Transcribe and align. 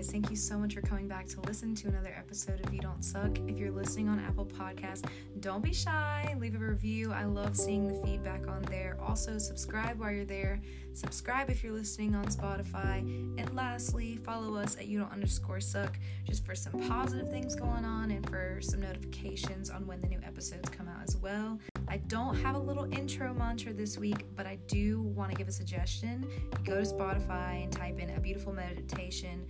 guys. 0.00 0.10
Thank 0.10 0.30
you 0.30 0.36
so 0.36 0.58
much 0.58 0.74
for 0.74 0.80
coming 0.80 1.08
back 1.08 1.26
to 1.28 1.40
listen 1.42 1.74
to 1.74 1.88
another 1.88 2.14
episode 2.16 2.64
of 2.64 2.72
You 2.72 2.80
Don't 2.80 3.04
Suck. 3.04 3.38
If 3.46 3.58
you're 3.58 3.70
listening 3.70 4.08
on 4.08 4.18
Apple 4.18 4.46
Podcasts, 4.46 5.06
don't 5.40 5.62
be 5.62 5.74
shy. 5.74 6.34
Leave 6.38 6.54
a 6.54 6.58
review. 6.58 7.12
I 7.12 7.24
love 7.24 7.54
seeing 7.54 7.86
the 7.86 7.94
feedback 8.06 8.48
on 8.48 8.62
there. 8.62 8.96
Also, 9.06 9.36
subscribe 9.36 9.98
while 10.00 10.10
you're 10.10 10.24
there. 10.24 10.58
Subscribe 10.94 11.50
if 11.50 11.62
you're 11.62 11.74
listening 11.74 12.14
on 12.14 12.24
Spotify. 12.26 13.00
And 13.38 13.54
lastly, 13.54 14.16
follow 14.16 14.56
us 14.56 14.74
at 14.78 14.86
You 14.86 15.00
Don't 15.00 15.12
underscore 15.12 15.60
Suck 15.60 15.98
just 16.24 16.46
for 16.46 16.54
some 16.54 16.80
positive 16.88 17.28
things 17.28 17.54
going 17.54 17.84
on 17.84 18.10
and 18.10 18.26
for 18.30 18.58
some 18.62 18.80
notifications 18.80 19.68
on 19.68 19.86
when 19.86 20.00
the 20.00 20.08
new 20.08 20.20
episodes 20.24 20.70
come 20.70 20.88
out 20.88 21.02
as 21.06 21.16
well. 21.18 21.58
I 21.88 21.98
don't 21.98 22.36
have 22.36 22.54
a 22.54 22.58
little 22.58 22.84
intro 22.92 23.34
mantra 23.34 23.74
this 23.74 23.98
week, 23.98 24.24
but 24.34 24.46
I 24.46 24.56
do 24.66 25.02
want 25.02 25.30
to 25.30 25.36
give 25.36 25.48
a 25.48 25.52
suggestion. 25.52 26.26
Go 26.64 26.82
to 26.82 26.88
Spotify 26.88 27.64
and 27.64 27.72
type 27.72 27.98
in 27.98 28.10
a 28.10 28.20
beautiful 28.20 28.54
meditation. 28.54 29.46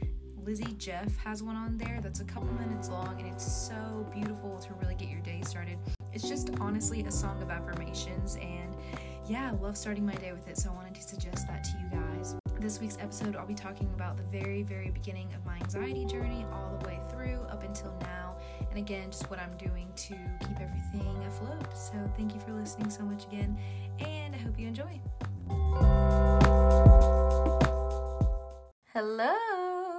Lizzie 0.50 0.74
Jeff 0.78 1.16
has 1.18 1.44
one 1.44 1.54
on 1.54 1.78
there 1.78 2.00
that's 2.02 2.18
a 2.18 2.24
couple 2.24 2.52
minutes 2.54 2.88
long 2.88 3.14
and 3.20 3.28
it's 3.32 3.46
so 3.46 4.04
beautiful 4.12 4.58
to 4.58 4.74
really 4.82 4.96
get 4.96 5.08
your 5.08 5.20
day 5.20 5.42
started. 5.44 5.78
It's 6.12 6.28
just 6.28 6.50
honestly 6.58 7.04
a 7.04 7.12
song 7.12 7.40
of 7.40 7.50
affirmations 7.50 8.34
and 8.42 8.74
yeah, 9.28 9.52
I 9.52 9.54
love 9.62 9.76
starting 9.76 10.04
my 10.04 10.16
day 10.16 10.32
with 10.32 10.48
it, 10.48 10.58
so 10.58 10.70
I 10.70 10.72
wanted 10.74 10.96
to 10.96 11.02
suggest 11.02 11.46
that 11.46 11.62
to 11.62 11.70
you 11.78 11.88
guys. 12.00 12.34
This 12.58 12.80
week's 12.80 12.98
episode, 12.98 13.36
I'll 13.36 13.46
be 13.46 13.54
talking 13.54 13.88
about 13.94 14.16
the 14.16 14.24
very, 14.24 14.64
very 14.64 14.90
beginning 14.90 15.32
of 15.36 15.46
my 15.46 15.54
anxiety 15.54 16.04
journey 16.04 16.44
all 16.52 16.76
the 16.80 16.88
way 16.88 16.98
through 17.12 17.42
up 17.48 17.62
until 17.62 17.96
now 18.00 18.36
and 18.70 18.76
again, 18.76 19.12
just 19.12 19.30
what 19.30 19.38
I'm 19.38 19.56
doing 19.56 19.86
to 19.94 20.16
keep 20.40 20.60
everything 20.60 21.24
afloat. 21.28 21.76
So, 21.76 21.94
thank 22.16 22.34
you 22.34 22.40
for 22.40 22.54
listening 22.54 22.90
so 22.90 23.04
much 23.04 23.24
again, 23.26 23.56
and 24.00 24.34
I 24.34 24.38
hope 24.38 24.58
you 24.58 24.66
enjoy. 24.66 25.00
Hello! 28.92 29.89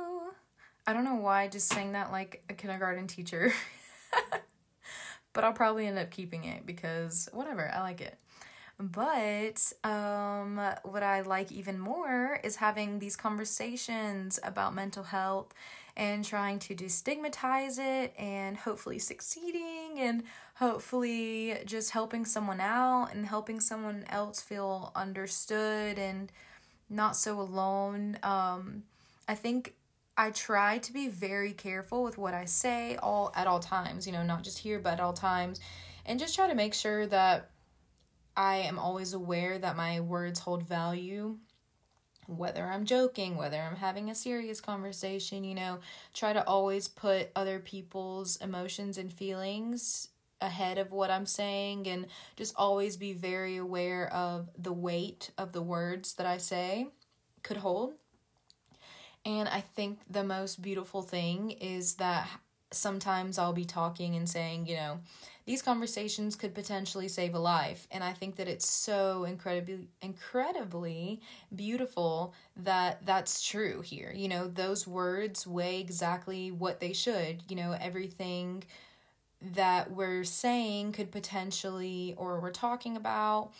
I 0.91 0.93
don't 0.93 1.05
know 1.05 1.15
why 1.15 1.43
I 1.43 1.47
just 1.47 1.69
sang 1.69 1.93
that 1.93 2.11
like 2.11 2.43
a 2.49 2.53
kindergarten 2.53 3.07
teacher, 3.07 3.53
but 5.31 5.45
I'll 5.45 5.53
probably 5.53 5.87
end 5.87 5.97
up 5.97 6.11
keeping 6.11 6.43
it 6.43 6.65
because 6.65 7.29
whatever, 7.31 7.71
I 7.73 7.79
like 7.79 8.01
it. 8.01 8.19
But 8.77 9.71
um, 9.85 10.59
what 10.83 11.01
I 11.01 11.21
like 11.21 11.49
even 11.49 11.79
more 11.79 12.41
is 12.43 12.57
having 12.57 12.99
these 12.99 13.15
conversations 13.15 14.37
about 14.43 14.75
mental 14.75 15.03
health 15.03 15.53
and 15.95 16.25
trying 16.25 16.59
to 16.59 16.75
destigmatize 16.75 17.79
it 17.79 18.13
and 18.17 18.57
hopefully 18.57 18.99
succeeding 18.99 19.97
and 19.97 20.23
hopefully 20.55 21.55
just 21.65 21.91
helping 21.91 22.25
someone 22.25 22.59
out 22.59 23.13
and 23.13 23.27
helping 23.27 23.61
someone 23.61 24.03
else 24.09 24.41
feel 24.41 24.91
understood 24.93 25.97
and 25.97 26.33
not 26.89 27.15
so 27.15 27.39
alone. 27.39 28.19
Um, 28.23 28.83
I 29.29 29.35
think 29.35 29.75
I 30.21 30.29
try 30.29 30.77
to 30.77 30.93
be 30.93 31.07
very 31.07 31.51
careful 31.51 32.03
with 32.03 32.19
what 32.19 32.35
I 32.35 32.45
say 32.45 32.95
all 32.97 33.31
at 33.35 33.47
all 33.47 33.59
times, 33.59 34.05
you 34.05 34.13
know, 34.13 34.21
not 34.21 34.43
just 34.43 34.59
here 34.59 34.77
but 34.77 34.93
at 34.93 34.99
all 34.99 35.13
times 35.13 35.59
and 36.05 36.19
just 36.19 36.35
try 36.35 36.47
to 36.47 36.53
make 36.53 36.75
sure 36.75 37.07
that 37.07 37.49
I 38.37 38.57
am 38.57 38.77
always 38.77 39.13
aware 39.13 39.57
that 39.57 39.75
my 39.75 39.99
words 39.99 40.41
hold 40.41 40.61
value 40.61 41.39
whether 42.27 42.63
I'm 42.63 42.85
joking, 42.85 43.35
whether 43.35 43.59
I'm 43.59 43.77
having 43.77 44.11
a 44.11 44.15
serious 44.15 44.61
conversation, 44.61 45.43
you 45.43 45.55
know, 45.55 45.79
try 46.13 46.33
to 46.33 46.47
always 46.47 46.87
put 46.87 47.31
other 47.35 47.57
people's 47.57 48.35
emotions 48.35 48.99
and 48.99 49.11
feelings 49.11 50.09
ahead 50.39 50.77
of 50.77 50.91
what 50.91 51.09
I'm 51.09 51.25
saying 51.25 51.87
and 51.87 52.05
just 52.35 52.53
always 52.55 52.95
be 52.95 53.13
very 53.13 53.57
aware 53.57 54.13
of 54.13 54.51
the 54.55 54.71
weight 54.71 55.31
of 55.39 55.51
the 55.51 55.63
words 55.63 56.13
that 56.13 56.27
I 56.27 56.37
say 56.37 56.89
could 57.41 57.57
hold. 57.57 57.95
And 59.25 59.47
I 59.47 59.61
think 59.61 59.99
the 60.09 60.23
most 60.23 60.61
beautiful 60.61 61.01
thing 61.01 61.51
is 61.51 61.95
that 61.95 62.27
sometimes 62.71 63.37
I'll 63.37 63.53
be 63.53 63.65
talking 63.65 64.15
and 64.15 64.27
saying, 64.27 64.65
you 64.65 64.75
know, 64.75 64.99
these 65.45 65.61
conversations 65.61 66.35
could 66.35 66.55
potentially 66.55 67.07
save 67.07 67.33
a 67.35 67.39
life. 67.39 67.87
And 67.91 68.03
i 68.03 68.13
think 68.13 68.35
that 68.37 68.47
it's 68.47 68.67
so 68.67 69.25
incredibly 69.25 69.89
incredibly 70.01 71.21
beautiful 71.53 72.33
that 72.55 73.05
that's 73.05 73.43
true 73.43 73.81
here. 73.81 74.13
You 74.15 74.29
know 74.29 74.47
those 74.47 74.87
words 74.87 75.45
weigh 75.45 75.79
exactly 75.79 76.51
what 76.51 76.79
they 76.79 76.93
should. 76.93 77.43
You 77.49 77.55
know 77.57 77.75
everything 77.79 78.63
that 79.41 79.91
we're 79.91 80.23
saying 80.23 80.91
could 80.93 81.11
potentially 81.11 82.13
or 82.17 82.39
we're 82.39 82.51
talking 82.51 82.95
about 82.95 83.51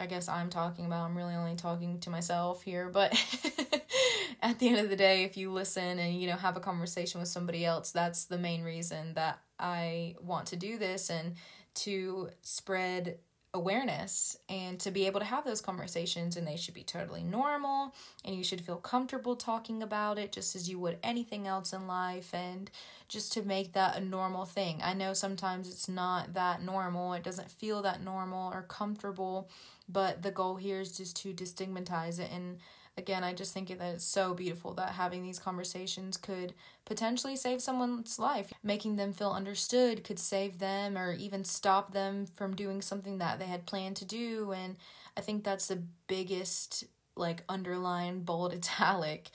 I 0.00 0.06
guess 0.06 0.28
I'm 0.28 0.48
talking 0.48 0.86
about. 0.86 1.06
I'm 1.06 1.16
really 1.16 1.34
only 1.34 1.56
talking 1.56 1.98
to 2.00 2.10
myself 2.10 2.62
here, 2.62 2.88
but 2.88 3.12
at 4.42 4.58
the 4.58 4.68
end 4.68 4.78
of 4.78 4.90
the 4.90 4.96
day, 4.96 5.24
if 5.24 5.36
you 5.36 5.50
listen 5.50 5.98
and 5.98 6.20
you 6.20 6.28
know 6.28 6.36
have 6.36 6.56
a 6.56 6.60
conversation 6.60 7.20
with 7.20 7.28
somebody 7.28 7.64
else, 7.64 7.90
that's 7.90 8.26
the 8.26 8.38
main 8.38 8.62
reason 8.62 9.14
that 9.14 9.40
I 9.58 10.14
want 10.20 10.46
to 10.48 10.56
do 10.56 10.78
this 10.78 11.10
and 11.10 11.34
to 11.74 12.30
spread 12.42 13.18
awareness 13.54 14.36
and 14.48 14.78
to 14.78 14.90
be 14.90 15.06
able 15.06 15.20
to 15.20 15.26
have 15.26 15.44
those 15.44 15.62
conversations 15.62 16.36
and 16.36 16.46
they 16.46 16.56
should 16.56 16.74
be 16.74 16.82
totally 16.82 17.22
normal 17.22 17.94
and 18.22 18.36
you 18.36 18.44
should 18.44 18.60
feel 18.60 18.76
comfortable 18.76 19.34
talking 19.36 19.82
about 19.82 20.18
it 20.18 20.32
just 20.32 20.54
as 20.54 20.68
you 20.68 20.78
would 20.78 20.98
anything 21.02 21.46
else 21.46 21.72
in 21.72 21.86
life 21.86 22.34
and 22.34 22.70
just 23.08 23.32
to 23.32 23.42
make 23.42 23.72
that 23.72 23.96
a 23.96 24.00
normal 24.00 24.44
thing. 24.44 24.80
I 24.82 24.92
know 24.92 25.14
sometimes 25.14 25.70
it's 25.70 25.88
not 25.88 26.34
that 26.34 26.62
normal. 26.62 27.14
It 27.14 27.22
doesn't 27.22 27.50
feel 27.50 27.80
that 27.82 28.02
normal 28.02 28.52
or 28.52 28.62
comfortable, 28.62 29.48
but 29.88 30.20
the 30.22 30.30
goal 30.30 30.56
here 30.56 30.80
is 30.80 30.98
just 30.98 31.16
to 31.22 31.32
destigmatize 31.32 32.20
it 32.20 32.30
and 32.30 32.58
again, 32.98 33.24
I 33.24 33.32
just 33.32 33.54
think 33.54 33.68
that 33.68 33.94
it's 33.94 34.04
so 34.04 34.34
beautiful 34.34 34.74
that 34.74 34.90
having 34.90 35.22
these 35.22 35.38
conversations 35.38 36.16
could 36.16 36.52
potentially 36.84 37.36
save 37.36 37.62
someone's 37.62 38.18
life. 38.18 38.52
Making 38.62 38.96
them 38.96 39.12
feel 39.12 39.30
understood 39.30 40.04
could 40.04 40.18
save 40.18 40.58
them 40.58 40.98
or 40.98 41.12
even 41.12 41.44
stop 41.44 41.92
them 41.92 42.26
from 42.34 42.56
doing 42.56 42.82
something 42.82 43.18
that 43.18 43.38
they 43.38 43.46
had 43.46 43.66
planned 43.66 43.96
to 43.96 44.04
do. 44.04 44.52
And 44.52 44.76
I 45.16 45.20
think 45.20 45.44
that's 45.44 45.68
the 45.68 45.82
biggest, 46.08 46.84
like, 47.16 47.44
underline, 47.48 48.20
bold, 48.20 48.52
italic 48.54 49.30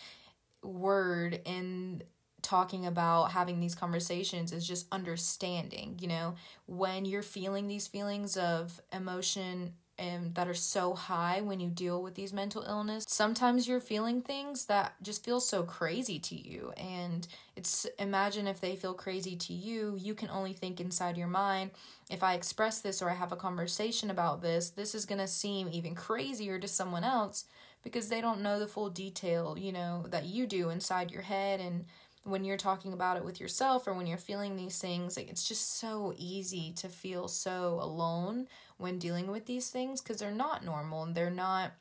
word 0.62 1.42
in 1.46 2.04
talking 2.42 2.86
about 2.86 3.32
having 3.32 3.60
these 3.60 3.74
conversations 3.74 4.52
is 4.52 4.68
just 4.68 4.86
understanding 4.92 5.98
you 6.02 6.08
know 6.10 6.36
when 6.66 7.06
you're 7.06 7.22
feeling 7.24 7.68
these 7.68 7.88
feelings 7.88 8.36
of 8.36 8.82
emotion 8.92 9.74
and 9.98 10.34
that 10.36 10.48
are 10.48 10.54
so 10.54 10.94
high 10.94 11.42
when 11.42 11.60
you 11.60 11.70
deal 11.70 12.02
with 12.02 12.16
these 12.16 12.34
mental 12.34 12.64
illness. 12.64 13.06
Sometimes 13.08 13.68
you're 13.68 13.80
feeling 13.80 14.22
things 14.22 14.66
that 14.66 14.96
just 15.02 15.24
feel 15.24 15.40
so 15.40 15.64
crazy 15.64 16.20
to 16.20 16.36
you 16.36 16.72
and 16.78 17.28
it's 17.56 17.86
imagine 18.00 18.48
if 18.48 18.60
they 18.60 18.76
feel 18.76 18.94
crazy 18.94 19.36
to 19.36 19.54
you, 19.54 19.96
you 20.00 20.16
can 20.16 20.30
only 20.30 20.54
think 20.54 20.80
inside 20.80 21.18
your 21.18 21.28
mind, 21.28 21.72
if 22.10 22.24
I 22.24 22.34
express 22.34 22.82
this 22.82 23.02
or 23.02 23.10
I 23.10 23.14
have 23.14 23.32
a 23.32 23.38
conversation 23.38 24.10
about 24.10 24.42
this, 24.42 24.72
this 24.72 24.96
is 24.96 25.06
going 25.06 25.20
to 25.20 25.28
seem 25.28 25.70
even 25.72 25.96
crazier 25.96 26.58
to 26.60 26.68
someone 26.68 27.04
else 27.04 27.46
because 27.84 28.08
they 28.10 28.22
don't 28.22 28.42
know 28.42 28.60
the 28.60 28.68
full 28.68 28.90
detail, 28.90 29.56
you 29.58 29.72
know, 29.72 30.06
that 30.10 30.26
you 30.26 30.48
do 30.48 30.70
inside 30.70 31.12
your 31.12 31.22
head 31.22 31.60
and 31.60 31.86
when 32.24 32.46
you're 32.46 32.58
talking 32.58 32.94
about 32.94 33.18
it 33.18 33.26
with 33.26 33.42
yourself 33.42 33.88
or 33.88 33.94
when 33.94 34.08
you're 34.08 34.18
feeling 34.18 34.56
these 34.56 34.80
things, 34.80 35.18
like 35.18 35.30
it's 35.30 35.48
just 35.48 35.80
so 35.80 36.14
easy 36.18 36.72
to 36.78 36.88
feel 36.88 37.28
so 37.28 37.80
alone 37.82 38.48
when 38.78 38.98
dealing 39.00 39.28
with 39.28 39.46
these 39.46 39.70
things 39.70 40.02
because 40.02 40.18
they're 40.18 40.32
not 40.32 40.64
normal 40.64 41.04
and 41.04 41.16
they're 41.16 41.30
not 41.30 41.74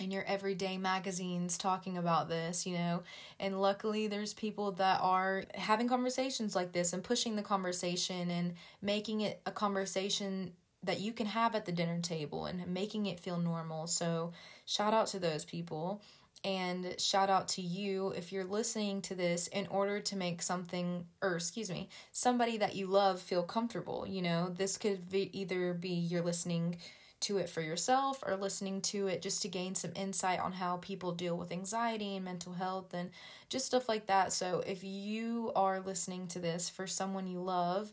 in 0.00 0.10
your 0.10 0.24
everyday 0.24 0.78
magazines 0.78 1.58
talking 1.58 1.98
about 1.98 2.28
this, 2.28 2.66
you 2.66 2.76
know. 2.76 3.02
And 3.38 3.60
luckily, 3.60 4.06
there's 4.06 4.32
people 4.32 4.72
that 4.72 5.00
are 5.02 5.44
having 5.54 5.88
conversations 5.88 6.54
like 6.54 6.72
this 6.72 6.92
and 6.92 7.02
pushing 7.02 7.36
the 7.36 7.42
conversation 7.42 8.30
and 8.30 8.54
making 8.80 9.20
it 9.20 9.40
a 9.44 9.50
conversation 9.50 10.52
that 10.82 11.00
you 11.00 11.12
can 11.12 11.26
have 11.26 11.54
at 11.54 11.66
the 11.66 11.72
dinner 11.72 12.00
table 12.00 12.46
and 12.46 12.66
making 12.72 13.06
it 13.06 13.18
feel 13.18 13.38
normal. 13.38 13.86
So, 13.86 14.32
shout 14.64 14.94
out 14.94 15.08
to 15.08 15.18
those 15.18 15.44
people. 15.44 16.00
And 16.44 16.94
shout 16.98 17.30
out 17.30 17.48
to 17.48 17.62
you 17.62 18.10
if 18.16 18.32
you're 18.32 18.44
listening 18.44 19.02
to 19.02 19.14
this 19.14 19.48
in 19.48 19.66
order 19.66 20.00
to 20.00 20.16
make 20.16 20.40
something, 20.40 21.06
or 21.20 21.36
excuse 21.36 21.70
me, 21.70 21.88
somebody 22.12 22.56
that 22.58 22.76
you 22.76 22.86
love 22.86 23.20
feel 23.20 23.42
comfortable. 23.42 24.06
You 24.06 24.22
know, 24.22 24.48
this 24.56 24.76
could 24.76 25.10
be 25.10 25.36
either 25.38 25.74
be 25.74 25.90
you're 25.90 26.22
listening 26.22 26.76
to 27.20 27.38
it 27.38 27.48
for 27.48 27.60
yourself 27.60 28.22
or 28.24 28.36
listening 28.36 28.80
to 28.80 29.08
it 29.08 29.22
just 29.22 29.42
to 29.42 29.48
gain 29.48 29.74
some 29.74 29.90
insight 29.96 30.38
on 30.38 30.52
how 30.52 30.76
people 30.76 31.12
deal 31.12 31.36
with 31.36 31.50
anxiety 31.50 32.14
and 32.14 32.24
mental 32.24 32.52
health 32.52 32.94
and 32.94 33.10
just 33.48 33.66
stuff 33.66 33.88
like 33.88 34.06
that. 34.06 34.32
So 34.32 34.62
if 34.66 34.84
you 34.84 35.50
are 35.56 35.80
listening 35.80 36.28
to 36.28 36.38
this 36.38 36.68
for 36.68 36.86
someone 36.86 37.26
you 37.26 37.40
love, 37.40 37.92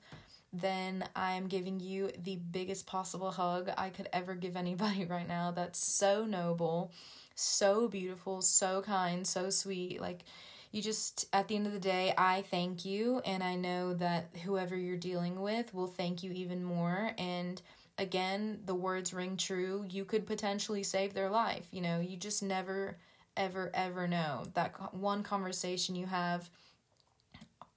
then 0.53 1.03
I'm 1.15 1.47
giving 1.47 1.79
you 1.79 2.11
the 2.23 2.35
biggest 2.35 2.85
possible 2.85 3.31
hug 3.31 3.71
I 3.77 3.89
could 3.89 4.07
ever 4.13 4.35
give 4.35 4.55
anybody 4.55 5.05
right 5.09 5.27
now. 5.27 5.51
That's 5.51 5.79
so 5.79 6.25
noble 6.25 6.91
so 7.35 7.87
beautiful, 7.87 8.41
so 8.41 8.81
kind, 8.81 9.25
so 9.27 9.49
sweet. 9.49 10.01
Like, 10.01 10.23
you 10.71 10.81
just, 10.81 11.27
at 11.31 11.47
the 11.47 11.55
end 11.55 11.67
of 11.67 11.73
the 11.73 11.79
day, 11.79 12.13
I 12.17 12.43
thank 12.43 12.85
you, 12.85 13.19
and 13.25 13.43
I 13.43 13.55
know 13.55 13.93
that 13.95 14.29
whoever 14.43 14.75
you're 14.75 14.97
dealing 14.97 15.41
with 15.41 15.73
will 15.73 15.87
thank 15.87 16.23
you 16.23 16.31
even 16.31 16.63
more. 16.63 17.11
And 17.17 17.61
again, 17.97 18.59
the 18.65 18.75
words 18.75 19.13
ring 19.13 19.37
true. 19.37 19.85
You 19.89 20.05
could 20.05 20.25
potentially 20.25 20.83
save 20.83 21.13
their 21.13 21.29
life. 21.29 21.67
You 21.71 21.81
know, 21.81 21.99
you 21.99 22.17
just 22.17 22.43
never 22.43 22.97
ever, 23.37 23.69
ever 23.73 24.07
know. 24.07 24.45
That 24.53 24.93
one 24.93 25.23
conversation 25.23 25.95
you 25.95 26.05
have 26.05 26.49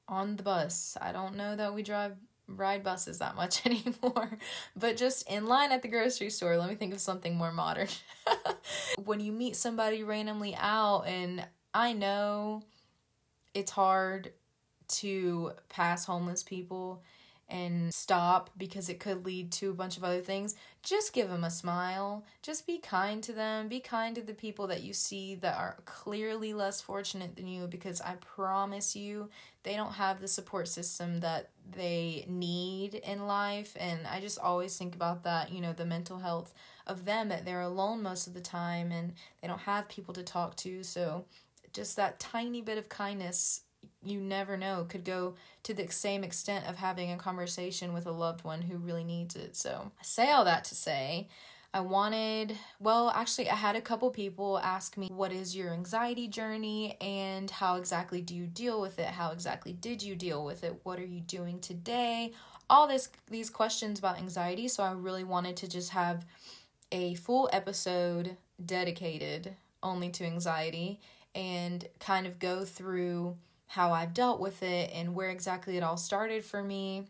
on 0.08 0.36
the 0.36 0.42
bus. 0.42 0.96
I 1.00 1.12
don't 1.12 1.36
know 1.36 1.56
that 1.56 1.74
we 1.74 1.82
drive 1.82 2.16
ride 2.48 2.82
buses 2.82 3.18
that 3.18 3.36
much 3.36 3.64
anymore, 3.66 4.38
but 4.76 4.96
just 4.96 5.28
in 5.30 5.46
line 5.46 5.70
at 5.70 5.82
the 5.82 5.88
grocery 5.88 6.30
store. 6.30 6.56
Let 6.56 6.68
me 6.68 6.74
think 6.74 6.94
of 6.94 7.00
something 7.00 7.36
more 7.36 7.52
modern. 7.52 7.88
when 9.04 9.20
you 9.20 9.32
meet 9.32 9.56
somebody 9.56 10.02
randomly 10.02 10.56
out, 10.58 11.02
and 11.06 11.46
I 11.74 11.92
know 11.92 12.62
it's 13.54 13.70
hard 13.70 14.32
to 14.88 15.52
pass 15.68 16.06
homeless 16.06 16.42
people 16.42 17.02
and 17.50 17.92
stop 17.94 18.50
because 18.58 18.88
it 18.90 19.00
could 19.00 19.24
lead 19.24 19.50
to 19.50 19.70
a 19.70 19.74
bunch 19.74 19.96
of 19.96 20.04
other 20.04 20.20
things, 20.20 20.54
just 20.82 21.14
give 21.14 21.30
them 21.30 21.44
a 21.44 21.50
smile. 21.50 22.24
Just 22.42 22.66
be 22.66 22.78
kind 22.78 23.22
to 23.22 23.32
them. 23.32 23.68
Be 23.68 23.80
kind 23.80 24.14
to 24.16 24.22
the 24.22 24.34
people 24.34 24.66
that 24.66 24.82
you 24.82 24.92
see 24.92 25.34
that 25.36 25.56
are 25.56 25.78
clearly 25.86 26.52
less 26.52 26.80
fortunate 26.80 27.36
than 27.36 27.46
you 27.46 27.66
because 27.66 28.00
I 28.02 28.16
promise 28.16 28.94
you 28.94 29.30
they 29.68 29.76
don't 29.76 29.92
have 29.92 30.18
the 30.18 30.28
support 30.28 30.66
system 30.66 31.20
that 31.20 31.50
they 31.76 32.24
need 32.26 32.94
in 32.94 33.26
life. 33.26 33.76
And 33.78 34.06
I 34.06 34.18
just 34.18 34.38
always 34.38 34.74
think 34.74 34.94
about 34.94 35.24
that, 35.24 35.52
you 35.52 35.60
know, 35.60 35.74
the 35.74 35.84
mental 35.84 36.20
health 36.20 36.54
of 36.86 37.04
them 37.04 37.28
that 37.28 37.44
they're 37.44 37.60
alone 37.60 38.02
most 38.02 38.26
of 38.26 38.32
the 38.32 38.40
time 38.40 38.90
and 38.90 39.12
they 39.42 39.46
don't 39.46 39.60
have 39.60 39.86
people 39.90 40.14
to 40.14 40.22
talk 40.22 40.56
to. 40.56 40.82
So 40.82 41.26
just 41.74 41.96
that 41.96 42.18
tiny 42.18 42.62
bit 42.62 42.78
of 42.78 42.88
kindness 42.88 43.60
you 44.02 44.18
never 44.20 44.56
know 44.56 44.86
could 44.88 45.04
go 45.04 45.34
to 45.64 45.74
the 45.74 45.86
same 45.88 46.24
extent 46.24 46.64
of 46.66 46.76
having 46.76 47.10
a 47.10 47.18
conversation 47.18 47.92
with 47.92 48.06
a 48.06 48.10
loved 48.10 48.44
one 48.44 48.62
who 48.62 48.78
really 48.78 49.04
needs 49.04 49.36
it. 49.36 49.54
So, 49.54 49.92
I 50.00 50.02
say 50.02 50.30
all 50.30 50.46
that 50.46 50.64
to 50.64 50.74
say, 50.74 51.28
I 51.74 51.80
wanted, 51.80 52.56
well, 52.80 53.10
actually, 53.10 53.50
I 53.50 53.54
had 53.54 53.76
a 53.76 53.80
couple 53.80 54.10
people 54.10 54.58
ask 54.58 54.96
me, 54.96 55.08
What 55.12 55.32
is 55.32 55.54
your 55.54 55.72
anxiety 55.72 56.26
journey 56.26 56.96
and 57.00 57.50
how 57.50 57.76
exactly 57.76 58.22
do 58.22 58.34
you 58.34 58.46
deal 58.46 58.80
with 58.80 58.98
it? 58.98 59.06
How 59.08 59.32
exactly 59.32 59.72
did 59.72 60.02
you 60.02 60.16
deal 60.16 60.44
with 60.44 60.64
it? 60.64 60.80
What 60.82 60.98
are 60.98 61.06
you 61.06 61.20
doing 61.20 61.60
today? 61.60 62.32
All 62.70 62.86
this, 62.86 63.10
these 63.30 63.50
questions 63.50 63.98
about 63.98 64.18
anxiety. 64.18 64.66
So, 64.68 64.82
I 64.82 64.92
really 64.92 65.24
wanted 65.24 65.56
to 65.58 65.68
just 65.68 65.90
have 65.90 66.24
a 66.90 67.14
full 67.16 67.50
episode 67.52 68.36
dedicated 68.64 69.54
only 69.82 70.10
to 70.10 70.24
anxiety 70.24 71.00
and 71.34 71.86
kind 72.00 72.26
of 72.26 72.38
go 72.38 72.64
through 72.64 73.36
how 73.66 73.92
I've 73.92 74.14
dealt 74.14 74.40
with 74.40 74.62
it 74.62 74.90
and 74.94 75.14
where 75.14 75.30
exactly 75.30 75.76
it 75.76 75.82
all 75.82 75.98
started 75.98 76.44
for 76.44 76.62
me. 76.62 77.04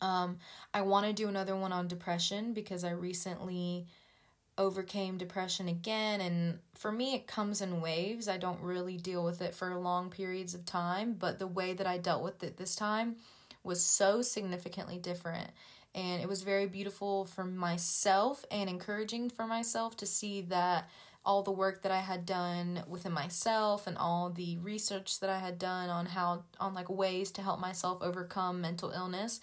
Um, 0.00 0.38
I 0.74 0.82
want 0.82 1.06
to 1.06 1.12
do 1.12 1.28
another 1.28 1.56
one 1.56 1.72
on 1.72 1.88
depression 1.88 2.52
because 2.52 2.84
I 2.84 2.90
recently 2.90 3.86
overcame 4.58 5.18
depression 5.18 5.68
again 5.68 6.18
and 6.22 6.58
for 6.74 6.90
me 6.90 7.14
it 7.14 7.26
comes 7.26 7.60
in 7.60 7.80
waves. 7.80 8.26
I 8.28 8.38
don't 8.38 8.60
really 8.62 8.96
deal 8.96 9.22
with 9.22 9.42
it 9.42 9.54
for 9.54 9.74
long 9.76 10.08
periods 10.08 10.54
of 10.54 10.64
time, 10.64 11.14
but 11.18 11.38
the 11.38 11.46
way 11.46 11.74
that 11.74 11.86
I 11.86 11.98
dealt 11.98 12.22
with 12.22 12.42
it 12.42 12.56
this 12.56 12.74
time 12.74 13.16
was 13.62 13.84
so 13.84 14.22
significantly 14.22 14.98
different. 14.98 15.50
And 15.94 16.22
it 16.22 16.28
was 16.28 16.42
very 16.42 16.66
beautiful 16.66 17.24
for 17.24 17.44
myself 17.44 18.44
and 18.50 18.68
encouraging 18.68 19.30
for 19.30 19.46
myself 19.46 19.96
to 19.98 20.06
see 20.06 20.42
that 20.42 20.88
all 21.26 21.42
the 21.42 21.50
work 21.50 21.82
that 21.82 21.90
I 21.90 21.98
had 21.98 22.24
done 22.24 22.84
within 22.88 23.12
myself 23.12 23.88
and 23.88 23.98
all 23.98 24.30
the 24.30 24.58
research 24.58 25.18
that 25.20 25.28
I 25.28 25.38
had 25.40 25.58
done 25.58 25.90
on 25.90 26.06
how 26.06 26.44
on 26.60 26.72
like 26.72 26.88
ways 26.88 27.32
to 27.32 27.42
help 27.42 27.58
myself 27.58 27.98
overcome 28.00 28.60
mental 28.60 28.90
illness, 28.90 29.40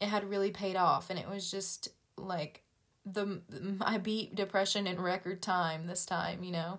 it 0.00 0.08
had 0.08 0.28
really 0.28 0.50
paid 0.50 0.76
off 0.76 1.10
and 1.10 1.18
it 1.18 1.28
was 1.28 1.50
just 1.50 1.88
like 2.16 2.62
the 3.06 3.40
I 3.80 3.98
beat 3.98 4.34
depression 4.34 4.86
in 4.86 5.00
record 5.00 5.42
time 5.42 5.86
this 5.86 6.06
time, 6.06 6.42
you 6.42 6.52
know. 6.52 6.78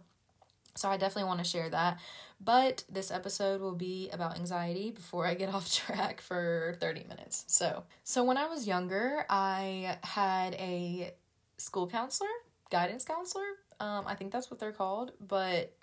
So 0.76 0.90
I 0.90 0.98
definitely 0.98 1.28
want 1.30 1.40
to 1.40 1.46
share 1.46 1.70
that. 1.70 2.00
But 2.42 2.84
this 2.90 3.12
episode 3.12 3.62
will 3.62 3.76
be 3.76 4.10
about 4.12 4.38
anxiety 4.38 4.92
before 4.92 5.26
I 5.26 5.36
get 5.36 5.48
off 5.54 5.72
track 5.74 6.20
for 6.20 6.76
30 6.82 7.06
minutes. 7.08 7.46
So, 7.48 7.84
so 8.04 8.24
when 8.24 8.38
I 8.38 8.48
was 8.48 8.68
younger, 8.68 9.26
I 9.30 9.98
had 10.04 10.54
a 10.56 11.14
school 11.58 11.88
counselor, 11.88 12.30
guidance 12.70 13.06
counselor, 13.06 13.46
um, 13.80 14.06
I 14.08 14.16
think 14.16 14.32
that's 14.32 14.50
what 14.50 14.60
they're 14.60 14.72
called, 14.72 15.12
but 15.20 15.75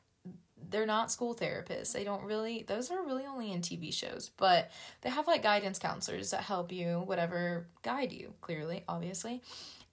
they're 0.70 0.86
not 0.86 1.10
school 1.10 1.34
therapists. 1.34 1.92
They 1.92 2.04
don't 2.04 2.24
really, 2.24 2.64
those 2.66 2.90
are 2.90 3.02
really 3.04 3.24
only 3.24 3.52
in 3.52 3.60
TV 3.60 3.92
shows, 3.92 4.30
but 4.36 4.70
they 5.02 5.10
have 5.10 5.26
like 5.26 5.42
guidance 5.42 5.78
counselors 5.78 6.30
that 6.30 6.42
help 6.42 6.72
you, 6.72 7.02
whatever, 7.06 7.66
guide 7.82 8.12
you, 8.12 8.34
clearly, 8.40 8.84
obviously. 8.88 9.42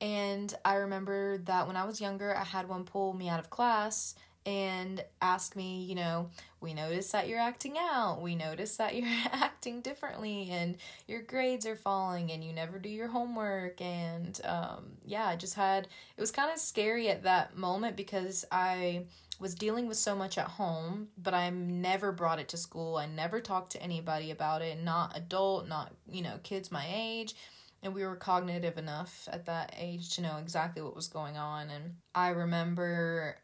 And 0.02 0.54
I 0.64 0.76
remember 0.76 1.40
that 1.40 1.68
when 1.68 1.76
I 1.76 1.86
was 1.86 2.00
younger, 2.00 2.36
I 2.36 2.44
had 2.44 2.70
one 2.70 2.86
pull 2.86 3.14
me 3.14 3.28
out 3.28 3.40
of 3.40 3.50
class 3.50 4.16
and 4.46 5.04
ask 5.22 5.56
me, 5.56 5.84
you 5.84 5.96
know, 5.96 6.30
we 6.62 6.74
notice 6.74 7.12
that 7.12 7.28
you're 7.28 7.40
acting 7.40 7.76
out. 7.78 8.22
We 8.22 8.36
notice 8.36 8.78
that 8.78 8.96
you're 8.96 9.08
acting 9.32 9.82
differently 9.82 10.50
and 10.50 10.78
your 11.08 11.22
grades 11.22 11.66
are 11.66 11.76
falling 11.76 12.32
and 12.32 12.44
you 12.44 12.54
never 12.54 12.80
do 12.80 12.90
your 12.90 13.10
homework. 13.10 13.82
And 13.82 14.40
um, 14.46 14.94
yeah, 15.06 15.28
I 15.28 15.36
just 15.36 15.56
had, 15.56 15.88
it 16.18 16.22
was 16.22 16.32
kind 16.32 16.52
of 16.52 16.60
scary 16.60 17.10
at 17.10 17.24
that 17.24 17.58
moment 17.58 17.96
because 17.98 18.46
I 18.52 19.04
was 19.40 19.56
dealing 19.56 19.88
with 19.88 19.98
so 19.98 20.16
much 20.16 20.38
at 20.38 20.48
home, 20.48 21.08
but 21.18 21.34
I 21.34 21.50
never 21.50 22.12
brought 22.12 22.40
it 22.40 22.50
to 22.50 22.58
school. 22.58 22.98
I 22.98 23.06
never 23.06 23.40
talked 23.40 23.72
to 23.72 23.82
anybody 23.82 24.32
about 24.32 24.62
it, 24.62 24.84
not 24.84 25.16
adult, 25.16 25.68
not, 25.68 25.94
you 26.12 26.22
know, 26.22 26.40
kids 26.44 26.72
my 26.72 26.86
age. 26.94 27.36
And 27.82 27.94
we 27.94 28.06
were 28.06 28.18
cognitive 28.18 28.78
enough 28.78 29.30
at 29.32 29.46
that 29.46 29.74
age 29.78 30.14
to 30.16 30.22
know 30.22 30.38
exactly 30.38 30.82
what 30.82 30.96
was 30.96 31.08
going 31.08 31.38
on. 31.38 31.70
And 31.70 31.96
i 32.14 32.30
remember 32.30 33.38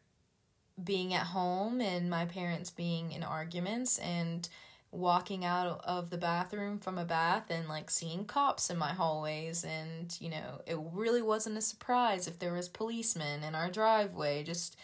being 0.82 1.14
at 1.14 1.28
home 1.28 1.80
and 1.80 2.10
my 2.10 2.26
parents 2.26 2.70
being 2.70 3.12
in 3.12 3.22
arguments 3.22 3.98
and 3.98 4.46
walking 4.90 5.44
out 5.44 5.80
of 5.84 6.10
the 6.10 6.18
bathroom 6.18 6.78
from 6.78 6.98
a 6.98 7.04
bath 7.04 7.50
and 7.50 7.68
like 7.68 7.90
seeing 7.90 8.26
cops 8.26 8.68
in 8.68 8.76
my 8.76 8.92
hallways. 8.92 9.64
And 9.64 10.14
you 10.20 10.28
know 10.28 10.60
it 10.66 10.76
really 10.92 11.22
wasn't 11.22 11.56
a 11.56 11.62
surprise 11.62 12.28
if 12.28 12.38
there 12.38 12.52
was 12.52 12.68
policemen 12.68 13.42
in 13.42 13.54
our 13.54 13.70
driveway 13.70 14.42
just 14.42 14.76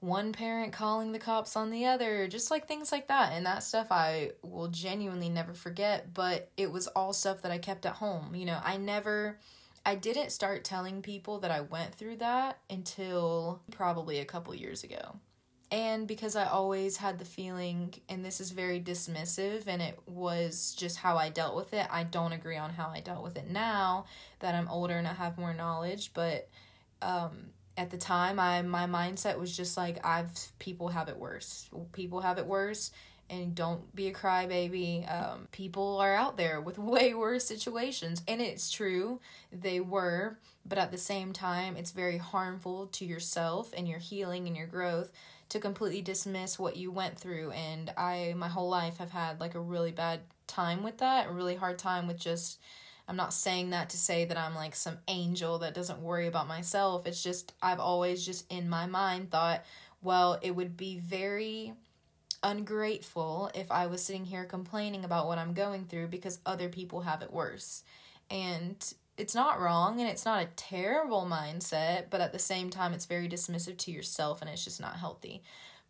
one 0.00 0.32
parent 0.32 0.72
calling 0.72 1.12
the 1.12 1.18
cops 1.18 1.56
on 1.56 1.70
the 1.70 1.84
other 1.84 2.26
just 2.26 2.50
like 2.50 2.66
things 2.66 2.90
like 2.90 3.06
that 3.08 3.32
and 3.32 3.44
that 3.44 3.62
stuff 3.62 3.88
I 3.90 4.30
will 4.42 4.68
genuinely 4.68 5.28
never 5.28 5.52
forget 5.52 6.14
but 6.14 6.50
it 6.56 6.72
was 6.72 6.86
all 6.88 7.12
stuff 7.12 7.42
that 7.42 7.52
I 7.52 7.58
kept 7.58 7.84
at 7.84 7.96
home 7.96 8.34
you 8.34 8.46
know 8.46 8.60
I 8.64 8.78
never 8.78 9.38
I 9.84 9.94
didn't 9.94 10.30
start 10.30 10.64
telling 10.64 11.02
people 11.02 11.38
that 11.40 11.50
I 11.50 11.62
went 11.62 11.94
through 11.94 12.16
that 12.16 12.58
until 12.68 13.62
probably 13.70 14.18
a 14.18 14.24
couple 14.24 14.54
years 14.54 14.84
ago. 14.84 15.16
And 15.72 16.08
because 16.08 16.34
I 16.34 16.46
always 16.46 16.96
had 16.96 17.18
the 17.18 17.24
feeling, 17.24 17.94
and 18.08 18.24
this 18.24 18.40
is 18.40 18.50
very 18.50 18.80
dismissive, 18.80 19.68
and 19.68 19.80
it 19.80 19.98
was 20.04 20.74
just 20.76 20.98
how 20.98 21.16
I 21.16 21.28
dealt 21.28 21.54
with 21.54 21.72
it. 21.72 21.86
I 21.90 22.02
don't 22.02 22.32
agree 22.32 22.56
on 22.56 22.70
how 22.70 22.88
I 22.88 23.00
dealt 23.00 23.22
with 23.22 23.36
it 23.36 23.48
now 23.48 24.06
that 24.40 24.54
I'm 24.54 24.68
older 24.68 24.94
and 24.94 25.06
I 25.06 25.12
have 25.12 25.38
more 25.38 25.54
knowledge, 25.54 26.12
but 26.12 26.48
um, 27.02 27.50
at 27.76 27.90
the 27.90 27.96
time, 27.96 28.38
I 28.38 28.62
my 28.62 28.86
mindset 28.86 29.38
was 29.38 29.56
just 29.56 29.76
like 29.76 30.04
I've 30.04 30.30
people 30.58 30.88
have 30.88 31.08
it 31.08 31.16
worse. 31.16 31.68
People 31.92 32.20
have 32.20 32.38
it 32.38 32.46
worse, 32.46 32.90
and 33.30 33.54
don't 33.54 33.94
be 33.94 34.08
a 34.08 34.12
crybaby. 34.12 35.10
Um, 35.10 35.48
people 35.52 35.98
are 35.98 36.14
out 36.14 36.36
there 36.36 36.60
with 36.60 36.78
way 36.92 37.14
worse 37.14 37.44
situations, 37.44 38.22
and 38.28 38.40
it's 38.40 38.70
true, 38.70 39.20
they 39.52 39.80
were, 39.80 40.38
but 40.66 40.78
at 40.78 40.90
the 40.90 40.98
same 40.98 41.32
time, 41.32 41.76
it's 41.76 41.92
very 41.92 42.18
harmful 42.18 42.88
to 42.88 43.04
yourself 43.04 43.72
and 43.76 43.88
your 43.88 44.00
healing 44.00 44.46
and 44.46 44.56
your 44.56 44.66
growth 44.66 45.12
to 45.48 45.58
completely 45.58 46.02
dismiss 46.02 46.58
what 46.58 46.76
you 46.76 46.90
went 46.90 47.18
through. 47.18 47.50
And 47.52 47.92
I, 47.96 48.34
my 48.36 48.48
whole 48.48 48.68
life, 48.68 48.98
have 48.98 49.10
had 49.10 49.40
like 49.40 49.54
a 49.54 49.60
really 49.60 49.92
bad 49.92 50.20
time 50.46 50.82
with 50.82 50.98
that, 50.98 51.28
a 51.28 51.32
really 51.32 51.54
hard 51.54 51.78
time 51.78 52.06
with 52.06 52.18
just. 52.18 52.58
I'm 53.10 53.16
not 53.16 53.34
saying 53.34 53.70
that 53.70 53.90
to 53.90 53.96
say 53.96 54.24
that 54.24 54.38
I'm 54.38 54.54
like 54.54 54.76
some 54.76 54.98
angel 55.08 55.58
that 55.58 55.74
doesn't 55.74 56.00
worry 56.00 56.28
about 56.28 56.46
myself. 56.46 57.06
It's 57.06 57.20
just, 57.20 57.52
I've 57.60 57.80
always 57.80 58.24
just 58.24 58.50
in 58.52 58.68
my 58.68 58.86
mind 58.86 59.32
thought, 59.32 59.64
well, 60.00 60.38
it 60.42 60.52
would 60.52 60.76
be 60.76 60.96
very 60.96 61.74
ungrateful 62.44 63.50
if 63.52 63.72
I 63.72 63.88
was 63.88 64.00
sitting 64.00 64.26
here 64.26 64.44
complaining 64.44 65.04
about 65.04 65.26
what 65.26 65.38
I'm 65.38 65.54
going 65.54 65.86
through 65.86 66.06
because 66.06 66.38
other 66.46 66.68
people 66.68 67.00
have 67.00 67.20
it 67.20 67.32
worse. 67.32 67.82
And 68.30 68.76
it's 69.16 69.34
not 69.34 69.60
wrong 69.60 70.00
and 70.00 70.08
it's 70.08 70.24
not 70.24 70.44
a 70.44 70.48
terrible 70.54 71.26
mindset, 71.28 72.10
but 72.10 72.20
at 72.20 72.32
the 72.32 72.38
same 72.38 72.70
time, 72.70 72.92
it's 72.92 73.06
very 73.06 73.28
dismissive 73.28 73.76
to 73.78 73.90
yourself 73.90 74.40
and 74.40 74.48
it's 74.48 74.62
just 74.62 74.80
not 74.80 74.94
healthy. 74.94 75.42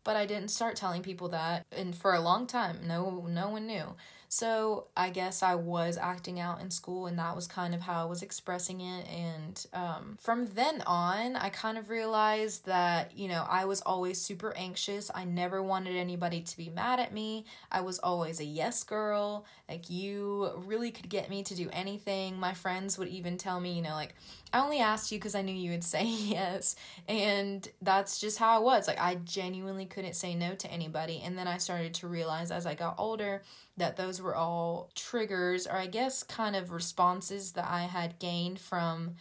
But 0.04 0.16
I 0.16 0.24
didn't 0.24 0.48
start 0.48 0.74
telling 0.74 1.02
people 1.02 1.28
that, 1.28 1.66
and 1.70 1.94
for 1.94 2.14
a 2.14 2.20
long 2.20 2.46
time, 2.46 2.78
no, 2.86 3.26
no 3.28 3.50
one 3.50 3.66
knew. 3.66 3.94
So 4.32 4.86
I 4.96 5.10
guess 5.10 5.42
I 5.42 5.56
was 5.56 5.96
acting 5.96 6.38
out 6.38 6.60
in 6.60 6.70
school, 6.70 7.06
and 7.06 7.18
that 7.18 7.34
was 7.34 7.48
kind 7.48 7.74
of 7.74 7.80
how 7.80 8.00
I 8.00 8.04
was 8.04 8.22
expressing 8.22 8.80
it. 8.80 9.04
And 9.08 9.66
um, 9.74 10.18
from 10.20 10.46
then 10.46 10.82
on, 10.86 11.34
I 11.34 11.48
kind 11.48 11.76
of 11.76 11.90
realized 11.90 12.64
that, 12.66 13.10
you 13.18 13.26
know, 13.26 13.44
I 13.50 13.64
was 13.64 13.80
always 13.80 14.20
super 14.20 14.56
anxious. 14.56 15.10
I 15.12 15.24
never 15.24 15.60
wanted 15.60 15.96
anybody 15.96 16.42
to 16.42 16.56
be 16.56 16.70
mad 16.70 17.00
at 17.00 17.12
me. 17.12 17.44
I 17.72 17.80
was 17.80 17.98
always 17.98 18.38
a 18.38 18.44
yes 18.44 18.84
girl. 18.84 19.46
Like, 19.68 19.90
you 19.90 20.52
really 20.64 20.92
could 20.92 21.08
get 21.08 21.28
me 21.28 21.42
to 21.42 21.56
do 21.56 21.68
anything. 21.72 22.38
My 22.38 22.54
friends 22.54 22.98
would 22.98 23.08
even 23.08 23.36
tell 23.36 23.58
me, 23.58 23.72
you 23.72 23.82
know, 23.82 23.96
like, 23.96 24.14
I 24.52 24.60
only 24.60 24.80
asked 24.80 25.12
you 25.12 25.18
because 25.18 25.34
I 25.34 25.42
knew 25.42 25.54
you 25.54 25.70
would 25.70 25.84
say 25.84 26.04
yes. 26.06 26.76
And 27.08 27.66
that's 27.80 28.18
just 28.18 28.38
how 28.38 28.56
I 28.56 28.58
was. 28.58 28.88
Like, 28.88 29.00
I 29.00 29.16
genuinely 29.16 29.86
couldn't 29.86 30.16
say 30.16 30.34
no 30.34 30.54
to 30.54 30.70
anybody. 30.70 31.22
And 31.24 31.38
then 31.38 31.46
I 31.46 31.58
started 31.58 31.94
to 31.94 32.08
realize 32.08 32.50
as 32.50 32.66
I 32.66 32.74
got 32.74 32.96
older 32.98 33.42
that 33.76 33.96
those 33.96 34.20
were 34.20 34.34
all 34.34 34.90
triggers, 34.94 35.66
or 35.66 35.76
I 35.76 35.86
guess 35.86 36.22
kind 36.22 36.56
of 36.56 36.72
responses 36.72 37.52
that 37.52 37.68
I 37.68 37.82
had 37.82 38.18
gained 38.18 38.58
from 38.58 39.14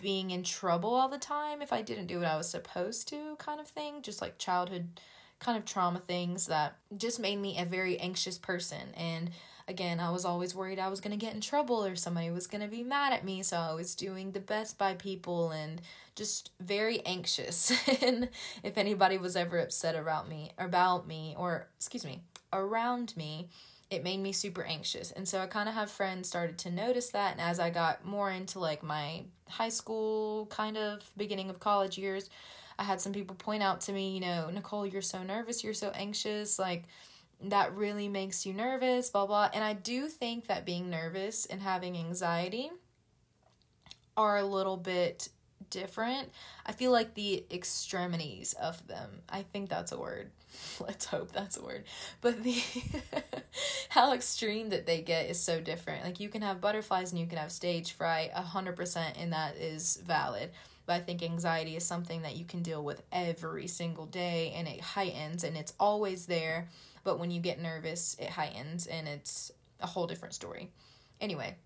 being 0.00 0.30
in 0.30 0.44
trouble 0.44 0.94
all 0.94 1.08
the 1.08 1.18
time 1.18 1.60
if 1.60 1.72
I 1.72 1.82
didn't 1.82 2.06
do 2.06 2.18
what 2.18 2.28
I 2.28 2.36
was 2.36 2.48
supposed 2.48 3.08
to, 3.08 3.36
kind 3.38 3.60
of 3.60 3.66
thing. 3.66 4.02
Just 4.02 4.22
like 4.22 4.38
childhood 4.38 5.00
kind 5.40 5.58
of 5.58 5.64
trauma 5.64 5.98
things 5.98 6.46
that 6.46 6.76
just 6.96 7.18
made 7.18 7.36
me 7.36 7.58
a 7.58 7.64
very 7.64 7.98
anxious 7.98 8.38
person. 8.38 8.94
And 8.96 9.30
again, 9.68 10.00
I 10.00 10.10
was 10.10 10.24
always 10.24 10.54
worried 10.54 10.78
I 10.78 10.88
was 10.88 11.00
going 11.00 11.18
to 11.18 11.24
get 11.24 11.34
in 11.34 11.40
trouble 11.40 11.84
or 11.84 11.96
somebody 11.96 12.30
was 12.30 12.46
going 12.46 12.62
to 12.62 12.68
be 12.68 12.82
mad 12.82 13.12
at 13.12 13.24
me. 13.24 13.42
So 13.42 13.56
I 13.56 13.74
was 13.74 13.94
doing 13.94 14.32
the 14.32 14.40
best 14.40 14.78
by 14.78 14.94
people 14.94 15.50
and 15.50 15.80
just 16.14 16.50
very 16.60 17.04
anxious. 17.06 17.72
and 18.02 18.28
if 18.62 18.76
anybody 18.76 19.18
was 19.18 19.36
ever 19.36 19.58
upset 19.58 19.94
about 19.94 20.28
me, 20.28 20.52
about 20.58 21.06
me, 21.06 21.34
or 21.38 21.68
excuse 21.76 22.04
me, 22.04 22.22
around 22.52 23.16
me, 23.16 23.48
it 23.90 24.02
made 24.02 24.20
me 24.20 24.32
super 24.32 24.62
anxious. 24.62 25.10
And 25.10 25.28
so 25.28 25.40
I 25.40 25.46
kind 25.46 25.68
of 25.68 25.74
have 25.74 25.90
friends 25.90 26.28
started 26.28 26.56
to 26.58 26.70
notice 26.70 27.10
that. 27.10 27.32
And 27.32 27.40
as 27.40 27.60
I 27.60 27.68
got 27.70 28.06
more 28.06 28.30
into 28.30 28.58
like 28.58 28.82
my 28.82 29.24
high 29.48 29.68
school 29.68 30.46
kind 30.46 30.78
of 30.78 31.10
beginning 31.16 31.50
of 31.50 31.60
college 31.60 31.98
years, 31.98 32.30
I 32.78 32.84
had 32.84 33.02
some 33.02 33.12
people 33.12 33.36
point 33.36 33.62
out 33.62 33.82
to 33.82 33.92
me, 33.92 34.14
you 34.14 34.20
know, 34.20 34.48
Nicole, 34.50 34.86
you're 34.86 35.02
so 35.02 35.22
nervous, 35.22 35.62
you're 35.62 35.74
so 35.74 35.90
anxious, 35.94 36.58
like 36.58 36.84
that 37.44 37.74
really 37.74 38.08
makes 38.08 38.46
you 38.46 38.52
nervous, 38.52 39.10
blah, 39.10 39.26
blah. 39.26 39.50
And 39.52 39.64
I 39.64 39.72
do 39.72 40.08
think 40.08 40.46
that 40.46 40.64
being 40.64 40.90
nervous 40.90 41.46
and 41.46 41.60
having 41.60 41.96
anxiety 41.96 42.70
are 44.16 44.36
a 44.36 44.44
little 44.44 44.76
bit 44.76 45.28
different. 45.70 46.30
I 46.66 46.72
feel 46.72 46.92
like 46.92 47.14
the 47.14 47.44
extremities 47.50 48.52
of 48.54 48.86
them, 48.86 49.22
I 49.28 49.42
think 49.42 49.68
that's 49.68 49.90
a 49.90 49.98
word. 49.98 50.30
Let's 50.80 51.06
hope 51.06 51.32
that's 51.32 51.56
a 51.56 51.62
word. 51.62 51.84
But 52.20 52.42
the 52.42 52.62
how 53.88 54.12
extreme 54.12 54.68
that 54.68 54.86
they 54.86 55.00
get 55.00 55.30
is 55.30 55.40
so 55.40 55.60
different. 55.60 56.04
Like 56.04 56.20
you 56.20 56.28
can 56.28 56.42
have 56.42 56.60
butterflies 56.60 57.10
and 57.10 57.20
you 57.20 57.26
can 57.26 57.38
have 57.38 57.50
stage 57.50 57.92
fright 57.92 58.32
100% 58.34 59.20
and 59.20 59.32
that 59.32 59.56
is 59.56 60.00
valid. 60.04 60.50
But 60.86 60.94
I 60.94 61.00
think 61.00 61.22
anxiety 61.22 61.76
is 61.76 61.84
something 61.84 62.22
that 62.22 62.36
you 62.36 62.44
can 62.44 62.62
deal 62.62 62.82
with 62.82 63.02
every 63.12 63.66
single 63.66 64.06
day 64.06 64.52
and 64.56 64.66
it 64.66 64.80
heightens 64.80 65.44
and 65.44 65.56
it's 65.56 65.74
always 65.78 66.26
there 66.26 66.68
but 67.04 67.18
when 67.18 67.30
you 67.30 67.40
get 67.40 67.60
nervous, 67.60 68.16
it 68.18 68.30
heightens 68.30 68.86
and 68.86 69.08
it's 69.08 69.50
a 69.80 69.86
whole 69.86 70.06
different 70.06 70.34
story. 70.34 70.70
Anyway, 71.20 71.56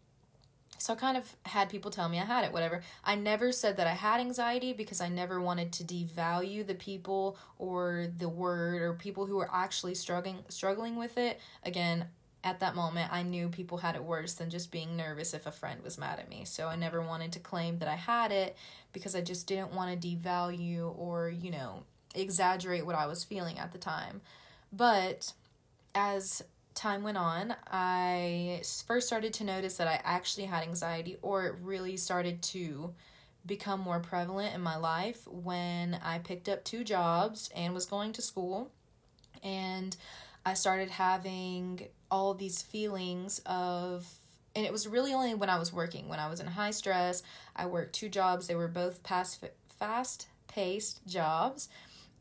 so 0.78 0.92
I 0.92 0.96
kind 0.96 1.16
of 1.16 1.36
had 1.44 1.68
people 1.68 1.90
tell 1.90 2.08
me 2.08 2.18
I 2.18 2.24
had 2.24 2.44
it, 2.44 2.52
whatever. 2.52 2.82
I 3.04 3.14
never 3.14 3.52
said 3.52 3.76
that 3.76 3.86
I 3.86 3.92
had 3.92 4.20
anxiety 4.20 4.72
because 4.72 5.00
I 5.00 5.08
never 5.08 5.40
wanted 5.40 5.72
to 5.72 5.84
devalue 5.84 6.66
the 6.66 6.74
people 6.74 7.38
or 7.58 8.08
the 8.16 8.28
word 8.28 8.82
or 8.82 8.94
people 8.94 9.26
who 9.26 9.36
were 9.36 9.50
actually 9.52 9.94
struggling 9.94 10.44
struggling 10.48 10.96
with 10.96 11.16
it. 11.18 11.40
Again, 11.62 12.06
at 12.46 12.60
that 12.60 12.76
moment, 12.76 13.12
I 13.12 13.24
knew 13.24 13.48
people 13.48 13.78
had 13.78 13.96
it 13.96 14.04
worse 14.04 14.34
than 14.34 14.50
just 14.50 14.70
being 14.70 14.96
nervous 14.96 15.34
if 15.34 15.46
a 15.46 15.50
friend 15.50 15.82
was 15.82 15.98
mad 15.98 16.20
at 16.20 16.28
me. 16.28 16.44
So 16.44 16.68
I 16.68 16.76
never 16.76 17.02
wanted 17.02 17.32
to 17.32 17.40
claim 17.40 17.80
that 17.80 17.88
I 17.88 17.96
had 17.96 18.30
it 18.30 18.56
because 18.92 19.16
I 19.16 19.20
just 19.20 19.48
didn't 19.48 19.74
want 19.74 20.00
to 20.00 20.08
devalue 20.08 20.96
or, 20.96 21.28
you 21.28 21.50
know, 21.50 21.82
exaggerate 22.14 22.86
what 22.86 22.94
I 22.94 23.06
was 23.06 23.24
feeling 23.24 23.58
at 23.58 23.72
the 23.72 23.78
time. 23.78 24.20
But 24.72 25.32
as 25.92 26.40
time 26.76 27.02
went 27.02 27.18
on, 27.18 27.56
I 27.68 28.62
first 28.86 29.08
started 29.08 29.34
to 29.34 29.44
notice 29.44 29.76
that 29.78 29.88
I 29.88 30.00
actually 30.04 30.46
had 30.46 30.62
anxiety, 30.62 31.16
or 31.22 31.46
it 31.46 31.56
really 31.60 31.96
started 31.96 32.42
to 32.42 32.94
become 33.44 33.80
more 33.80 33.98
prevalent 33.98 34.54
in 34.54 34.60
my 34.60 34.76
life 34.76 35.26
when 35.26 35.98
I 36.00 36.20
picked 36.20 36.48
up 36.48 36.62
two 36.62 36.84
jobs 36.84 37.50
and 37.56 37.74
was 37.74 37.86
going 37.86 38.12
to 38.12 38.22
school. 38.22 38.70
And 39.42 39.96
I 40.44 40.54
started 40.54 40.90
having 40.90 41.88
all 42.10 42.34
these 42.34 42.62
feelings 42.62 43.40
of, 43.46 44.06
and 44.54 44.64
it 44.64 44.72
was 44.72 44.86
really 44.86 45.12
only 45.12 45.34
when 45.34 45.50
I 45.50 45.58
was 45.58 45.72
working. 45.72 46.08
When 46.08 46.18
I 46.18 46.28
was 46.28 46.40
in 46.40 46.46
high 46.46 46.70
stress, 46.70 47.22
I 47.54 47.66
worked 47.66 47.94
two 47.94 48.08
jobs. 48.08 48.46
They 48.46 48.54
were 48.54 48.68
both 48.68 49.06
fast, 49.06 49.44
fast 49.78 50.28
paced 50.48 51.06
jobs 51.06 51.68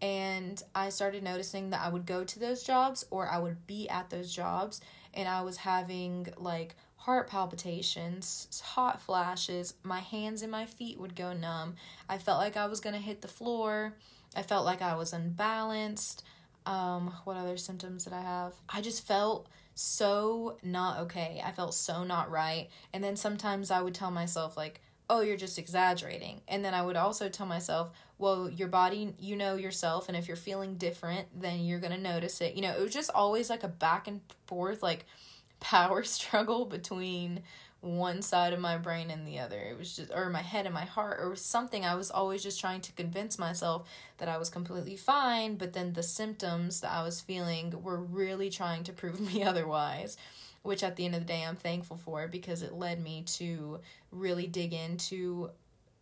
and 0.01 0.61
I 0.73 0.89
started 0.89 1.23
noticing 1.23 1.69
that 1.69 1.81
I 1.81 1.89
would 1.89 2.05
go 2.05 2.23
to 2.23 2.39
those 2.39 2.63
jobs 2.63 3.05
or 3.11 3.27
I 3.29 3.37
would 3.37 3.65
be 3.65 3.87
at 3.89 4.09
those 4.09 4.33
jobs 4.33 4.81
and 5.13 5.27
I 5.27 5.41
was 5.41 5.57
having 5.57 6.27
like 6.37 6.75
heart 6.97 7.29
palpitations, 7.29 8.61
hot 8.63 9.01
flashes, 9.01 9.75
my 9.83 9.99
hands 9.99 10.41
and 10.41 10.51
my 10.51 10.65
feet 10.65 10.99
would 10.99 11.15
go 11.15 11.33
numb. 11.33 11.75
I 12.09 12.17
felt 12.17 12.39
like 12.39 12.57
I 12.57 12.65
was 12.65 12.81
going 12.81 12.95
to 12.95 13.01
hit 13.01 13.21
the 13.21 13.27
floor. 13.27 13.93
I 14.35 14.41
felt 14.41 14.65
like 14.65 14.81
I 14.81 14.95
was 14.95 15.13
unbalanced. 15.13 16.23
Um 16.65 17.13
what 17.23 17.37
other 17.37 17.57
symptoms 17.57 18.03
did 18.03 18.13
I 18.13 18.21
have? 18.21 18.53
I 18.67 18.81
just 18.81 19.07
felt 19.07 19.47
so 19.75 20.57
not 20.63 20.99
okay. 21.01 21.41
I 21.45 21.51
felt 21.51 21.73
so 21.73 22.03
not 22.03 22.31
right. 22.31 22.69
And 22.93 23.03
then 23.03 23.15
sometimes 23.15 23.69
I 23.69 23.81
would 23.81 23.93
tell 23.93 24.11
myself 24.11 24.57
like 24.57 24.81
oh, 25.09 25.21
you're 25.21 25.37
just 25.37 25.59
exaggerating. 25.59 26.41
And 26.47 26.63
then 26.63 26.73
I 26.73 26.81
would 26.81 26.95
also 26.95 27.29
tell 27.29 27.45
myself, 27.45 27.91
well, 28.17 28.49
your 28.49 28.67
body, 28.67 29.13
you 29.19 29.35
know 29.35 29.55
yourself, 29.55 30.07
and 30.07 30.17
if 30.17 30.27
you're 30.27 30.37
feeling 30.37 30.75
different, 30.75 31.27
then 31.39 31.65
you're 31.65 31.79
going 31.79 31.93
to 31.93 31.99
notice 31.99 32.41
it. 32.41 32.55
You 32.55 32.61
know, 32.61 32.71
it 32.71 32.81
was 32.81 32.93
just 32.93 33.11
always 33.13 33.49
like 33.49 33.63
a 33.63 33.67
back 33.67 34.07
and 34.07 34.21
forth, 34.47 34.81
like 34.81 35.05
power 35.59 36.03
struggle 36.03 36.65
between 36.65 37.41
one 37.85 38.21
side 38.21 38.51
of 38.51 38.59
my 38.59 38.77
brain 38.77 39.11
and 39.11 39.27
the 39.27 39.39
other. 39.39 39.59
It 39.59 39.77
was 39.77 39.95
just, 39.95 40.11
or 40.13 40.29
my 40.29 40.41
head 40.41 40.65
and 40.65 40.73
my 40.73 40.85
heart, 40.85 41.19
or 41.21 41.35
something. 41.35 41.85
I 41.85 41.95
was 41.95 42.09
always 42.09 42.41
just 42.41 42.59
trying 42.59 42.81
to 42.81 42.91
convince 42.93 43.37
myself 43.37 43.87
that 44.17 44.27
I 44.27 44.37
was 44.37 44.49
completely 44.49 44.95
fine, 44.95 45.55
but 45.55 45.73
then 45.73 45.93
the 45.93 46.03
symptoms 46.03 46.81
that 46.81 46.91
I 46.91 47.03
was 47.03 47.21
feeling 47.21 47.83
were 47.83 48.01
really 48.01 48.49
trying 48.49 48.83
to 48.85 48.93
prove 48.93 49.19
me 49.33 49.43
otherwise 49.43 50.17
which 50.63 50.81
at 50.81 50.95
the 50.95 51.05
end 51.05 51.13
of 51.13 51.21
the 51.21 51.27
day 51.27 51.43
I'm 51.43 51.55
thankful 51.55 51.95
for 51.95 52.27
because 52.27 52.63
it 52.63 52.73
led 52.73 52.99
me 52.99 53.21
to 53.37 53.81
really 54.11 54.47
dig 54.47 54.73
into 54.73 55.51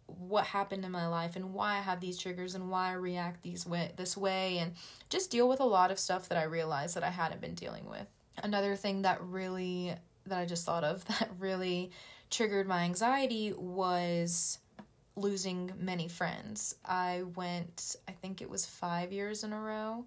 what 0.07 0.45
happened 0.45 0.85
in 0.85 0.91
my 0.91 1.07
life 1.07 1.35
and 1.35 1.53
why 1.53 1.77
I 1.77 1.81
have 1.81 1.99
these 1.99 2.17
triggers 2.17 2.55
and 2.55 2.69
why 2.69 2.89
I 2.89 2.93
react 2.93 3.41
these 3.41 3.65
way 3.65 3.91
this 3.97 4.15
way 4.15 4.59
and 4.59 4.73
just 5.09 5.31
deal 5.31 5.49
with 5.49 5.59
a 5.59 5.65
lot 5.65 5.91
of 5.91 5.99
stuff 5.99 6.29
that 6.29 6.37
I 6.37 6.43
realized 6.43 6.95
that 6.95 7.03
I 7.03 7.09
hadn't 7.09 7.41
been 7.41 7.55
dealing 7.55 7.89
with. 7.89 8.07
Another 8.41 8.75
thing 8.75 9.01
that 9.01 9.21
really 9.21 9.95
that 10.27 10.37
I 10.37 10.45
just 10.45 10.65
thought 10.65 10.83
of 10.83 11.05
that 11.19 11.29
really 11.39 11.91
triggered 12.29 12.67
my 12.67 12.83
anxiety 12.83 13.53
was 13.53 14.59
losing 15.15 15.71
many 15.77 16.07
friends. 16.07 16.75
I 16.83 17.23
went 17.35 17.95
I 18.07 18.11
think 18.13 18.41
it 18.41 18.49
was 18.49 18.65
5 18.65 19.11
years 19.11 19.43
in 19.43 19.53
a 19.53 19.59
row 19.59 20.05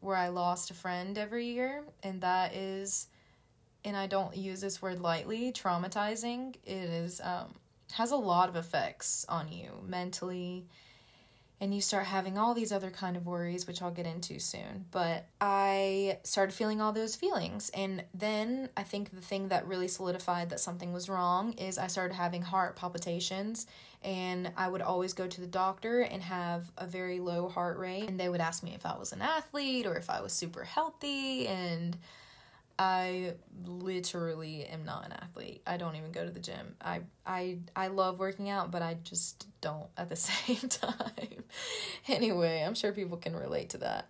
where 0.00 0.16
I 0.16 0.28
lost 0.28 0.70
a 0.70 0.74
friend 0.74 1.16
every 1.16 1.46
year 1.46 1.84
and 2.02 2.20
that 2.22 2.54
is 2.54 3.06
and 3.84 3.96
I 3.96 4.06
don't 4.06 4.36
use 4.36 4.60
this 4.60 4.82
word 4.82 5.00
lightly, 5.00 5.52
traumatizing. 5.52 6.56
It 6.64 6.90
is 6.90 7.20
um 7.22 7.54
has 7.92 8.10
a 8.10 8.16
lot 8.16 8.48
of 8.48 8.56
effects 8.56 9.24
on 9.28 9.50
you 9.50 9.70
mentally 9.86 10.66
and 11.60 11.74
you 11.74 11.80
start 11.80 12.06
having 12.06 12.38
all 12.38 12.54
these 12.54 12.72
other 12.72 12.90
kind 12.90 13.16
of 13.16 13.26
worries 13.26 13.66
which 13.66 13.82
I'll 13.82 13.90
get 13.90 14.06
into 14.06 14.38
soon. 14.38 14.86
But 14.90 15.26
I 15.40 16.18
started 16.22 16.52
feeling 16.52 16.80
all 16.80 16.92
those 16.92 17.16
feelings 17.16 17.70
and 17.74 18.04
then 18.14 18.70
I 18.76 18.82
think 18.82 19.10
the 19.10 19.20
thing 19.20 19.48
that 19.48 19.66
really 19.66 19.88
solidified 19.88 20.50
that 20.50 20.60
something 20.60 20.92
was 20.92 21.08
wrong 21.08 21.52
is 21.54 21.78
I 21.78 21.88
started 21.88 22.14
having 22.14 22.42
heart 22.42 22.76
palpitations 22.76 23.66
and 24.02 24.50
I 24.56 24.68
would 24.68 24.80
always 24.80 25.12
go 25.12 25.26
to 25.26 25.40
the 25.40 25.46
doctor 25.46 26.00
and 26.00 26.22
have 26.22 26.70
a 26.78 26.86
very 26.86 27.20
low 27.20 27.48
heart 27.48 27.78
rate 27.78 28.08
and 28.08 28.18
they 28.18 28.28
would 28.28 28.40
ask 28.40 28.62
me 28.62 28.74
if 28.74 28.86
I 28.86 28.96
was 28.96 29.12
an 29.12 29.20
athlete 29.20 29.86
or 29.86 29.96
if 29.96 30.08
I 30.08 30.22
was 30.22 30.32
super 30.32 30.64
healthy 30.64 31.46
and 31.46 31.96
I 32.80 33.34
literally 33.66 34.64
am 34.64 34.86
not 34.86 35.04
an 35.04 35.12
athlete. 35.12 35.60
I 35.66 35.76
don't 35.76 35.96
even 35.96 36.12
go 36.12 36.24
to 36.24 36.30
the 36.30 36.40
gym. 36.40 36.76
I 36.80 37.02
I 37.26 37.58
I 37.76 37.88
love 37.88 38.18
working 38.18 38.48
out, 38.48 38.70
but 38.70 38.80
I 38.80 38.96
just 39.04 39.46
don't 39.60 39.86
at 39.98 40.08
the 40.08 40.16
same 40.16 40.66
time. 40.70 41.44
anyway, 42.08 42.64
I'm 42.66 42.74
sure 42.74 42.92
people 42.92 43.18
can 43.18 43.36
relate 43.36 43.68
to 43.70 43.78
that. 43.78 44.08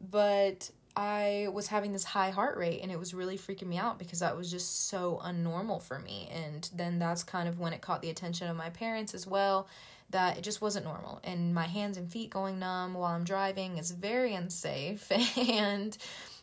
But 0.00 0.70
I 0.94 1.48
was 1.52 1.66
having 1.66 1.92
this 1.92 2.04
high 2.04 2.30
heart 2.30 2.56
rate 2.56 2.80
and 2.80 2.92
it 2.92 2.98
was 2.98 3.12
really 3.12 3.36
freaking 3.36 3.66
me 3.66 3.76
out 3.76 3.98
because 3.98 4.20
that 4.20 4.36
was 4.36 4.52
just 4.52 4.88
so 4.88 5.20
unnormal 5.24 5.82
for 5.82 5.98
me. 5.98 6.30
And 6.32 6.70
then 6.72 7.00
that's 7.00 7.24
kind 7.24 7.48
of 7.48 7.58
when 7.58 7.72
it 7.72 7.80
caught 7.80 8.02
the 8.02 8.10
attention 8.10 8.48
of 8.48 8.56
my 8.56 8.70
parents 8.70 9.14
as 9.14 9.26
well 9.26 9.66
that 10.10 10.38
it 10.38 10.42
just 10.42 10.60
wasn't 10.60 10.84
normal. 10.84 11.18
And 11.24 11.54
my 11.54 11.66
hands 11.66 11.96
and 11.96 12.08
feet 12.08 12.30
going 12.30 12.60
numb 12.60 12.94
while 12.94 13.12
I'm 13.14 13.24
driving 13.24 13.78
is 13.78 13.90
very 13.90 14.32
unsafe. 14.34 15.10
and 15.36 15.96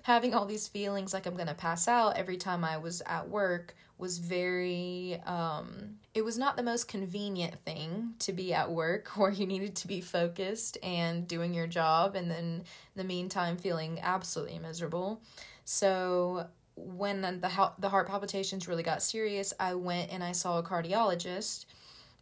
having 0.03 0.33
all 0.33 0.45
these 0.45 0.67
feelings 0.67 1.13
like 1.13 1.25
I'm 1.25 1.35
going 1.35 1.47
to 1.47 1.53
pass 1.53 1.87
out 1.87 2.17
every 2.17 2.37
time 2.37 2.63
I 2.63 2.77
was 2.77 3.01
at 3.05 3.29
work 3.29 3.75
was 3.97 4.17
very 4.17 5.19
um 5.25 5.97
it 6.13 6.23
was 6.23 6.37
not 6.37 6.55
the 6.55 6.63
most 6.63 6.87
convenient 6.87 7.59
thing 7.65 8.13
to 8.19 8.31
be 8.31 8.53
at 8.53 8.71
work 8.71 9.09
where 9.17 9.31
you 9.31 9.45
needed 9.45 9.75
to 9.75 9.87
be 9.87 10.01
focused 10.01 10.77
and 10.81 11.27
doing 11.27 11.53
your 11.53 11.67
job 11.67 12.15
and 12.15 12.31
then 12.31 12.43
in 12.45 12.63
the 12.95 13.03
meantime 13.03 13.57
feeling 13.57 13.99
absolutely 14.01 14.57
miserable. 14.59 15.21
So 15.65 16.47
when 16.75 17.21
the 17.21 17.71
the 17.77 17.89
heart 17.89 18.07
palpitations 18.07 18.67
really 18.67 18.83
got 18.83 19.03
serious, 19.03 19.53
I 19.59 19.75
went 19.75 20.11
and 20.11 20.23
I 20.23 20.31
saw 20.31 20.59
a 20.59 20.63
cardiologist 20.63 21.65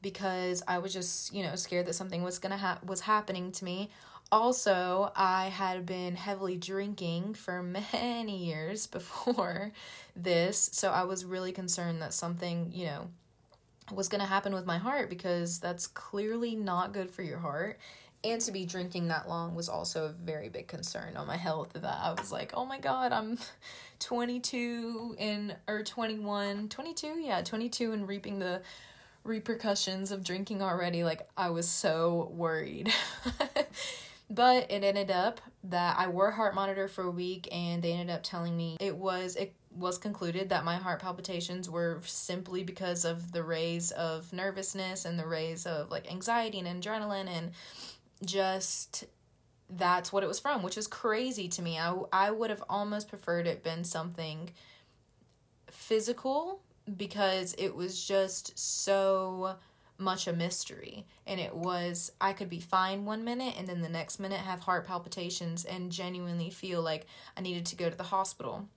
because 0.02 0.64
I 0.68 0.78
was 0.80 0.94
just, 0.94 1.34
you 1.34 1.44
know, 1.44 1.56
scared 1.56 1.86
that 1.88 1.94
something 1.94 2.24
was 2.24 2.40
going 2.40 2.52
to 2.52 2.58
ha- 2.58 2.80
was 2.86 3.02
happening 3.02 3.52
to 3.54 3.66
me. 3.66 3.90
Also, 4.30 5.12
I 5.16 5.48
had 5.48 5.86
been 5.86 6.16
heavily 6.16 6.58
drinking 6.58 7.36
for 7.36 7.64
many 7.94 8.46
years 8.46 8.88
before 8.88 9.72
this, 10.16 10.70
so 10.74 10.92
I 10.92 11.04
was 11.04 11.24
really 11.24 11.52
concerned 11.52 12.02
that 12.02 12.14
something, 12.14 12.72
you 12.74 12.88
know, 12.88 13.08
was 13.94 14.10
going 14.10 14.20
to 14.20 14.28
happen 14.28 14.54
with 14.54 14.66
my 14.66 14.78
heart 14.78 15.10
because 15.10 15.60
that's 15.60 15.88
clearly 15.88 16.56
not 16.56 16.92
good 16.92 17.10
for 17.10 17.24
your 17.24 17.38
heart. 17.38 17.80
And 18.24 18.42
to 18.42 18.52
be 18.52 18.66
drinking 18.66 19.08
that 19.08 19.30
long 19.30 19.56
was 19.56 19.70
also 19.70 20.06
a 20.06 20.10
very 20.10 20.50
big 20.50 20.68
concern 20.68 21.16
on 21.16 21.28
my 21.28 21.38
health. 21.38 21.74
That 21.74 22.00
I 22.02 22.14
was 22.20 22.32
like, 22.32 22.52
oh 22.56 22.66
my 22.66 22.80
god, 22.80 23.14
I'm 23.14 23.38
22 24.00 25.16
and 25.20 25.56
or 25.68 25.84
21, 25.84 26.68
22, 26.68 27.08
yeah, 27.20 27.42
22 27.42 27.94
and 27.94 28.08
reaping 28.08 28.40
the 28.40 28.62
repercussions 29.24 30.12
of 30.12 30.24
drinking 30.24 30.62
already. 30.62 31.04
Like 31.06 31.30
I 31.38 31.52
was 31.52 31.70
so 31.70 32.30
worried. 32.34 32.92
but 34.30 34.70
it 34.72 34.84
ended 34.84 35.12
up 35.12 35.42
that 35.64 35.98
I 35.98 36.08
wore 36.08 36.32
heart 36.32 36.56
monitor 36.56 36.88
for 36.88 37.04
a 37.04 37.12
week 37.12 37.48
and 37.52 37.82
they 37.82 37.94
ended 37.94 38.16
up 38.16 38.24
telling 38.24 38.56
me 38.56 38.78
it 38.80 38.96
was 38.96 39.36
it 39.36 39.54
was 39.76 39.98
concluded 39.98 40.50
that 40.50 40.66
my 40.66 40.78
heart 40.78 41.02
palpitations 41.02 41.70
were 41.70 42.00
simply 42.04 42.64
because 42.64 43.06
of 43.06 43.32
the 43.32 43.44
rays 43.44 43.92
of 43.92 44.34
nervousness 44.34 45.06
and 45.06 45.20
the 45.20 45.28
rays 45.28 45.66
of 45.66 45.92
like 45.92 46.12
anxiety 46.12 46.60
and 46.60 46.84
adrenaline 46.84 47.28
and 47.28 47.52
just 48.26 49.06
that's 49.70 50.14
what 50.14 50.24
it 50.24 50.28
was 50.28 50.40
from, 50.40 50.64
which 50.64 50.78
is 50.78 50.88
crazy 50.88 51.48
to 51.50 51.62
me. 51.62 51.78
I, 51.78 51.96
I 52.12 52.32
would 52.32 52.50
have 52.50 52.64
almost 52.70 53.10
preferred 53.10 53.48
it 53.48 53.64
been 53.64 53.84
something 53.84 54.52
physical 55.70 56.62
because 56.96 57.54
it 57.58 57.76
was 57.76 58.06
just 58.06 58.58
so 58.58 59.58
much 59.98 60.28
a 60.28 60.34
mystery. 60.34 61.06
And 61.26 61.40
it 61.40 61.56
was, 61.56 62.12
I 62.22 62.34
could 62.34 62.50
be 62.50 62.60
fine 62.60 63.06
one 63.06 63.24
minute 63.24 63.56
and 63.58 63.68
then 63.68 63.82
the 63.82 63.90
next 63.90 64.20
minute 64.20 64.40
have 64.40 64.62
heart 64.62 64.86
palpitations 64.86 65.66
and 65.66 65.92
genuinely 65.92 66.50
feel 66.50 66.82
like 66.82 67.06
I 67.36 67.42
needed 67.42 67.66
to 67.68 67.76
go 67.76 67.90
to 67.90 67.96
the 67.96 68.04
hospital. 68.04 68.68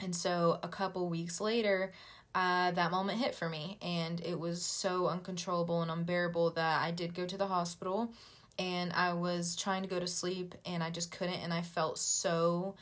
And 0.00 0.14
so 0.14 0.58
a 0.62 0.68
couple 0.68 1.08
weeks 1.08 1.40
later, 1.40 1.92
uh, 2.34 2.70
that 2.72 2.90
moment 2.90 3.18
hit 3.18 3.34
for 3.34 3.48
me 3.48 3.78
and 3.82 4.20
it 4.24 4.38
was 4.38 4.64
so 4.64 5.06
uncontrollable 5.06 5.82
and 5.82 5.90
unbearable 5.90 6.50
that 6.52 6.82
I 6.82 6.90
did 6.90 7.14
go 7.14 7.26
to 7.26 7.36
the 7.36 7.46
hospital 7.46 8.12
and 8.58 8.92
I 8.92 9.12
was 9.12 9.54
trying 9.56 9.82
to 9.82 9.88
go 9.88 10.00
to 10.00 10.06
sleep 10.06 10.54
and 10.64 10.82
I 10.82 10.90
just 10.90 11.10
couldn't 11.10 11.40
and 11.40 11.52
I 11.52 11.62
felt 11.62 11.98
so 11.98 12.74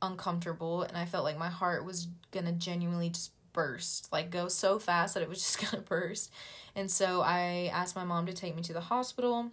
uncomfortable 0.00 0.82
and 0.82 0.96
I 0.96 1.04
felt 1.04 1.24
like 1.24 1.38
my 1.38 1.48
heart 1.48 1.84
was 1.84 2.08
gonna 2.30 2.52
genuinely 2.52 3.10
just 3.10 3.32
burst 3.54 4.12
like 4.12 4.30
go 4.30 4.48
so 4.48 4.78
fast 4.78 5.14
that 5.14 5.22
it 5.22 5.28
was 5.30 5.38
just 5.40 5.58
gonna 5.58 5.82
burst. 5.82 6.30
And 6.76 6.90
so 6.90 7.22
I 7.22 7.70
asked 7.72 7.96
my 7.96 8.04
mom 8.04 8.26
to 8.26 8.34
take 8.34 8.54
me 8.54 8.62
to 8.62 8.74
the 8.74 8.80
hospital. 8.80 9.50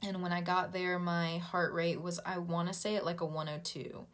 And 0.00 0.22
when 0.22 0.32
I 0.32 0.40
got 0.40 0.72
there 0.72 0.98
my 0.98 1.38
heart 1.38 1.74
rate 1.74 2.00
was 2.00 2.18
I 2.24 2.38
want 2.38 2.68
to 2.68 2.74
say 2.74 2.96
it 2.96 3.04
like 3.04 3.20
a 3.20 3.26
102 3.26 4.06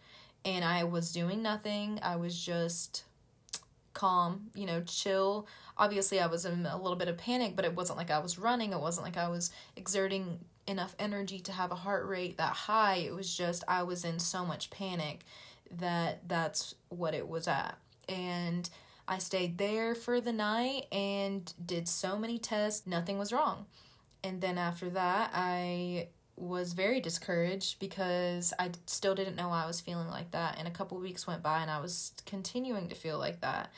and 0.45 0.65
I 0.65 0.85
was 0.85 1.13
doing 1.13 1.43
nothing. 1.43 2.01
I 2.03 2.17
was 2.17 2.45
just 2.45 3.05
calm 3.95 4.51
you 4.55 4.67
know 4.67 4.83
chill. 4.83 5.47
Obviously 5.77 6.19
I 6.19 6.27
was 6.27 6.45
in 6.45 6.67
a 6.67 6.77
little 6.77 6.97
bit 6.97 7.09
of 7.09 7.17
panic 7.17 7.55
but 7.55 7.65
it 7.65 7.77
wasn't 7.77 7.99
like 7.99 8.11
I 8.11 8.19
was 8.19 8.39
running. 8.39 8.73
It 8.73 8.81
wasn't 8.81 9.07
like 9.07 9.17
I 9.17 9.29
was 9.29 9.51
exerting 9.77 10.41
enough 10.67 10.95
energy 10.99 11.41
to 11.41 11.53
have 11.53 11.73
a 11.73 11.77
heart 11.77 12.07
rate 12.07 12.37
that 12.37 12.53
high. 12.53 12.97
It 12.97 13.15
was 13.15 13.35
just 13.35 13.65
I 13.67 13.83
was 13.83 14.05
in 14.05 14.19
so 14.19 14.45
much 14.45 14.71
panic 14.71 15.25
that 15.71 16.29
that's 16.29 16.75
what 16.91 17.15
it 17.15 17.29
was 17.29 17.49
at. 17.49 17.79
And 18.09 18.69
I 19.09 19.19
stayed 19.19 19.57
there 19.57 19.95
for 19.95 20.21
the 20.21 20.33
night 20.33 20.87
and 20.93 21.53
did 21.65 21.89
so 21.89 22.19
many 22.19 22.39
tests, 22.39 22.87
nothing 22.87 23.19
was 23.19 23.33
wrong. 23.33 23.65
And 24.23 24.41
then 24.41 24.59
after 24.59 24.91
that, 24.91 25.31
I 25.33 26.09
was 26.37 26.75
very 26.75 27.01
discouraged 27.01 27.81
because 27.81 28.53
I 28.59 28.71
still 28.87 29.15
didn't 29.15 29.37
know 29.37 29.51
I 29.51 29.67
was 29.67 29.81
feeling 29.81 30.09
like 30.09 30.31
that. 30.33 30.57
And 30.59 30.69
a 30.69 30.73
couple 30.73 30.99
weeks 30.99 31.27
went 31.27 31.43
by 31.43 31.63
and 31.63 31.71
I 31.71 31.81
was 31.81 32.13
continuing 32.27 32.89
to 32.89 32.95
feel 32.95 33.19
like 33.19 33.41
that. 33.41 33.73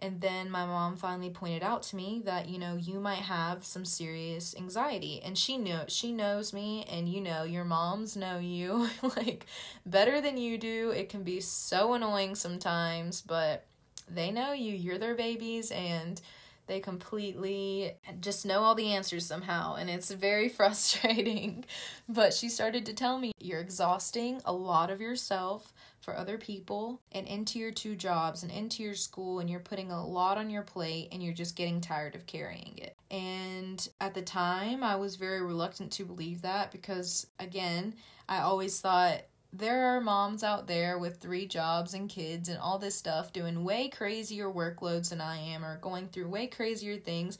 And 0.00 0.20
then 0.20 0.48
my 0.48 0.64
mom 0.64 0.96
finally 0.96 1.30
pointed 1.30 1.64
out 1.64 1.82
to 1.84 1.96
me 1.96 2.22
that, 2.24 2.48
you 2.48 2.56
know, 2.56 2.76
you 2.76 3.00
might 3.00 3.18
have 3.18 3.64
some 3.64 3.84
serious 3.84 4.54
anxiety. 4.56 5.20
And 5.24 5.36
she 5.36 5.58
knew 5.58 5.80
she 5.88 6.12
knows 6.12 6.52
me 6.52 6.86
and 6.88 7.08
you 7.08 7.20
know, 7.20 7.42
your 7.42 7.64
moms 7.64 8.16
know 8.16 8.38
you 8.38 8.88
like 9.16 9.46
better 9.84 10.20
than 10.20 10.36
you 10.36 10.56
do. 10.56 10.90
It 10.90 11.08
can 11.08 11.24
be 11.24 11.40
so 11.40 11.94
annoying 11.94 12.36
sometimes, 12.36 13.22
but 13.22 13.66
they 14.10 14.30
know 14.30 14.52
you. 14.52 14.74
You're 14.74 14.98
their 14.98 15.14
babies 15.14 15.70
and 15.70 16.20
they 16.68 16.80
completely 16.80 17.92
just 18.20 18.44
know 18.46 18.60
all 18.60 18.74
the 18.74 18.92
answers 18.92 19.24
somehow, 19.26 19.74
and 19.76 19.88
it's 19.88 20.10
very 20.10 20.48
frustrating. 20.50 21.64
But 22.08 22.34
she 22.34 22.48
started 22.48 22.86
to 22.86 22.92
tell 22.92 23.18
me, 23.18 23.32
You're 23.40 23.60
exhausting 23.60 24.40
a 24.44 24.52
lot 24.52 24.90
of 24.90 25.00
yourself 25.00 25.72
for 26.00 26.16
other 26.16 26.38
people 26.38 27.02
and 27.12 27.26
into 27.26 27.58
your 27.58 27.72
two 27.72 27.96
jobs 27.96 28.42
and 28.42 28.52
into 28.52 28.82
your 28.82 28.94
school 28.94 29.40
and 29.40 29.50
you're 29.50 29.60
putting 29.60 29.90
a 29.90 30.06
lot 30.06 30.38
on 30.38 30.48
your 30.48 30.62
plate 30.62 31.08
and 31.12 31.22
you're 31.22 31.34
just 31.34 31.56
getting 31.56 31.82
tired 31.82 32.14
of 32.14 32.24
carrying 32.24 32.78
it. 32.78 32.96
And 33.10 33.86
at 34.00 34.14
the 34.14 34.22
time, 34.22 34.82
I 34.82 34.96
was 34.96 35.16
very 35.16 35.42
reluctant 35.42 35.92
to 35.92 36.06
believe 36.06 36.40
that 36.42 36.72
because 36.72 37.26
again, 37.38 37.94
I 38.26 38.38
always 38.38 38.80
thought 38.80 39.22
there 39.52 39.86
are 39.86 40.00
moms 40.00 40.44
out 40.44 40.66
there 40.66 40.98
with 40.98 41.16
three 41.18 41.46
jobs 41.46 41.94
and 41.94 42.08
kids 42.08 42.48
and 42.48 42.58
all 42.58 42.78
this 42.78 42.94
stuff 42.94 43.32
doing 43.32 43.64
way 43.64 43.88
crazier 43.88 44.50
workloads 44.50 45.10
than 45.10 45.20
I 45.20 45.38
am 45.38 45.64
or 45.64 45.78
going 45.78 46.08
through 46.08 46.28
way 46.28 46.46
crazier 46.46 46.96
things 46.96 47.38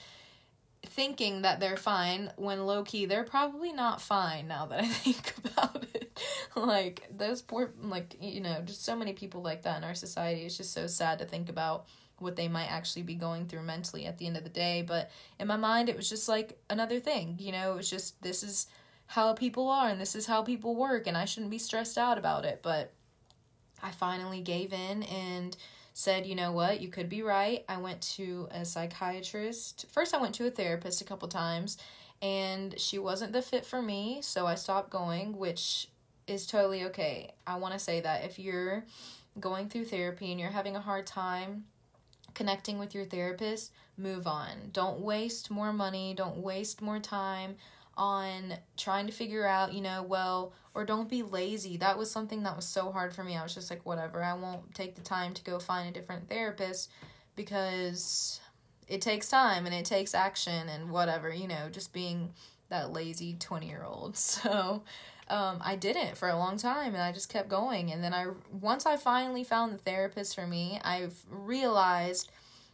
thinking 0.87 1.43
that 1.43 1.61
they're 1.61 1.77
fine 1.77 2.33
when 2.37 2.65
low 2.65 2.83
key 2.83 3.05
they're 3.05 3.25
probably 3.25 3.73
not 3.73 4.01
fine 4.01 4.49
now 4.49 4.67
that 4.67 4.81
I 4.81 4.87
think 4.87 5.35
about 5.45 5.85
it. 5.95 6.19
like 6.57 7.07
those 7.15 7.43
poor 7.43 7.73
like 7.81 8.17
you 8.21 8.41
know, 8.41 8.63
just 8.65 8.85
so 8.85 8.97
many 8.97 9.13
people 9.13 9.43
like 9.43 9.63
that 9.63 9.79
in 9.79 9.85
our 9.85 9.95
society. 9.95 10.43
It's 10.43 10.57
just 10.57 10.73
so 10.73 10.87
sad 10.87 11.19
to 11.19 11.25
think 11.25 11.49
about 11.49 11.87
what 12.19 12.37
they 12.37 12.49
might 12.49 12.67
actually 12.67 13.03
be 13.03 13.15
going 13.15 13.47
through 13.47 13.63
mentally 13.63 14.07
at 14.07 14.19
the 14.19 14.27
end 14.27 14.37
of 14.37 14.45
the 14.45 14.51
day, 14.51 14.83
but 14.87 15.11
in 15.39 15.47
my 15.47 15.57
mind 15.57 15.89
it 15.89 15.97
was 15.97 16.09
just 16.09 16.29
like 16.29 16.59
another 16.71 17.01
thing, 17.01 17.37
you 17.39 17.53
know, 17.53 17.73
it 17.73 17.77
was 17.77 17.91
just 17.91 18.21
this 18.23 18.43
is 18.43 18.67
how 19.09 19.33
people 19.33 19.69
are 19.69 19.89
and 19.89 20.01
this 20.01 20.15
is 20.15 20.27
how 20.27 20.43
people 20.43 20.77
work 20.77 21.07
and 21.07 21.17
I 21.17 21.25
shouldn't 21.25 21.51
be 21.51 21.59
stressed 21.59 21.97
out 21.97 22.19
about 22.19 22.45
it, 22.45 22.61
but 22.63 22.93
I 23.83 23.91
finally 23.91 24.41
gave 24.41 24.73
in 24.73 25.03
and 25.05 25.57
said, 25.95 26.27
you 26.27 26.35
know 26.35 26.53
what, 26.53 26.81
you 26.81 26.89
could 26.89 27.09
be 27.09 27.23
right. 27.23 27.65
I 27.69 27.79
went 27.79 28.03
to 28.17 28.49
a 28.51 28.65
psychiatrist. 28.65 29.87
First, 29.91 30.15
I 30.15 30.21
went 30.21 30.35
to 30.37 30.47
a 30.47 30.51
therapist 30.51 31.01
a 31.01 31.05
couple 31.05 31.27
times, 31.27 31.77
and 32.23 32.79
she 32.79 32.99
wasn't 32.99 33.33
the 33.33 33.43
fit 33.43 33.67
for 33.67 33.83
me, 33.83 34.21
so 34.23 34.47
I 34.47 34.55
stopped 34.55 34.91
going, 34.91 35.37
which 35.37 35.89
is 36.27 36.47
totally 36.47 36.85
okay. 36.85 37.33
I 37.47 37.57
want 37.57 37.73
to 37.73 37.81
say 37.81 38.01
that 38.01 38.25
if 38.25 38.39
you're 38.39 38.85
going 39.41 39.69
through 39.69 39.87
therapy 39.87 40.31
and 40.31 40.39
you're 40.39 40.51
having 40.51 40.77
a 40.77 40.81
hard 40.81 41.07
time 41.07 41.65
connecting 42.35 42.79
with 42.79 42.95
your 42.95 43.05
therapist, 43.05 43.73
move 43.97 44.27
on. 44.27 44.71
Don't 44.73 45.01
waste 45.01 45.51
more 45.51 45.73
money, 45.73 46.15
don't 46.15 46.37
waste 46.37 46.83
more 46.83 47.01
time 47.01 47.57
on 47.99 48.55
trying 48.77 49.07
to 49.07 49.13
figure 49.13 49.47
out, 49.47 49.75
you 49.75 49.83
know, 49.83 50.03
well, 50.03 50.55
or 50.75 50.85
don't 50.85 51.11
be 51.11 51.23
lazy. 51.23 51.77
That 51.77 51.99
was 51.99 52.11
something 52.11 52.45
that 52.45 52.57
was 52.57 52.65
so 52.65 52.93
hard 52.93 53.13
for 53.13 53.25
me. 53.25 53.37
I 53.37 53.43
was 53.43 53.55
just 53.55 53.71
like, 53.71 53.85
whatever, 53.85 54.23
I 54.23 54.35
won't 54.35 54.75
take 54.75 54.95
the 54.95 55.03
time 55.03 55.35
to 55.35 55.45
go 55.45 55.59
find 55.59 55.89
a 55.89 55.93
different 55.93 56.29
therapist 56.29 56.91
because 57.35 58.41
it 58.87 59.01
takes 59.01 59.29
time 59.29 59.67
and 59.67 59.75
it 59.75 59.85
takes 59.85 60.15
action 60.15 60.69
and 60.69 60.91
whatever, 60.91 61.31
you 61.33 61.49
know, 61.49 61.69
just 61.71 61.93
being 61.93 62.31
that 62.69 62.93
lazy 62.93 63.35
20 63.39 63.69
year 63.69 63.85
old. 63.85 64.17
So, 64.39 64.83
um, 65.31 65.59
I 65.63 65.77
didn't 65.77 66.17
for 66.17 66.29
a 66.29 66.39
long 66.39 66.57
time 66.57 66.95
and 66.95 67.03
I 67.03 67.13
just 67.13 67.29
kept 67.29 67.51
going. 67.51 67.93
And 67.93 68.03
then 68.03 68.15
I, 68.15 68.29
once 68.51 68.87
I 68.87 68.97
finally 68.97 69.45
found 69.45 69.75
the 69.75 69.79
therapist 69.79 70.35
for 70.35 70.47
me, 70.47 70.81
I've 70.83 71.15
realized 71.29 72.31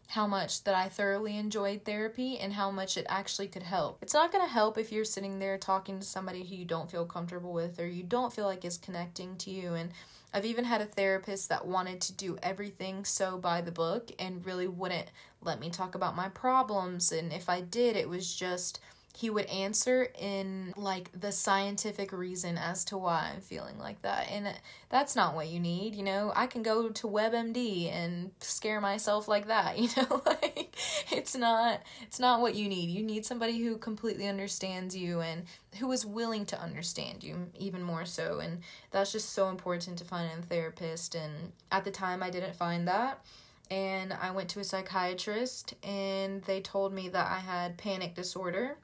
how 0.09 0.27
much 0.27 0.65
that 0.65 0.75
I 0.75 0.89
thoroughly 0.89 1.37
enjoyed 1.37 1.85
therapy 1.85 2.39
and 2.39 2.53
how 2.53 2.71
much 2.71 2.97
it 2.97 3.07
actually 3.09 3.49
could 3.49 3.63
help. 3.63 3.99
It's 4.03 4.15
not 4.15 4.33
going 4.33 4.45
to 4.45 4.53
help 4.53 4.79
if 4.79 4.93
you're 4.93 5.05
sitting 5.05 5.39
there 5.39 5.59
talking 5.59 5.99
to 5.99 6.07
somebody 6.07 6.45
who 6.45 6.55
you 6.55 6.65
don't 6.65 6.91
feel 6.91 7.07
comfortable 7.07 7.53
with 7.53 7.81
or 7.81 7.87
you 7.87 8.03
don't 8.03 8.33
feel 8.33 8.45
like 8.45 8.65
is 8.65 8.79
connecting 8.79 9.37
to 9.39 9.51
you 9.51 9.75
and 9.75 9.91
I've 10.33 10.45
even 10.45 10.65
had 10.65 10.81
a 10.81 10.87
therapist 10.87 11.49
that 11.51 11.65
wanted 11.65 12.01
to 12.03 12.13
do 12.13 12.37
everything 12.43 13.05
so 13.05 13.39
by 13.39 13.61
the 13.61 13.71
book 13.71 14.11
and 14.19 14.45
really 14.45 14.67
wouldn't 14.67 15.07
let 15.41 15.61
me 15.61 15.71
talk 15.71 15.95
about 15.95 16.17
my 16.17 16.29
problems 16.29 17.13
and 17.13 17.33
if 17.33 17.49
I 17.49 17.61
did 17.61 17.97
it 17.97 18.09
was 18.09 18.35
just 18.35 18.81
he 19.17 19.31
would 19.31 19.47
answer 19.47 20.09
in 20.19 20.75
like 20.77 21.09
the 21.19 21.31
scientific 21.31 22.13
reason 22.13 22.59
as 22.59 22.85
to 22.87 22.99
why 22.99 23.31
I'm 23.33 23.41
feeling 23.41 23.79
like 23.79 24.03
that. 24.03 24.29
And 24.29 24.53
that's 24.89 25.15
not 25.15 25.37
what 25.37 25.47
you 25.47 25.61
need, 25.61 25.95
you 25.95 26.03
know. 26.03 26.33
I 26.35 26.49
can 26.49 26.65
go 26.65 26.89
to 26.89 27.07
WebMD 27.07 27.93
and 27.93 28.33
scare 28.41 28.81
myself 28.81 29.29
like 29.29 29.47
that, 29.47 29.79
you 29.79 29.89
know. 29.97 30.21
like 30.27 30.75
it's 31.13 31.37
not 31.37 31.81
it's 32.03 32.19
not 32.19 32.41
what 32.41 32.57
you 32.57 32.69
need. 32.69 32.91
You 32.91 33.05
need 33.05 33.25
somebody 33.25 33.63
who 33.63 33.77
completely 33.77 34.27
understands 34.27 34.97
you 34.97 35.21
and 35.21 35.45
who 35.79 35.93
is 35.93 36.05
willing 36.05 36.45
to 36.47 36.61
understand 36.61 37.23
you 37.23 37.51
even 37.57 37.83
more 37.83 38.05
so. 38.05 38.41
And 38.41 38.63
that's 38.91 39.13
just 39.13 39.31
so 39.31 39.49
important 39.49 39.97
to 39.99 40.05
find 40.05 40.31
in 40.33 40.41
a 40.41 40.43
therapist 40.43 41.15
and 41.15 41.53
at 41.71 41.85
the 41.85 41.91
time 41.93 42.21
I 42.21 42.31
didn't 42.31 42.57
find 42.57 42.89
that 42.89 43.25
and 43.71 44.13
I 44.13 44.31
went 44.31 44.51
to 44.51 44.61
a 44.61 44.65
psychiatrist 44.65 45.75
and 45.83 46.43
they 46.43 46.61
told 46.61 46.93
me 46.93 47.09
that 47.09 47.31
I 47.31 47.39
had 47.39 47.79
panic 47.79 48.15
disorder, 48.15 48.77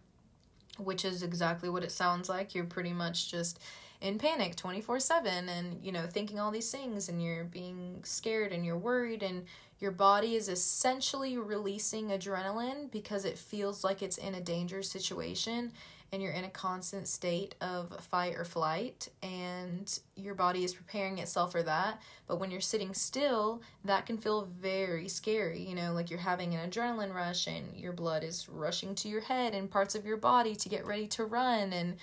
which 0.79 1.05
is 1.05 1.23
exactly 1.23 1.69
what 1.69 1.85
it 1.85 1.93
sounds 1.93 2.29
like. 2.29 2.55
You're 2.55 2.65
pretty 2.65 2.93
much 2.93 3.31
just 3.31 3.59
in 4.01 4.19
panic 4.19 4.57
24/7 4.57 5.49
and 5.49 5.85
you 5.85 5.93
know 5.93 6.07
thinking 6.07 6.41
all 6.41 6.51
these 6.51 6.71
things 6.71 7.09
and 7.09 7.23
you're 7.23 7.45
being 7.45 8.01
scared 8.03 8.53
and 8.53 8.65
you're 8.65 8.79
worried 8.79 9.23
and 9.23 9.45
your 9.79 9.91
body 9.91 10.37
is 10.37 10.49
essentially 10.49 11.37
releasing 11.37 12.09
adrenaline 12.09 12.91
because 12.91 13.25
it 13.25 13.39
feels 13.39 13.85
like 13.85 14.03
it's 14.03 14.19
in 14.19 14.35
a 14.35 14.41
danger 14.41 14.83
situation 14.83 15.73
and 16.13 16.21
you're 16.23 16.33
in 16.33 16.45
a 16.45 16.51
constant 16.51 17.07
state 17.07 17.55
of 17.61 17.89
fight 18.01 18.35
or 18.37 18.45
flight 18.45 19.09
and 19.23 20.01
your 20.17 20.35
body 20.35 20.65
is 20.65 20.75
preparing 20.75 21.19
itself 21.19 21.53
for 21.53 21.63
that. 21.63 22.01
But 22.27 22.41
when 22.41 22.51
you're 22.51 22.61
sitting 22.61 22.95
still 22.95 23.63
that 23.85 24.07
can 24.07 24.19
feel 24.19 24.49
very 24.61 25.09
scary 25.09 25.61
you 25.61 25.75
know 25.75 25.93
like 25.93 26.11
you're 26.11 26.19
having 26.19 26.55
an 26.55 26.71
adrenaline 26.71 27.15
rush 27.15 27.47
and 27.47 27.77
your 27.77 27.93
blood 27.93 28.25
is 28.25 28.49
rushing 28.49 28.95
to 28.97 29.09
your 29.09 29.21
head 29.21 29.55
and 29.55 29.71
parts 29.71 29.95
of 29.95 30.05
your 30.05 30.17
body 30.17 30.55
to 30.57 30.69
get 30.69 30.87
ready 30.87 31.07
to 31.09 31.25
run. 31.25 31.73
And 31.73 31.97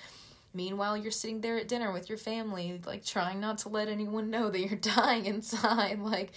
meanwhile 0.54 0.98
you're 0.98 1.12
sitting 1.12 1.41
there 1.41 1.58
at 1.58 1.67
dinner 1.67 1.91
with 1.91 2.10
your 2.10 2.17
family 2.17 2.82
like 2.86 3.06
trying 3.06 3.39
not 3.39 3.60
to 3.60 3.70
let 3.70 3.89
anyone 3.89 4.30
know 4.30 4.50
that 4.50 4.60
you're 4.60 4.80
dying 4.96 5.26
inside. 5.26 6.00
Like 6.00 6.32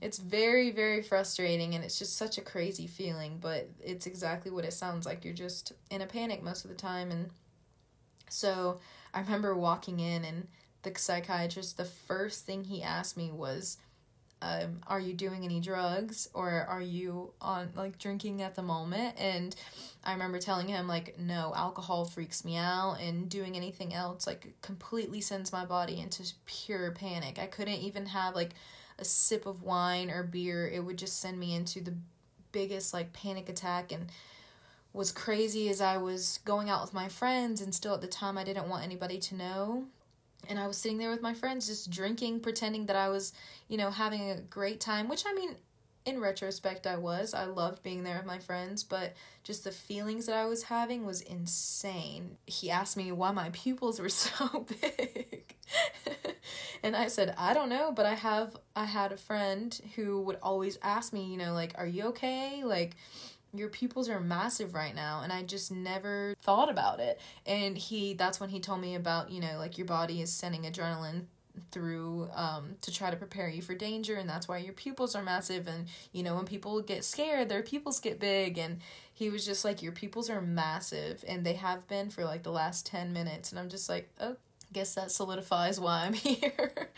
it's 0.00 0.18
very 0.18 0.70
very 0.70 1.02
frustrating 1.02 1.74
and 1.74 1.84
it's 1.84 1.98
just 1.98 2.16
such 2.16 2.38
a 2.38 2.40
crazy 2.40 2.86
feeling 2.86 3.38
but 3.40 3.68
it's 3.82 4.06
exactly 4.06 4.50
what 4.50 4.64
it 4.64 4.72
sounds 4.72 5.06
like. 5.06 5.24
You're 5.24 5.34
just 5.34 5.72
in 5.90 6.02
a 6.02 6.06
panic 6.06 6.42
most 6.42 6.64
of 6.64 6.70
the 6.70 6.76
time 6.76 7.10
and 7.10 7.30
so 8.28 8.78
i 9.12 9.20
remember 9.20 9.56
walking 9.56 9.98
in 9.98 10.24
and 10.24 10.46
the 10.82 10.92
psychiatrist 10.96 11.76
the 11.76 11.84
first 11.84 12.46
thing 12.46 12.62
he 12.62 12.80
asked 12.82 13.16
me 13.16 13.32
was 13.32 13.76
um, 14.42 14.80
are 14.86 15.00
you 15.00 15.12
doing 15.12 15.44
any 15.44 15.60
drugs 15.60 16.28
or 16.32 16.50
are 16.68 16.80
you 16.80 17.32
on 17.40 17.68
like 17.76 17.98
drinking 17.98 18.42
at 18.42 18.54
the 18.54 18.62
moment? 18.62 19.14
And 19.18 19.54
i 20.02 20.12
remember 20.12 20.38
telling 20.38 20.68
him 20.68 20.88
like 20.88 21.18
no 21.18 21.52
alcohol 21.54 22.06
freaks 22.06 22.44
me 22.44 22.56
out 22.56 22.96
and 23.00 23.28
doing 23.28 23.54
anything 23.56 23.92
else 23.92 24.26
like 24.26 24.54
completely 24.62 25.20
sends 25.20 25.52
my 25.52 25.66
body 25.66 26.00
into 26.00 26.22
pure 26.46 26.92
panic. 26.92 27.38
I 27.38 27.46
couldn't 27.46 27.80
even 27.80 28.06
have 28.06 28.34
like 28.34 28.54
a 29.00 29.04
sip 29.04 29.46
of 29.46 29.62
wine 29.62 30.10
or 30.10 30.22
beer, 30.22 30.68
it 30.68 30.84
would 30.84 30.98
just 30.98 31.20
send 31.20 31.38
me 31.38 31.54
into 31.54 31.80
the 31.80 31.94
biggest 32.52 32.92
like 32.92 33.12
panic 33.12 33.48
attack 33.48 33.92
and 33.92 34.10
was 34.92 35.12
crazy 35.12 35.68
as 35.68 35.80
I 35.80 35.98
was 35.98 36.40
going 36.44 36.68
out 36.68 36.82
with 36.82 36.92
my 36.92 37.08
friends 37.08 37.60
and 37.60 37.74
still 37.74 37.94
at 37.94 38.00
the 38.00 38.08
time 38.08 38.36
I 38.36 38.44
didn't 38.44 38.68
want 38.68 38.84
anybody 38.84 39.18
to 39.18 39.34
know. 39.36 39.84
And 40.48 40.58
I 40.58 40.66
was 40.66 40.78
sitting 40.78 40.98
there 40.98 41.10
with 41.10 41.22
my 41.22 41.34
friends 41.34 41.66
just 41.66 41.90
drinking, 41.90 42.40
pretending 42.40 42.86
that 42.86 42.96
I 42.96 43.08
was, 43.08 43.32
you 43.68 43.76
know, 43.76 43.90
having 43.90 44.30
a 44.30 44.40
great 44.40 44.80
time, 44.80 45.08
which 45.08 45.24
I 45.26 45.34
mean, 45.34 45.54
in 46.06 46.20
retrospect, 46.20 46.86
I 46.86 46.96
was. 46.96 47.34
I 47.34 47.44
loved 47.44 47.82
being 47.82 48.04
there 48.04 48.16
with 48.16 48.26
my 48.26 48.38
friends, 48.38 48.82
but 48.82 49.14
just 49.42 49.64
the 49.64 49.70
feelings 49.70 50.26
that 50.26 50.36
I 50.36 50.46
was 50.46 50.64
having 50.64 51.04
was 51.04 51.20
insane. 51.20 52.36
He 52.46 52.70
asked 52.70 52.96
me 52.96 53.12
why 53.12 53.30
my 53.32 53.50
pupils 53.52 54.00
were 54.00 54.08
so 54.08 54.66
big. 54.80 55.54
and 56.82 56.96
I 56.96 57.08
said, 57.08 57.34
I 57.36 57.54
don't 57.54 57.68
know, 57.68 57.92
but 57.92 58.06
I 58.06 58.14
have 58.14 58.56
I 58.74 58.84
had 58.84 59.12
a 59.12 59.16
friend 59.16 59.78
who 59.94 60.20
would 60.22 60.38
always 60.42 60.78
ask 60.82 61.12
me, 61.12 61.26
you 61.26 61.36
know, 61.36 61.52
like, 61.52 61.74
are 61.76 61.86
you 61.86 62.04
okay? 62.04 62.64
Like 62.64 62.96
your 63.52 63.68
pupils 63.68 64.08
are 64.08 64.20
massive 64.20 64.74
right 64.74 64.94
now 64.94 65.22
and 65.22 65.32
I 65.32 65.42
just 65.42 65.72
never 65.72 66.34
thought 66.42 66.70
about 66.70 67.00
it. 67.00 67.20
And 67.46 67.76
he 67.76 68.14
that's 68.14 68.40
when 68.40 68.50
he 68.50 68.60
told 68.60 68.80
me 68.80 68.94
about, 68.94 69.30
you 69.30 69.40
know, 69.40 69.58
like 69.58 69.76
your 69.76 69.86
body 69.86 70.20
is 70.22 70.32
sending 70.32 70.62
adrenaline 70.62 71.24
through 71.70 72.28
um, 72.34 72.76
to 72.80 72.92
try 72.92 73.10
to 73.10 73.16
prepare 73.16 73.48
you 73.48 73.62
for 73.62 73.74
danger 73.74 74.16
and 74.16 74.28
that's 74.28 74.48
why 74.48 74.58
your 74.58 74.72
pupils 74.72 75.14
are 75.14 75.22
massive 75.22 75.66
and 75.66 75.86
you 76.12 76.22
know 76.22 76.34
when 76.34 76.44
people 76.44 76.80
get 76.80 77.04
scared 77.04 77.48
their 77.48 77.62
pupils 77.62 78.00
get 78.00 78.18
big 78.18 78.58
and 78.58 78.80
he 79.14 79.30
was 79.30 79.44
just 79.44 79.64
like 79.64 79.82
your 79.82 79.92
pupils 79.92 80.30
are 80.30 80.40
massive 80.40 81.24
and 81.28 81.44
they 81.44 81.54
have 81.54 81.86
been 81.88 82.10
for 82.10 82.24
like 82.24 82.42
the 82.42 82.50
last 82.50 82.86
10 82.86 83.12
minutes 83.12 83.50
and 83.50 83.58
i'm 83.58 83.68
just 83.68 83.88
like 83.88 84.08
oh 84.20 84.36
I 84.70 84.72
guess 84.72 84.94
that 84.94 85.10
solidifies 85.10 85.80
why 85.80 86.04
I'm 86.04 86.12
here. 86.14 86.90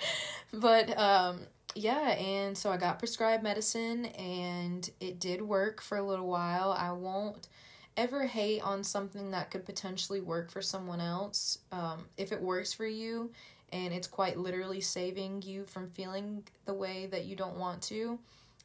but 0.52 0.96
um, 0.98 1.40
yeah, 1.74 2.10
and 2.10 2.56
so 2.56 2.70
I 2.70 2.76
got 2.76 2.98
prescribed 2.98 3.42
medicine 3.42 4.06
and 4.06 4.88
it 5.00 5.18
did 5.18 5.40
work 5.40 5.80
for 5.80 5.96
a 5.96 6.02
little 6.02 6.28
while. 6.28 6.72
I 6.72 6.92
won't 6.92 7.48
ever 7.96 8.26
hate 8.26 8.60
on 8.60 8.84
something 8.84 9.30
that 9.30 9.50
could 9.50 9.64
potentially 9.64 10.20
work 10.20 10.50
for 10.50 10.62
someone 10.62 11.00
else. 11.00 11.58
Um, 11.70 12.06
if 12.16 12.32
it 12.32 12.40
works 12.40 12.72
for 12.72 12.86
you 12.86 13.30
and 13.72 13.92
it's 13.92 14.06
quite 14.06 14.38
literally 14.38 14.80
saving 14.80 15.42
you 15.42 15.64
from 15.64 15.88
feeling 15.90 16.44
the 16.66 16.74
way 16.74 17.06
that 17.06 17.24
you 17.24 17.34
don't 17.34 17.56
want 17.56 17.82
to, 17.82 18.18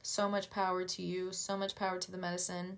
so 0.03 0.29
much 0.29 0.49
power 0.49 0.83
to 0.83 1.01
you, 1.01 1.31
so 1.31 1.57
much 1.57 1.75
power 1.75 1.97
to 1.97 2.11
the 2.11 2.17
medicine. 2.17 2.77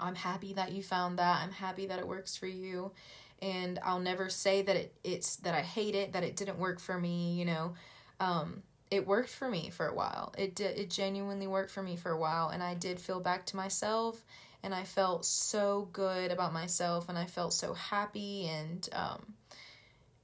I'm 0.00 0.14
happy 0.14 0.54
that 0.54 0.72
you 0.72 0.82
found 0.82 1.18
that. 1.18 1.42
I'm 1.42 1.52
happy 1.52 1.86
that 1.86 1.98
it 1.98 2.08
works 2.08 2.36
for 2.36 2.46
you 2.46 2.92
and 3.42 3.80
I'll 3.84 3.98
never 3.98 4.30
say 4.30 4.62
that 4.62 4.76
it 4.76 4.94
it's 5.02 5.36
that 5.36 5.54
I 5.54 5.60
hate 5.60 5.94
it, 5.94 6.12
that 6.12 6.22
it 6.22 6.36
didn't 6.36 6.58
work 6.58 6.78
for 6.78 6.98
me, 6.98 7.34
you 7.34 7.44
know. 7.44 7.74
Um, 8.20 8.62
it 8.90 9.06
worked 9.06 9.30
for 9.30 9.48
me 9.48 9.70
for 9.70 9.86
a 9.86 9.94
while. 9.94 10.32
It 10.38 10.54
did 10.54 10.78
it 10.78 10.90
genuinely 10.90 11.48
worked 11.48 11.72
for 11.72 11.82
me 11.82 11.96
for 11.96 12.12
a 12.12 12.18
while 12.18 12.48
and 12.48 12.62
I 12.62 12.74
did 12.74 13.00
feel 13.00 13.20
back 13.20 13.46
to 13.46 13.56
myself 13.56 14.22
and 14.62 14.72
I 14.72 14.84
felt 14.84 15.24
so 15.24 15.88
good 15.92 16.30
about 16.30 16.52
myself 16.52 17.08
and 17.08 17.18
I 17.18 17.26
felt 17.26 17.52
so 17.52 17.74
happy 17.74 18.46
and 18.48 18.88
um, 18.92 19.34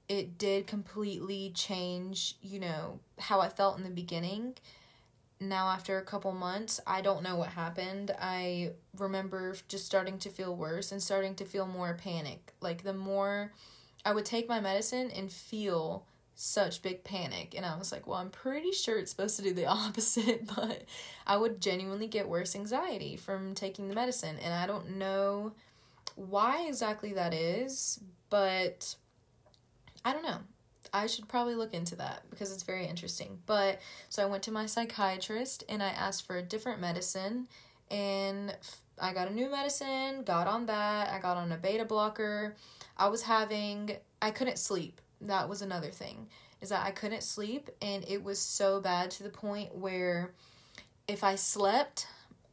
it 0.09 0.39
did 0.39 0.67
completely 0.67 1.53
change, 1.55 2.37
you 2.41 2.59
know, 2.59 3.01
how 3.19 3.41
I 3.41 3.49
felt 3.49 3.77
in 3.77 3.85
the 3.85 3.91
beginning. 3.91 4.55
Now 5.41 5.69
after 5.69 5.99
a 5.99 6.03
couple 6.03 6.33
months 6.33 6.81
i 6.85 7.01
don't 7.01 7.23
know 7.23 7.37
what 7.37 7.51
happened. 7.51 8.11
I 8.21 8.73
remember 8.97 9.55
just 9.69 9.87
starting 9.87 10.19
to 10.21 10.31
feel 10.31 10.57
worse 10.57 10.91
and 10.91 11.01
starting 11.01 11.37
to 11.37 11.45
feel 11.45 11.67
more 11.67 11.95
panic. 11.95 12.53
Like 12.61 12.83
the 12.83 12.95
more 12.95 13.53
i 14.05 14.13
would 14.13 14.25
take 14.25 14.49
my 14.49 14.59
medicine 14.61 15.11
and 15.13 15.31
feel 15.31 16.07
such 16.35 16.83
big 16.83 17.05
panic. 17.05 17.55
And 17.57 17.65
i 17.65 17.77
was 17.79 17.93
like 17.93 18.09
well 18.09 18.19
i'm 18.19 18.31
pretty 18.31 18.73
sure 18.73 18.99
it's 18.99 19.13
supposed 19.13 19.37
to 19.37 19.43
do 19.43 19.53
the 19.53 19.67
opposite 19.81 20.49
but 20.57 20.85
i 21.25 21.37
would 21.37 21.61
genuinely 21.61 22.09
get 22.09 22.29
worse 22.29 22.57
anxiety 22.57 23.17
from 23.17 23.55
taking 23.55 23.89
the 23.89 23.95
medicine. 23.95 24.39
And 24.43 24.53
i 24.53 24.67
don't 24.67 24.97
know 24.97 25.53
why 26.17 26.67
exactly 26.67 27.13
that 27.13 27.33
is 27.33 28.01
but 28.29 28.97
i 30.05 30.13
don't 30.13 30.25
know 30.25 30.39
I 30.93 31.07
should 31.07 31.29
probably 31.29 31.55
look 31.55 31.75
into 31.75 31.97
that 31.97 32.23
because 32.31 32.53
it's 32.53 32.63
very 32.63 32.87
interesting. 32.87 33.39
But 33.47 33.81
so 34.09 34.23
I 34.23 34.27
went 34.27 34.43
to 34.45 34.51
my 34.51 34.67
psychiatrist 34.67 35.65
and 35.69 35.83
I 35.83 35.89
asked 35.89 36.27
for 36.27 36.37
a 36.37 36.43
different 36.43 36.81
medicine 36.81 37.49
and 37.91 38.57
I 39.01 39.13
got 39.13 39.29
a 39.29 39.35
new 39.35 39.51
medicine, 39.51 40.23
got 40.25 40.47
on 40.47 40.67
that. 40.67 41.11
I 41.11 41.19
got 41.21 41.37
on 41.37 41.53
a 41.53 41.57
beta 41.57 41.85
blocker. 41.85 42.57
I 42.97 43.09
was 43.09 43.23
having 43.23 43.97
I 44.21 44.31
couldn't 44.31 44.59
sleep. 44.59 45.01
That 45.21 45.49
was 45.49 45.63
another 45.63 45.91
thing. 45.91 46.29
Is 46.61 46.71
that 46.71 46.85
I 46.85 46.91
couldn't 46.91 47.23
sleep 47.23 47.71
and 47.81 48.05
it 48.09 48.23
was 48.23 48.39
so 48.39 48.81
bad 48.81 49.11
to 49.13 49.23
the 49.23 49.31
point 49.31 49.75
where 49.77 50.33
if 51.07 51.23
I 51.25 51.37
slept, 51.37 52.07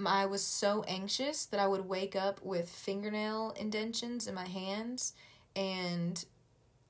I 0.06 0.26
was 0.26 0.44
so 0.44 0.84
anxious 0.88 1.46
that 1.48 1.60
I 1.60 1.68
would 1.68 1.88
wake 1.88 2.16
up 2.16 2.44
with 2.44 2.70
fingernail 2.70 3.56
indentions 3.60 4.28
in 4.28 4.36
my 4.36 4.48
hands 4.48 5.14
and 5.56 6.24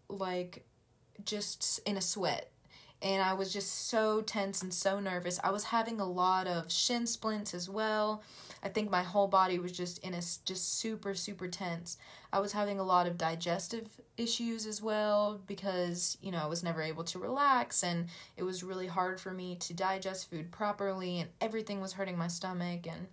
like 0.10 0.66
just 1.24 1.80
in 1.88 1.98
a 1.98 2.02
sweat 2.02 2.52
and 3.02 3.22
I 3.22 3.34
was 3.34 3.52
just 3.54 3.90
so 3.90 4.22
tense 4.22 4.62
and 4.62 4.74
so 4.74 5.00
nervous. 5.00 5.40
I 5.44 5.52
was 5.52 5.66
having 5.66 6.00
a 6.00 6.10
lot 6.10 6.48
of 6.48 6.72
shin 6.72 7.06
splints 7.06 7.54
as 7.54 7.70
well. 7.70 8.24
I 8.64 8.70
think 8.70 8.90
my 8.90 9.04
whole 9.04 9.28
body 9.28 9.60
was 9.60 9.72
just 9.72 10.00
in 10.00 10.14
a 10.14 10.22
just 10.46 10.80
super 10.80 11.14
super 11.14 11.48
tense. 11.48 11.98
I 12.34 12.40
was 12.40 12.52
having 12.52 12.80
a 12.80 12.84
lot 12.84 13.06
of 13.06 13.18
digestive 13.18 13.88
issues 14.18 14.66
as 14.66 14.82
well 14.82 15.40
because, 15.46 16.18
you 16.22 16.32
know, 16.32 16.40
I 16.40 16.48
was 16.48 16.64
never 16.64 16.82
able 16.82 17.04
to 17.06 17.20
relax 17.20 17.84
and 17.84 18.08
it 18.38 18.44
was 18.44 18.64
really 18.64 18.88
hard 18.88 19.20
for 19.20 19.32
me 19.32 19.56
to 19.58 19.74
digest 19.74 20.30
food 20.30 20.52
properly 20.52 21.20
and 21.20 21.30
everything 21.40 21.82
was 21.82 21.94
hurting 21.94 22.18
my 22.18 22.28
stomach 22.28 22.88
and 22.88 23.08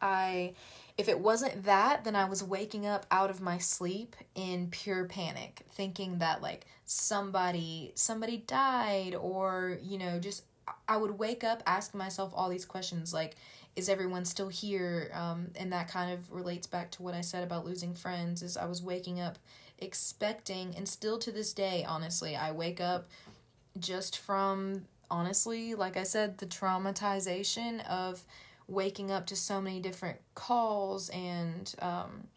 I 0.00 0.54
if 1.00 1.08
it 1.08 1.18
wasn't 1.18 1.64
that, 1.64 2.04
then 2.04 2.14
I 2.14 2.26
was 2.26 2.44
waking 2.44 2.86
up 2.86 3.06
out 3.10 3.30
of 3.30 3.40
my 3.40 3.56
sleep 3.56 4.14
in 4.34 4.68
pure 4.70 5.06
panic, 5.06 5.62
thinking 5.70 6.18
that 6.18 6.42
like 6.42 6.66
somebody 6.84 7.92
somebody 7.94 8.36
died 8.46 9.14
or, 9.14 9.78
you 9.82 9.96
know, 9.96 10.20
just 10.20 10.44
I 10.86 10.98
would 10.98 11.18
wake 11.18 11.42
up 11.42 11.62
asking 11.66 11.96
myself 11.96 12.32
all 12.36 12.50
these 12.50 12.66
questions 12.66 13.14
like 13.14 13.36
is 13.76 13.88
everyone 13.88 14.26
still 14.26 14.48
here? 14.48 15.10
Um, 15.14 15.52
and 15.56 15.72
that 15.72 15.88
kind 15.88 16.12
of 16.12 16.30
relates 16.30 16.66
back 16.66 16.90
to 16.92 17.02
what 17.02 17.14
I 17.14 17.22
said 17.22 17.44
about 17.44 17.64
losing 17.64 17.94
friends 17.94 18.42
is 18.42 18.58
I 18.58 18.66
was 18.66 18.82
waking 18.82 19.20
up 19.20 19.38
expecting 19.78 20.74
and 20.76 20.86
still 20.86 21.18
to 21.20 21.32
this 21.32 21.54
day, 21.54 21.82
honestly, 21.88 22.36
I 22.36 22.52
wake 22.52 22.80
up 22.80 23.08
just 23.78 24.18
from 24.18 24.82
honestly, 25.10 25.74
like 25.74 25.96
I 25.96 26.02
said, 26.02 26.36
the 26.36 26.46
traumatization 26.46 27.86
of 27.88 28.22
waking 28.70 29.10
up 29.10 29.26
to 29.26 29.36
so 29.36 29.60
many 29.60 29.80
different 29.80 30.18
calls 30.34 31.08
and 31.10 31.74
um, 31.80 32.28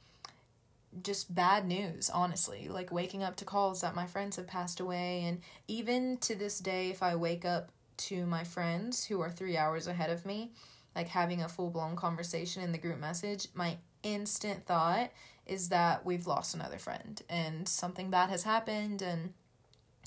just 1.01 1.33
bad 1.33 1.67
news, 1.67 2.09
honestly. 2.09 2.67
Like 2.67 2.91
waking 2.91 3.23
up 3.23 3.35
to 3.37 3.45
calls 3.45 3.81
that 3.81 3.95
my 3.95 4.05
friends 4.05 4.35
have 4.35 4.47
passed 4.47 4.79
away. 4.79 5.23
And 5.25 5.41
even 5.67 6.17
to 6.17 6.35
this 6.35 6.59
day, 6.59 6.89
if 6.89 7.03
I 7.03 7.15
wake 7.15 7.45
up 7.45 7.69
to 7.95 8.25
my 8.25 8.43
friends 8.43 9.05
who 9.05 9.21
are 9.21 9.29
three 9.29 9.55
hours 9.55 9.87
ahead 9.87 10.09
of 10.09 10.25
me, 10.25 10.51
like 10.95 11.07
having 11.07 11.41
a 11.41 11.49
full 11.49 11.69
blown 11.69 11.95
conversation 11.95 12.63
in 12.63 12.71
the 12.71 12.77
group 12.77 12.99
message, 12.99 13.47
my 13.53 13.77
instant 14.03 14.65
thought 14.65 15.11
is 15.45 15.69
that 15.69 16.05
we've 16.05 16.27
lost 16.27 16.55
another 16.55 16.77
friend 16.77 17.21
and 17.29 17.67
something 17.67 18.09
bad 18.09 18.29
has 18.29 18.43
happened. 18.43 19.01
And 19.01 19.33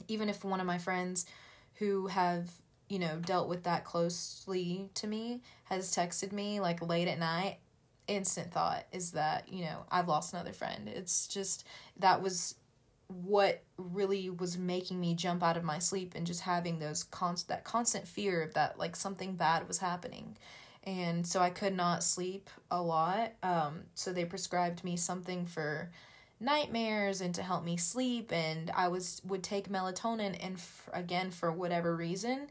even 0.08 0.28
if 0.28 0.44
one 0.44 0.60
of 0.60 0.66
my 0.66 0.78
friends 0.78 1.26
who 1.74 2.06
have, 2.08 2.50
you 2.88 2.99
know, 2.99 3.16
dealt 3.16 3.49
with 3.49 3.64
that 3.64 3.85
closely 3.85 4.88
to 4.94 5.07
me 5.07 5.42
has 5.64 5.94
texted 5.94 6.33
me 6.33 6.61
like 6.61 6.87
late 6.87 7.09
at 7.09 7.18
night, 7.18 7.59
instant 8.07 8.53
thought 8.53 8.85
is 8.92 9.12
that, 9.12 9.49
you 9.53 9.64
know, 9.64 9.85
I've 9.90 10.09
lost 10.09 10.33
another 10.33 10.53
friend. 10.53 10.88
It's 10.88 11.27
just 11.27 11.66
that 11.99 12.22
was 12.22 12.55
what 13.09 13.62
really 13.77 14.31
was 14.31 14.59
making 14.59 15.01
me 15.01 15.14
jump 15.14 15.42
out 15.42 15.57
of 15.57 15.64
my 15.64 15.79
sleep 15.79 16.14
and 16.14 16.27
just 16.27 16.40
having 16.40 16.79
those 16.79 17.05
const 17.05 17.49
that 17.49 17.64
constant 17.64 18.07
fear 18.07 18.42
of 18.42 18.55
that 18.55 18.79
like 18.79 18.96
something 18.96 19.37
bad 19.37 19.66
was 19.68 19.79
happening 19.79 20.37
and 20.83 21.25
so 21.27 21.40
i 21.40 21.49
could 21.49 21.75
not 21.75 22.03
sleep 22.03 22.51
a 22.70 22.83
lot 22.83 23.33
um 23.44 23.83
so 23.94 24.12
they 24.12 24.25
prescribed 24.25 24.83
me 24.83 24.96
something 24.96 25.46
for 25.46 25.88
nightmares 26.40 27.20
and 27.20 27.35
to 27.35 27.42
help 27.42 27.64
me 27.64 27.77
sleep 27.77 28.33
and 28.33 28.70
i 28.72 28.88
was 28.88 29.22
would 29.25 29.42
take 29.42 29.68
melatonin 29.68 30.37
and 30.40 30.57
f- 30.57 30.88
again 30.92 31.31
for 31.31 31.53
whatever 31.53 31.94
reason 31.94 32.49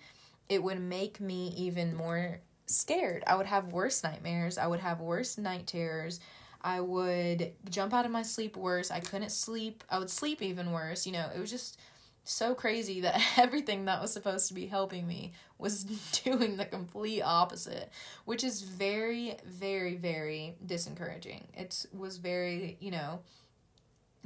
it 0.49 0.61
would 0.61 0.79
make 0.79 1.19
me 1.19 1.53
even 1.57 1.95
more 1.95 2.39
scared 2.67 3.23
i 3.27 3.35
would 3.35 3.45
have 3.45 3.71
worse 3.71 4.03
nightmares 4.03 4.57
i 4.57 4.65
would 4.65 4.79
have 4.79 4.99
worse 4.99 5.37
night 5.37 5.67
terrors 5.67 6.19
I 6.65 6.81
would 6.81 7.53
jump 7.69 7.93
out 7.93 8.05
of 8.05 8.11
my 8.11 8.23
sleep 8.23 8.57
worse. 8.57 8.89
I 8.89 8.99
couldn't 8.99 9.29
sleep. 9.29 9.83
I 9.87 9.99
would 9.99 10.09
sleep 10.09 10.41
even 10.41 10.71
worse. 10.71 11.05
You 11.05 11.11
know, 11.11 11.29
it 11.33 11.39
was 11.39 11.51
just 11.51 11.79
so 12.23 12.55
crazy 12.55 13.01
that 13.01 13.21
everything 13.37 13.85
that 13.85 14.01
was 14.01 14.11
supposed 14.11 14.47
to 14.47 14.55
be 14.55 14.65
helping 14.65 15.07
me 15.07 15.33
was 15.59 15.83
doing 16.23 16.57
the 16.57 16.65
complete 16.65 17.21
opposite, 17.21 17.91
which 18.25 18.43
is 18.43 18.63
very, 18.63 19.37
very, 19.45 19.95
very 19.95 20.55
discouraging. 20.65 21.47
It 21.53 21.85
was 21.93 22.17
very, 22.17 22.77
you 22.79 22.89
know, 22.89 23.19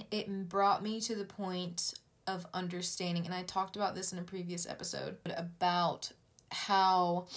it 0.09 0.47
brought 0.47 0.81
me 0.81 1.01
to 1.01 1.15
the 1.15 1.25
point 1.25 1.93
of 2.29 2.45
understanding, 2.53 3.25
and 3.25 3.33
I 3.33 3.43
talked 3.43 3.75
about 3.75 3.95
this 3.95 4.13
in 4.13 4.19
a 4.19 4.23
previous 4.23 4.67
episode 4.67 5.17
about 5.35 6.11
how 6.51 7.27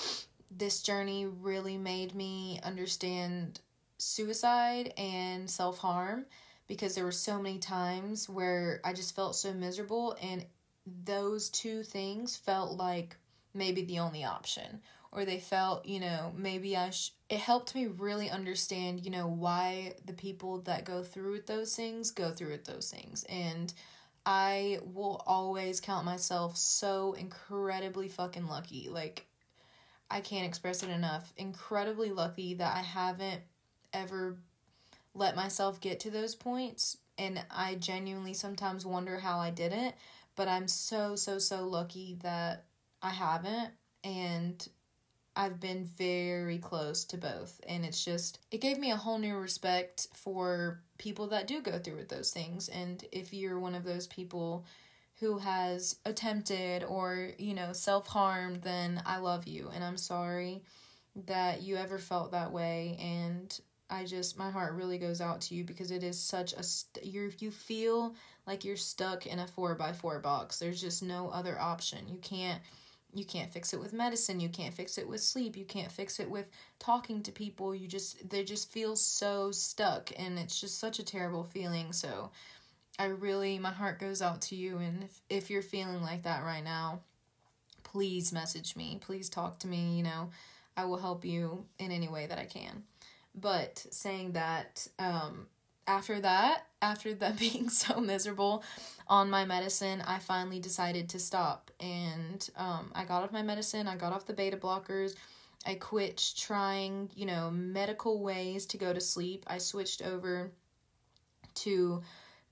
this 0.50 0.83
journey 0.83 1.26
really 1.26 1.78
made 1.78 2.14
me 2.14 2.61
understand 2.62 3.61
suicide 3.98 4.92
and 4.98 5.48
self 5.48 5.78
harm 5.78 6.26
because 6.68 6.94
there 6.94 7.05
were 7.05 7.12
so 7.12 7.40
many 7.40 7.59
times 7.59 8.28
where 8.28 8.81
I 8.85 8.92
just 8.92 9.16
felt 9.16 9.35
so 9.35 9.52
miserable, 9.52 10.16
and 10.22 10.44
those 11.05 11.48
two 11.50 11.83
things 11.83 12.37
felt 12.37 12.76
like 12.76 13.16
maybe 13.55 13.85
the 13.85 13.98
only 13.98 14.24
option. 14.24 14.81
Or 15.14 15.26
they 15.26 15.40
felt, 15.40 15.85
you 15.85 16.00
know, 16.00 16.33
maybe 16.35 16.74
I 16.74 16.90
it 17.28 17.38
helped 17.38 17.74
me 17.74 17.87
really 17.87 18.31
understand, 18.31 19.05
you 19.05 19.11
know, 19.11 19.26
why 19.26 19.94
the 20.07 20.14
people 20.14 20.62
that 20.62 20.87
go 20.87 21.02
through 21.02 21.33
with 21.33 21.46
those 21.46 21.76
things 21.76 22.11
go 22.11 22.31
through 22.31 22.52
with 22.52 22.64
those 22.64 22.90
things. 22.90 23.24
And 23.24 23.72
I 24.25 24.79
will 24.85 25.23
always 25.27 25.81
count 25.81 26.05
myself 26.05 26.57
so 26.57 27.15
incredibly 27.15 28.09
fucking 28.09 28.47
lucky. 28.47 28.89
Like, 28.89 29.27
I 30.11 30.21
can't 30.21 30.47
express 30.47 30.83
it 30.83 30.91
enough. 30.91 31.33
Incredibly 31.37 32.11
lucky 32.11 32.55
that 32.55 32.77
I 32.77 32.83
haven't 32.83 33.43
ever 33.93 34.37
let 35.15 35.37
myself 35.37 35.81
get 35.81 36.01
to 36.01 36.11
those 36.11 36.35
points 36.35 36.99
and 37.19 37.45
I 37.51 37.75
genuinely 37.75 38.35
sometimes 38.35 38.87
wonder 38.87 39.19
how 39.19 39.39
I 39.39 39.51
didn't, 39.51 39.95
but 40.37 40.49
I'm 40.49 40.69
so 40.69 41.17
so 41.17 41.39
so 41.39 41.67
lucky 41.67 42.19
that 42.23 42.65
I 43.03 43.11
haven't 43.11 43.73
and 44.05 44.67
I've 45.35 45.61
been 45.61 45.85
very 45.85 46.59
close 46.59 47.05
to 47.07 47.17
both 47.17 47.61
and 47.67 47.85
it's 47.85 48.05
just 48.05 48.39
it 48.51 48.61
gave 48.61 48.79
me 48.79 48.91
a 48.91 48.97
whole 48.97 49.19
new 49.19 49.37
respect 49.37 50.09
for 50.15 50.83
people 51.03 51.27
that 51.27 51.49
do 51.49 51.61
go 51.61 51.81
through 51.81 51.97
with 51.97 52.09
those 52.09 52.31
things 52.31 52.69
and 52.69 53.05
if 53.11 53.35
you're 53.35 53.59
one 53.59 53.75
of 53.75 53.83
those 53.83 54.07
people 54.07 54.65
who 55.19 55.37
has 55.37 55.97
attempted 56.07 56.85
or 56.85 57.33
you 57.38 57.55
know 57.55 57.73
self-harmed 57.73 58.62
then 58.62 59.03
I 59.05 59.19
love 59.19 59.49
you 59.49 59.69
and 59.75 59.83
I'm 59.83 59.97
sorry 59.97 60.62
that 61.27 61.61
you 61.61 61.75
ever 61.75 61.99
felt 61.99 62.31
that 62.31 62.53
way 62.53 62.97
and 63.01 63.61
I 63.91 64.05
just 64.05 64.38
my 64.38 64.51
heart 64.51 64.75
really 64.75 64.97
goes 64.97 65.21
out 65.21 65.41
to 65.43 65.57
you 65.57 65.65
because 65.65 65.91
it 65.91 66.05
is 66.05 66.21
such 66.21 66.53
a 66.53 66.62
st- 66.62 67.05
you 67.05 67.33
you 67.41 67.51
feel 67.51 68.15
like 68.47 68.65
you're 68.65 68.77
stuck 68.77 69.27
in 69.27 69.41
a 69.41 69.47
4 69.47 69.75
by 69.75 69.93
4 69.93 70.21
box. 70.21 70.59
There's 70.59 70.81
just 70.81 71.03
no 71.03 71.29
other 71.29 71.61
option. 71.61 72.09
You 72.09 72.19
can't 72.19 72.62
you 73.12 73.25
can't 73.25 73.51
fix 73.51 73.72
it 73.72 73.81
with 73.81 73.92
medicine, 73.92 74.40
you 74.40 74.48
can't 74.48 74.75
fix 74.75 74.96
it 74.96 75.07
with 75.07 75.20
sleep, 75.20 75.57
you 75.57 75.64
can't 75.64 75.92
fix 75.92 76.18
it 76.18 76.31
with 76.31 76.46
talking 76.79 77.22
to 77.22 77.33
people. 77.33 77.75
You 77.75 77.87
just 77.87 78.29
they 78.29 78.42
just 78.42 78.70
feel 78.72 78.96
so 78.96 79.51
stuck 79.51 80.11
and 80.16 80.38
it's 80.38 80.61
just 80.61 80.79
such 80.79 80.98
a 80.98 81.05
terrible 81.05 81.44
feeling. 81.44 81.92
So 81.92 82.31
I 82.98 83.07
really 83.07 83.59
my 83.59 83.70
heart 83.70 84.01
goes 84.01 84.22
out 84.22 84.42
to 84.42 84.57
you 84.57 84.79
and 84.79 85.05
if, 85.05 85.20
if 85.29 85.51
you're 85.51 85.62
feeling 85.62 86.03
like 86.03 86.22
that 86.22 86.42
right 86.42 86.64
now, 86.64 87.01
please 87.83 88.33
message 88.33 88.77
me. 88.77 88.98
Please 89.01 89.29
talk 89.29 89.59
to 89.61 89.68
me, 89.68 89.96
you 89.96 90.03
know. 90.03 90.31
I 90.75 90.87
will 90.87 90.98
help 90.98 91.25
you 91.25 91.66
in 91.79 91.90
any 91.92 92.09
way 92.09 92.27
that 92.27 92.38
I 92.38 92.46
can. 92.46 92.85
But 93.35 93.85
saying 93.90 94.33
that, 94.33 94.87
um, 94.98 95.46
after 95.87 96.21
that, 96.21 96.66
after 96.81 97.14
that 97.14 97.38
being 97.38 97.68
so 97.68 98.01
miserable 98.01 98.64
on 99.09 99.31
my 99.31 99.45
medicine, 99.45 100.01
I 100.03 100.18
finally 100.18 100.61
decided 100.61 101.09
to 101.11 101.18
stop. 101.18 101.71
And 101.81 102.49
um, 102.57 102.92
I 102.95 103.05
got 103.05 103.23
off 103.23 103.33
my 103.33 103.42
medicine, 103.42 103.87
I 103.87 103.97
got 103.97 104.12
off 104.12 104.27
the 104.27 104.33
beta 104.33 104.57
blockers. 104.57 105.14
I 105.64 105.75
quit 105.75 106.33
trying, 106.37 107.11
you 107.14 107.25
know, 107.25 107.51
medical 107.51 108.21
ways 108.21 108.66
to 108.66 108.79
go 108.79 108.92
to 108.92 109.01
sleep. 109.01 109.45
I 109.47 109.59
switched 109.59 110.03
over 110.03 110.51
to 111.55 112.03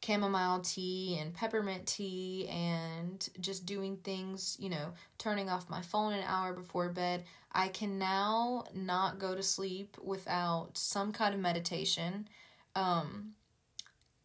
chamomile 0.04 0.60
tea 0.60 1.18
and 1.20 1.34
peppermint 1.34 1.86
tea 1.86 2.48
and 2.48 3.28
just 3.40 3.66
doing 3.66 3.96
things, 3.98 4.56
you 4.60 4.70
know, 4.70 4.92
turning 5.18 5.50
off 5.50 5.68
my 5.68 5.82
phone 5.82 6.12
an 6.12 6.24
hour 6.26 6.52
before 6.52 6.88
bed. 6.88 7.24
I 7.52 7.68
can 7.68 7.98
now 7.98 8.64
not 8.74 9.18
go 9.18 9.34
to 9.34 9.42
sleep 9.42 9.96
without 10.02 10.70
some 10.74 11.12
kind 11.12 11.34
of 11.34 11.40
meditation. 11.40 12.28
Um, 12.74 13.32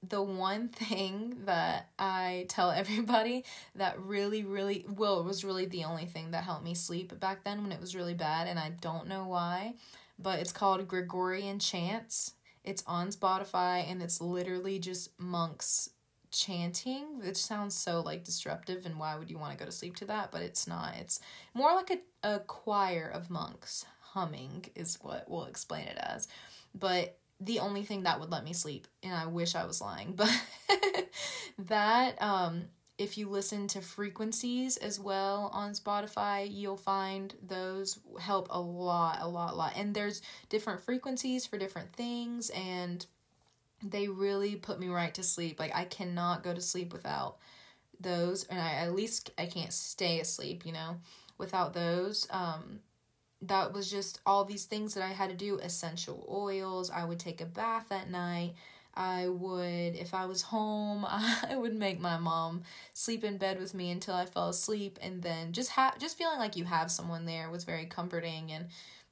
the 0.08 0.22
one 0.22 0.68
thing 0.70 1.36
that 1.46 1.90
I 1.98 2.46
tell 2.50 2.72
everybody 2.72 3.46
that 3.76 4.00
really, 4.00 4.44
really, 4.44 4.86
well, 4.88 5.20
it 5.20 5.26
was 5.26 5.44
really 5.44 5.66
the 5.66 5.86
only 5.86 6.06
thing 6.06 6.32
that 6.32 6.44
helped 6.44 6.64
me 6.64 6.76
sleep 6.76 7.20
back 7.20 7.44
then 7.44 7.64
when 7.64 7.72
it 7.72 7.82
was 7.82 7.96
really 7.96 8.14
bad, 8.14 8.48
and 8.48 8.60
I 8.60 8.72
don't 8.82 9.08
know 9.08 9.26
why, 9.28 9.76
but 10.20 10.40
it's 10.40 10.52
called 10.52 10.88
Gregorian 10.88 11.60
Chants 11.60 12.34
it's 12.66 12.84
on 12.88 13.10
Spotify 13.10 13.90
and 13.90 14.02
it's 14.02 14.20
literally 14.20 14.80
just 14.80 15.18
monks 15.20 15.92
chanting, 16.32 17.20
which 17.24 17.38
sounds 17.38 17.76
so 17.76 18.02
like 18.02 18.24
disruptive 18.24 18.86
and 18.86 19.00
why 19.00 19.16
would 19.16 19.30
you 19.30 19.38
want 19.38 19.54
to 19.54 19.58
go 19.58 19.66
to 19.66 19.72
sleep 19.72 19.96
to 19.98 20.06
that? 20.06 20.32
But 20.32 20.42
it's 20.42 20.68
not. 20.68 20.96
It's 21.00 21.20
more 21.54 21.74
like 21.74 21.92
a, 21.92 22.28
a 22.28 22.40
choir 22.40 23.10
of 23.14 23.30
monks 23.30 23.86
humming 24.02 24.66
is 24.76 24.98
what 25.02 25.30
we'll 25.30 25.46
explain 25.46 25.88
it 25.88 25.98
as. 26.02 26.28
But 26.74 27.18
the 27.40 27.60
only 27.60 27.84
thing 27.84 28.04
that 28.04 28.20
would 28.20 28.32
let 28.32 28.44
me 28.44 28.54
sleep, 28.54 28.88
and 29.04 29.14
I 29.14 29.28
wish 29.28 29.56
I 29.56 29.66
was 29.66 29.82
lying, 29.82 30.14
but 30.14 30.32
that 31.60 32.22
um 32.22 32.66
if 32.98 33.18
you 33.18 33.30
listen 33.30 33.68
to 33.68 33.82
frequencies 33.82 34.78
as 34.78 35.00
well 35.00 35.50
on 35.54 35.74
Spotify, 35.74 36.48
you'll 36.50 36.78
find 36.78 37.34
those 37.46 38.00
help 38.20 38.48
a 38.50 38.60
lot, 38.60 39.18
a 39.20 39.28
lot, 39.28 39.54
a 39.54 39.56
lot. 39.56 39.74
And 39.76 39.94
there's 39.94 40.22
different 40.50 40.82
frequencies 40.82 41.46
for 41.46 41.58
different 41.58 41.92
things, 41.94 42.50
and 42.52 43.06
they 43.84 44.08
really 44.08 44.56
put 44.56 44.80
me 44.80 44.88
right 44.88 45.14
to 45.16 45.24
sleep. 45.24 45.60
Like, 45.60 45.76
I 45.76 45.84
cannot 45.84 46.44
go 46.44 46.54
to 46.54 46.62
sleep 46.62 46.94
without 46.94 47.38
those, 48.00 48.46
and 48.46 48.60
I 48.60 48.76
at 48.76 48.96
least 48.96 49.32
I 49.38 49.46
can't 49.46 49.74
stay 49.74 50.22
asleep, 50.22 50.66
you 50.66 50.72
know, 50.72 50.98
without 51.38 51.74
those. 51.74 52.28
Um, 52.30 52.80
that 53.42 53.74
was 53.74 53.90
just 53.90 54.20
all 54.26 54.46
these 54.46 54.66
things 54.66 54.94
that 54.94 55.04
I 55.04 55.10
had 55.10 55.30
to 55.30 55.36
do 55.36 55.60
essential 55.60 56.26
oils. 56.32 56.90
I 56.90 57.06
would 57.06 57.20
take 57.20 57.42
a 57.42 57.46
bath 57.46 57.92
at 57.92 58.10
night. 58.10 58.54
I 58.96 59.28
would, 59.28 59.96
if 59.96 60.14
I 60.14 60.26
was 60.26 60.42
home, 60.42 61.06
I 61.10 61.56
would 61.56 61.76
make 61.76 62.00
my 62.00 62.18
mom 62.18 62.64
sleep 62.94 63.24
in 63.24 63.38
bed 63.38 63.60
with 63.60 63.74
me 63.74 63.92
until 63.92 64.16
I 64.16 64.26
fell 64.26 64.50
asleep, 64.50 65.00
and 65.02 65.22
then 65.22 65.52
just 65.52 65.72
have 65.72 65.98
just 66.00 66.18
feeling 66.18 66.40
like 66.40 66.56
you 66.56 66.64
have 66.66 66.90
someone 66.90 67.26
there 67.26 67.50
was 67.50 67.66
very 67.66 67.86
comforting, 67.86 68.52
and 68.52 68.68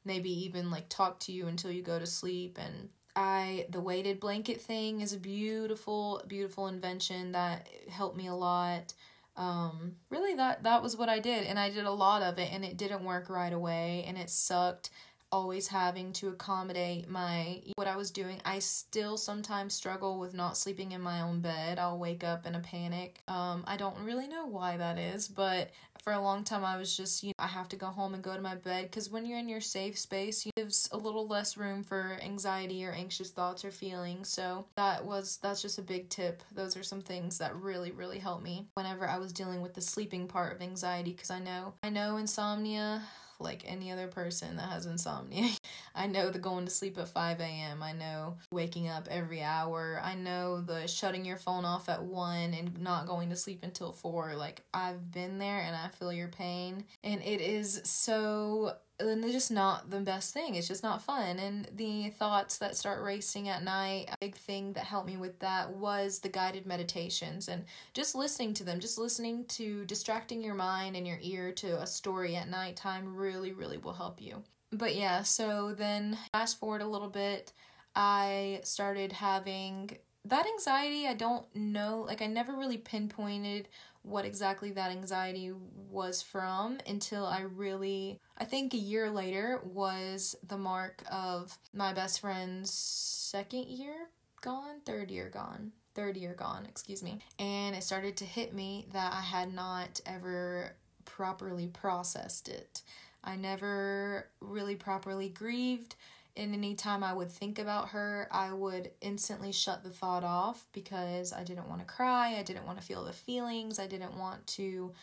maybe 0.05 0.29
even 0.45 0.71
like 0.71 0.87
talk 0.89 1.19
to 1.21 1.31
you 1.31 1.47
until 1.47 1.71
you 1.71 1.81
go 1.81 1.99
to 1.99 2.05
sleep. 2.05 2.57
And 2.59 2.89
I, 3.15 3.65
the 3.69 3.81
weighted 3.81 4.19
blanket 4.19 4.61
thing 4.61 5.01
is 5.01 5.13
a 5.13 5.19
beautiful, 5.19 6.21
beautiful 6.27 6.67
invention 6.67 7.33
that 7.33 7.67
helped 7.89 8.17
me 8.17 8.27
a 8.27 8.33
lot. 8.33 8.93
Um, 9.35 9.95
really, 10.09 10.35
that 10.35 10.63
that 10.63 10.83
was 10.83 10.95
what 10.95 11.09
I 11.09 11.19
did, 11.19 11.45
and 11.45 11.57
I 11.59 11.69
did 11.69 11.85
a 11.85 11.91
lot 11.91 12.21
of 12.21 12.37
it, 12.37 12.51
and 12.51 12.63
it 12.63 12.77
didn't 12.77 13.03
work 13.03 13.29
right 13.29 13.53
away, 13.53 14.05
and 14.07 14.17
it 14.17 14.29
sucked 14.29 14.89
always 15.33 15.67
having 15.67 16.13
to 16.13 16.29
accommodate 16.29 17.09
my 17.09 17.59
what 17.75 17.87
I 17.87 17.97
was 17.97 18.11
doing. 18.11 18.39
I 18.45 18.59
still 18.59 19.17
sometimes 19.17 19.73
struggle 19.73 20.19
with 20.19 20.35
not 20.35 20.55
sleeping 20.57 20.91
in 20.91 21.01
my 21.01 21.21
own 21.21 21.41
bed. 21.41 21.79
I'll 21.79 21.97
wake 21.97 22.23
up 22.23 22.45
in 22.45 22.53
a 22.53 22.59
panic. 22.59 23.19
Um 23.27 23.63
I 23.65 23.75
don't 23.75 24.05
really 24.05 24.27
know 24.27 24.45
why 24.45 24.77
that 24.77 24.99
is, 24.99 25.27
but 25.27 25.71
for 26.03 26.13
a 26.13 26.19
long 26.19 26.43
time 26.43 26.65
I 26.65 26.77
was 26.77 26.95
just, 26.95 27.23
you 27.23 27.29
know, 27.29 27.45
I 27.45 27.47
have 27.47 27.69
to 27.69 27.75
go 27.75 27.87
home 27.87 28.13
and 28.13 28.21
go 28.21 28.35
to 28.35 28.41
my 28.41 28.55
bed 28.55 28.83
because 28.83 29.09
when 29.09 29.25
you're 29.25 29.39
in 29.39 29.47
your 29.47 29.61
safe 29.61 29.97
space, 29.97 30.45
it 30.45 30.53
gives 30.55 30.89
a 30.91 30.97
little 30.97 31.27
less 31.27 31.55
room 31.55 31.83
for 31.83 32.17
anxiety 32.21 32.85
or 32.85 32.91
anxious 32.91 33.29
thoughts 33.29 33.63
or 33.63 33.71
feelings. 33.71 34.27
So 34.27 34.65
that 34.75 35.05
was 35.05 35.39
that's 35.41 35.61
just 35.61 35.79
a 35.79 35.83
big 35.83 36.09
tip. 36.09 36.43
Those 36.53 36.75
are 36.75 36.83
some 36.83 37.01
things 37.01 37.37
that 37.37 37.55
really 37.55 37.91
really 37.91 38.19
helped 38.19 38.43
me 38.43 38.67
whenever 38.75 39.07
I 39.07 39.17
was 39.17 39.31
dealing 39.31 39.61
with 39.61 39.73
the 39.73 39.81
sleeping 39.81 40.27
part 40.27 40.55
of 40.55 40.61
anxiety 40.61 41.11
because 41.11 41.31
I 41.31 41.39
know 41.39 41.73
I 41.83 41.89
know 41.89 42.17
insomnia 42.17 43.03
like 43.43 43.63
any 43.65 43.91
other 43.91 44.07
person 44.07 44.57
that 44.57 44.69
has 44.69 44.85
insomnia. 44.85 45.49
I 45.95 46.07
know 46.07 46.29
the 46.29 46.39
going 46.39 46.65
to 46.65 46.71
sleep 46.71 46.97
at 46.97 47.07
5 47.07 47.39
a.m. 47.39 47.83
I 47.83 47.91
know 47.93 48.37
waking 48.51 48.87
up 48.87 49.07
every 49.11 49.41
hour. 49.41 50.01
I 50.03 50.15
know 50.15 50.61
the 50.61 50.87
shutting 50.87 51.25
your 51.25 51.37
phone 51.37 51.65
off 51.65 51.89
at 51.89 52.03
1 52.03 52.53
and 52.53 52.81
not 52.81 53.07
going 53.07 53.29
to 53.29 53.35
sleep 53.35 53.59
until 53.63 53.91
4. 53.91 54.35
Like, 54.35 54.63
I've 54.73 55.11
been 55.11 55.37
there 55.37 55.59
and 55.59 55.75
I 55.75 55.89
feel 55.89 56.11
your 56.11 56.29
pain. 56.29 56.85
And 57.03 57.21
it 57.21 57.41
is 57.41 57.81
so 57.83 58.75
and 58.99 59.23
it's 59.23 59.33
just 59.33 59.51
not 59.51 59.89
the 59.89 59.99
best 59.99 60.33
thing. 60.33 60.55
It's 60.55 60.67
just 60.67 60.83
not 60.83 61.01
fun. 61.01 61.39
And 61.39 61.67
the 61.75 62.09
thoughts 62.11 62.57
that 62.59 62.77
start 62.77 63.01
racing 63.03 63.49
at 63.49 63.63
night, 63.63 64.09
a 64.11 64.17
big 64.19 64.35
thing 64.35 64.73
that 64.73 64.85
helped 64.85 65.07
me 65.07 65.17
with 65.17 65.39
that 65.39 65.71
was 65.71 66.19
the 66.19 66.29
guided 66.29 66.65
meditations 66.65 67.47
and 67.47 67.65
just 67.93 68.15
listening 68.15 68.53
to 68.55 68.63
them, 68.63 68.79
just 68.79 68.97
listening 68.97 69.45
to 69.45 69.85
distracting 69.85 70.41
your 70.41 70.55
mind 70.55 70.95
and 70.95 71.07
your 71.07 71.19
ear 71.21 71.51
to 71.53 71.81
a 71.81 71.87
story 71.87 72.35
at 72.35 72.49
nighttime 72.49 73.15
really, 73.15 73.51
really 73.51 73.77
will 73.77 73.93
help 73.93 74.21
you. 74.21 74.43
But 74.71 74.95
yeah, 74.95 75.21
so 75.23 75.73
then 75.73 76.17
fast 76.31 76.59
forward 76.59 76.81
a 76.81 76.87
little 76.87 77.09
bit, 77.09 77.53
I 77.95 78.61
started 78.63 79.11
having 79.11 79.97
that 80.25 80.45
anxiety. 80.47 81.05
I 81.05 81.13
don't 81.13 81.45
know, 81.55 82.03
like, 82.07 82.21
I 82.21 82.27
never 82.27 82.53
really 82.53 82.77
pinpointed 82.77 83.67
what 84.03 84.25
exactly 84.25 84.71
that 84.71 84.91
anxiety 84.91 85.51
was 85.89 86.21
from 86.21 86.77
until 86.87 87.25
I 87.25 87.41
really, 87.41 88.19
I 88.37 88.45
think 88.45 88.73
a 88.73 88.77
year 88.77 89.09
later 89.09 89.61
was 89.63 90.35
the 90.47 90.57
mark 90.57 91.03
of 91.11 91.57
my 91.73 91.93
best 91.93 92.19
friend's 92.19 92.71
second 92.71 93.67
year 93.67 94.09
gone, 94.41 94.81
third 94.85 95.09
year 95.09 95.29
gone, 95.29 95.71
third 95.95 96.17
year 96.17 96.33
gone, 96.33 96.65
excuse 96.67 97.01
me. 97.01 97.19
And 97.39 97.75
it 97.75 97.83
started 97.83 98.17
to 98.17 98.25
hit 98.25 98.53
me 98.53 98.87
that 98.91 99.13
I 99.13 99.21
had 99.21 99.53
not 99.53 100.01
ever 100.05 100.75
properly 101.05 101.67
processed 101.67 102.49
it. 102.49 102.81
I 103.23 103.37
never 103.37 104.27
really 104.41 104.75
properly 104.75 105.29
grieved 105.29 105.95
and 106.35 106.53
anytime 106.53 107.03
I 107.03 107.13
would 107.13 107.29
think 107.29 107.59
about 107.59 107.89
her, 107.89 108.27
I 108.31 108.51
would 108.53 108.91
instantly 109.01 109.51
shut 109.51 109.83
the 109.83 109.89
thought 109.89 110.23
off 110.23 110.65
because 110.73 111.31
I 111.31 111.43
didn't 111.43 111.69
want 111.69 111.81
to 111.81 111.93
cry, 111.93 112.35
I 112.37 112.43
didn't 112.43 112.65
want 112.65 112.79
to 112.79 112.85
feel 112.85 113.03
the 113.03 113.13
feelings, 113.13 113.79
I 113.79 113.87
didn't 113.87 114.17
want 114.17 114.45
to 114.47 114.93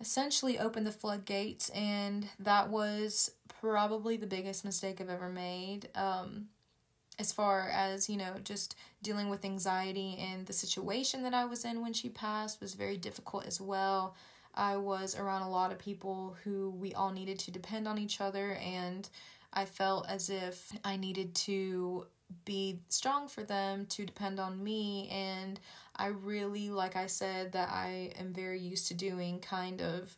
essentially 0.00 0.58
open 0.58 0.84
the 0.84 0.90
floodgates, 0.90 1.68
and 1.70 2.26
that 2.40 2.70
was 2.70 3.30
probably 3.60 4.16
the 4.16 4.26
biggest 4.26 4.64
mistake 4.64 5.00
I've 5.00 5.10
ever 5.10 5.28
made. 5.28 5.88
Um, 5.94 6.48
as 7.20 7.32
far 7.32 7.68
as 7.68 8.08
you 8.08 8.16
know 8.16 8.34
just 8.42 8.76
dealing 9.02 9.28
with 9.28 9.44
anxiety 9.44 10.16
and 10.18 10.46
the 10.46 10.52
situation 10.54 11.22
that 11.22 11.34
i 11.34 11.44
was 11.44 11.66
in 11.66 11.82
when 11.82 11.92
she 11.92 12.08
passed 12.08 12.60
was 12.62 12.72
very 12.72 12.96
difficult 12.96 13.46
as 13.46 13.60
well 13.60 14.16
i 14.54 14.74
was 14.74 15.14
around 15.14 15.42
a 15.42 15.50
lot 15.50 15.70
of 15.70 15.78
people 15.78 16.34
who 16.42 16.70
we 16.70 16.94
all 16.94 17.12
needed 17.12 17.38
to 17.38 17.50
depend 17.50 17.86
on 17.86 17.98
each 17.98 18.22
other 18.22 18.52
and 18.64 19.10
I 19.52 19.64
felt 19.64 20.06
as 20.08 20.30
if 20.30 20.72
I 20.84 20.96
needed 20.96 21.34
to 21.46 22.06
be 22.44 22.80
strong 22.88 23.28
for 23.28 23.42
them 23.42 23.86
to 23.86 24.06
depend 24.06 24.38
on 24.38 24.62
me 24.62 25.08
and 25.10 25.58
I 25.96 26.06
really 26.06 26.70
like 26.70 26.94
I 26.94 27.06
said 27.06 27.52
that 27.52 27.70
I 27.70 28.12
am 28.18 28.32
very 28.32 28.60
used 28.60 28.86
to 28.88 28.94
doing 28.94 29.40
kind 29.40 29.82
of 29.82 30.16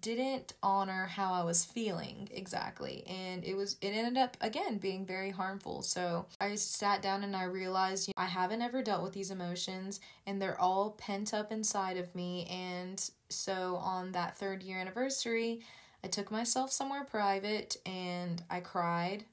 didn't 0.00 0.52
honor 0.62 1.06
how 1.06 1.32
I 1.32 1.44
was 1.44 1.64
feeling 1.64 2.28
exactly. 2.30 3.04
And 3.06 3.42
it 3.44 3.54
was 3.54 3.76
it 3.80 3.88
ended 3.88 4.18
up 4.18 4.36
again 4.40 4.76
being 4.78 5.06
very 5.06 5.30
harmful. 5.30 5.82
So 5.82 6.26
I 6.40 6.54
sat 6.56 7.00
down 7.00 7.24
and 7.24 7.34
I 7.34 7.44
realized 7.44 8.08
you 8.08 8.14
know, 8.16 8.22
I 8.22 8.26
haven't 8.26 8.60
ever 8.60 8.82
dealt 8.82 9.02
with 9.02 9.14
these 9.14 9.30
emotions 9.30 10.00
and 10.26 10.40
they're 10.40 10.60
all 10.60 10.90
pent 10.92 11.32
up 11.32 11.50
inside 11.52 11.96
of 11.96 12.14
me. 12.14 12.46
And 12.50 13.02
so 13.30 13.76
on 13.76 14.12
that 14.12 14.36
third 14.36 14.62
year 14.62 14.78
anniversary 14.78 15.62
I 16.04 16.08
took 16.08 16.30
myself 16.30 16.70
somewhere 16.70 17.04
private 17.04 17.76
and 17.84 18.42
I 18.48 18.60
cried 18.60 19.24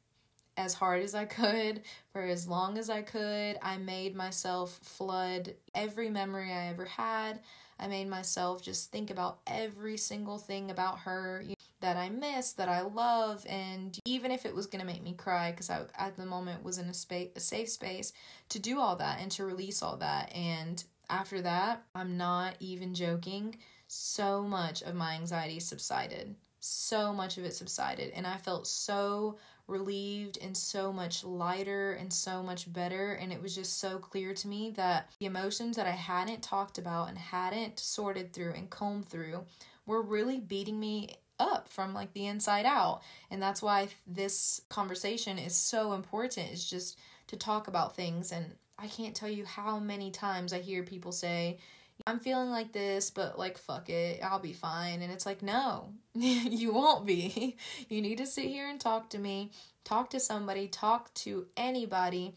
as 0.58 0.74
hard 0.74 1.04
as 1.04 1.14
I 1.14 1.26
could 1.26 1.82
for 2.12 2.22
as 2.22 2.48
long 2.48 2.78
as 2.78 2.90
I 2.90 3.02
could. 3.02 3.58
I 3.62 3.78
made 3.78 4.16
myself 4.16 4.80
flood 4.82 5.54
every 5.74 6.10
memory 6.10 6.52
I 6.52 6.68
ever 6.70 6.86
had. 6.86 7.42
I 7.80 7.88
made 7.88 8.08
myself 8.08 8.62
just 8.64 8.92
think 8.92 9.12
about 9.12 9.40
every 9.46 9.98
single 9.98 10.38
thing 10.38 10.72
about 10.72 11.00
her 11.00 11.44
that 11.82 11.98
I 11.98 12.10
miss, 12.10 12.54
that 12.54 12.70
I 12.70 12.82
love, 12.82 13.46
and 13.48 14.00
even 14.06 14.32
if 14.32 14.46
it 14.46 14.56
was 14.56 14.66
gonna 14.66 14.86
make 14.86 15.04
me 15.04 15.14
cry, 15.14 15.52
because 15.52 15.70
I 15.70 15.82
at 15.98 16.16
the 16.16 16.26
moment 16.26 16.64
was 16.64 16.78
in 16.78 16.88
a 16.88 16.94
space, 16.94 17.32
a 17.36 17.42
safe 17.42 17.70
space, 17.70 18.14
to 18.50 18.60
do 18.60 18.80
all 18.80 18.96
that 18.96 19.20
and 19.20 19.30
to 19.32 19.46
release 19.46 19.84
all 19.84 19.98
that. 19.98 20.34
And 20.34 20.82
after 21.10 21.42
that, 21.42 21.84
I'm 21.94 22.18
not 22.18 22.56
even 22.62 22.96
joking. 22.96 23.58
So 23.88 24.42
much 24.42 24.82
of 24.82 24.96
my 24.96 25.14
anxiety 25.16 25.60
subsided 25.60 26.36
so 26.66 27.14
much 27.14 27.38
of 27.38 27.46
it 27.46 27.54
subsided 27.54 28.12
and 28.16 28.26
I 28.26 28.38
felt 28.38 28.66
so 28.66 29.38
relieved 29.68 30.40
and 30.42 30.56
so 30.56 30.92
much 30.92 31.24
lighter 31.24 31.94
and 31.94 32.12
so 32.12 32.42
much 32.42 32.72
better 32.72 33.14
and 33.14 33.32
it 33.32 33.42
was 33.42 33.54
just 33.54 33.80
so 33.80 33.98
clear 33.98 34.34
to 34.34 34.48
me 34.48 34.72
that 34.72 35.10
the 35.20 35.28
emotions 35.28 35.76
that 35.76 35.88
I 35.88 35.92
hadn't 35.92 36.42
talked 36.42 36.78
about 36.78 37.10
and 37.10 37.18
hadn't 37.18 37.80
sorted 37.80 38.34
through 38.34 38.54
and 38.54 38.70
combed 38.70 39.08
through 39.08 39.46
were 39.86 40.02
really 40.02 40.40
beating 40.40 40.80
me 40.80 41.10
up 41.40 41.68
from 41.70 41.94
like 41.94 42.14
the 42.14 42.26
inside 42.26 42.66
out 42.66 43.02
and 43.30 43.42
that's 43.42 43.62
why 43.62 43.88
this 44.08 44.62
conversation 44.70 45.38
is 45.38 45.56
so 45.56 45.94
important 45.94 46.52
is 46.52 46.68
just 46.68 46.98
to 47.28 47.36
talk 47.36 47.68
about 47.68 47.96
things 47.96 48.32
and 48.32 48.46
I 48.78 48.88
can't 48.88 49.16
tell 49.16 49.30
you 49.30 49.46
how 49.46 49.80
many 49.80 50.12
times 50.12 50.52
I 50.52 50.60
hear 50.60 50.84
people 50.84 51.12
say 51.12 51.60
I'm 52.08 52.20
feeling 52.20 52.52
like 52.52 52.72
this, 52.72 53.10
but 53.10 53.40
like, 53.40 53.58
fuck 53.58 53.90
it, 53.90 54.20
I'll 54.24 54.40
be 54.40 54.54
fine. 54.54 55.02
And 55.02 55.12
it's 55.12 55.26
like, 55.26 55.42
no, 55.42 55.90
you 56.14 56.74
won't 56.74 57.06
be. 57.06 57.58
You 57.90 58.02
need 58.02 58.18
to 58.20 58.28
sit 58.28 58.46
here 58.46 58.68
and 58.68 58.80
talk 58.80 59.10
to 59.12 59.20
me, 59.20 59.52
talk 59.84 60.10
to 60.12 60.20
somebody, 60.20 60.68
talk 60.68 61.14
to 61.16 61.48
anybody, 61.58 62.36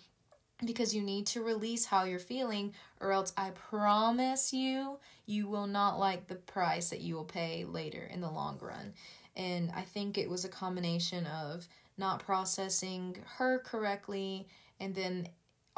because 0.65 0.95
you 0.95 1.03
need 1.03 1.27
to 1.29 1.43
release 1.43 1.85
how 1.85 2.05
you're 2.05 2.19
feeling, 2.19 2.75
or 3.01 3.13
else 3.13 3.33
I 3.37 3.51
promise 3.51 4.53
you, 4.53 4.99
you 5.27 5.47
will 5.49 5.67
not 5.67 5.99
like 5.99 6.27
the 6.27 6.35
price 6.35 6.91
that 6.91 7.01
you 7.01 7.15
will 7.15 7.25
pay 7.25 7.65
later 7.65 8.09
in 8.13 8.21
the 8.21 8.31
long 8.31 8.59
run. 8.61 8.95
And 9.37 9.71
I 9.75 9.83
think 9.83 10.19
it 10.19 10.31
was 10.31 10.45
a 10.45 10.49
combination 10.49 11.27
of 11.27 11.69
not 11.97 12.25
processing 12.25 13.17
her 13.37 13.59
correctly 13.61 14.49
and 14.81 14.95
then 14.95 15.29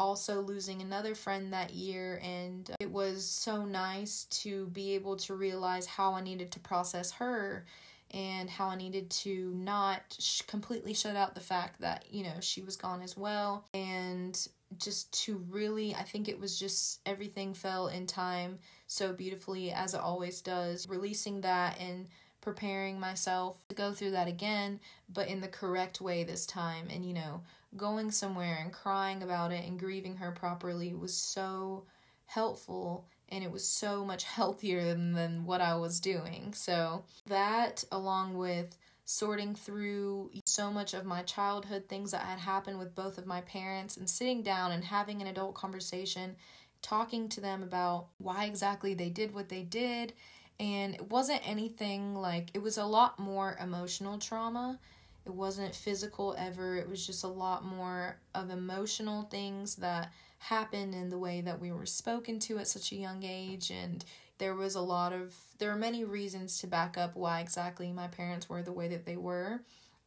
also 0.01 0.41
losing 0.41 0.81
another 0.81 1.15
friend 1.15 1.53
that 1.53 1.75
year, 1.75 2.21
and 2.25 2.71
it 2.81 2.91
was 2.91 3.25
so 3.25 3.67
nice 3.67 4.25
to 4.31 4.67
be 4.69 4.95
able 4.95 5.17
to 5.17 5.35
realize 5.35 5.85
how 5.85 6.15
I 6.15 6.23
needed 6.23 6.51
to 6.53 6.61
process 6.61 7.13
her 7.13 7.67
and 8.13 8.49
how 8.49 8.69
I 8.69 8.77
needed 8.77 9.11
to 9.11 9.53
not 9.55 10.01
sh- 10.19 10.41
completely 10.43 10.95
shut 10.95 11.17
out 11.17 11.35
the 11.35 11.41
fact 11.41 11.83
that, 11.83 12.07
you 12.11 12.25
know, 12.25 12.41
she 12.41 12.63
was 12.63 12.77
gone 12.77 13.03
as 13.03 13.17
well. 13.17 13.67
And 13.75 14.49
just 14.79 15.13
to 15.25 15.37
really, 15.51 15.95
I 15.95 16.03
think 16.03 16.29
it 16.29 16.41
was 16.41 16.59
just 16.59 17.01
everything 17.05 17.53
fell 17.53 17.89
in 17.89 18.07
time 18.07 18.59
so 18.87 19.13
beautifully 19.13 19.71
as 19.71 19.95
it 19.95 20.01
always 20.01 20.41
does. 20.41 20.89
Releasing 20.89 21.43
that 21.43 21.79
and 21.79 22.09
preparing 22.41 22.99
myself 22.99 23.59
to 23.69 23.75
go 23.75 23.93
through 23.93 24.13
that 24.13 24.27
again, 24.27 24.81
but 25.13 25.29
in 25.29 25.41
the 25.41 25.49
correct 25.49 26.01
way 26.01 26.25
this 26.25 26.47
time. 26.47 26.89
And, 26.91 27.05
you 27.05 27.13
know, 27.13 27.43
going 27.77 28.11
somewhere 28.11 28.59
and 28.61 28.73
crying 28.73 29.23
about 29.23 29.53
it 29.53 29.65
and 29.67 29.79
grieving 29.79 30.17
her 30.17 30.33
properly 30.33 30.95
was 30.95 31.17
so 31.17 31.87
helpful 32.27 33.07
and 33.29 33.45
it 33.45 33.51
was 33.51 33.67
so 33.67 34.05
much 34.05 34.25
healthier 34.37 34.85
than, 34.85 35.13
than 35.13 35.45
what 35.45 35.61
I 35.61 35.77
was 35.77 36.01
doing. 36.01 36.53
So, 36.55 37.05
that 37.27 37.85
along 37.93 38.37
with 38.37 38.77
sorting 39.05 39.57
through 39.57 40.31
so 40.45 40.71
much 40.71 40.95
of 40.95 41.05
my 41.05 41.23
childhood 41.23 41.85
things 41.89 42.13
that 42.13 42.23
had 42.23 42.39
happened 42.39 42.79
with 42.79 42.95
both 42.95 43.19
of 43.19 43.27
my 43.27 43.41
parents 43.41 43.97
and 43.97 44.09
sitting 44.09 44.41
down 44.41 44.71
and 44.71 44.85
having 44.85 45.21
an 45.21 45.27
adult 45.27 45.55
conversation, 45.55 46.37
talking 46.81 47.29
to 47.29 47.41
them 47.41 47.65
about 47.65 48.07
why 48.19 48.45
exactly 48.45 48.95
they 48.95 49.11
did 49.11 49.35
what 49.35 49.49
they 49.49 49.63
did. 49.63 50.13
And 50.61 50.95
it 50.95 51.11
wasn't 51.11 51.41
anything 51.45 52.15
like, 52.15 52.51
it 52.55 52.63
was 52.63 52.79
a 52.79 52.85
lot 52.85 53.19
more 53.19 53.57
emotional 53.61 54.19
trauma 54.19 54.79
it 55.27 55.33
wasn't 55.33 55.75
physical 55.75 56.35
ever. 56.39 56.77
It 56.77 56.89
was 56.89 57.07
just 57.07 57.25
a 57.25 57.29
lot 57.29 57.65
more 57.65 58.19
of 58.35 58.51
emotional 58.51 59.23
things 59.25 59.77
that 59.77 60.13
happened 60.39 60.95
in 60.95 61.11
the 61.11 61.19
way 61.19 61.43
that 61.43 61.61
we 61.61 61.71
were 61.71 61.87
spoken 61.87 62.39
to 62.39 62.59
at 62.59 62.67
such 62.67 62.93
a 62.93 62.97
young 62.97 63.23
age 63.23 63.71
and 63.71 64.05
there 64.39 64.55
was 64.55 64.75
a 64.75 64.81
lot 64.81 65.13
of 65.13 65.35
there 65.59 65.71
are 65.71 65.77
many 65.77 66.03
reasons 66.03 66.59
to 66.59 66.67
back 66.67 66.97
up 66.97 67.15
why 67.15 67.41
exactly 67.41 67.93
my 67.93 68.09
parents 68.09 68.49
were 68.49 68.63
the 68.63 68.73
way 68.73 68.89
that 68.89 69.05
they 69.05 69.19
were 69.19 69.61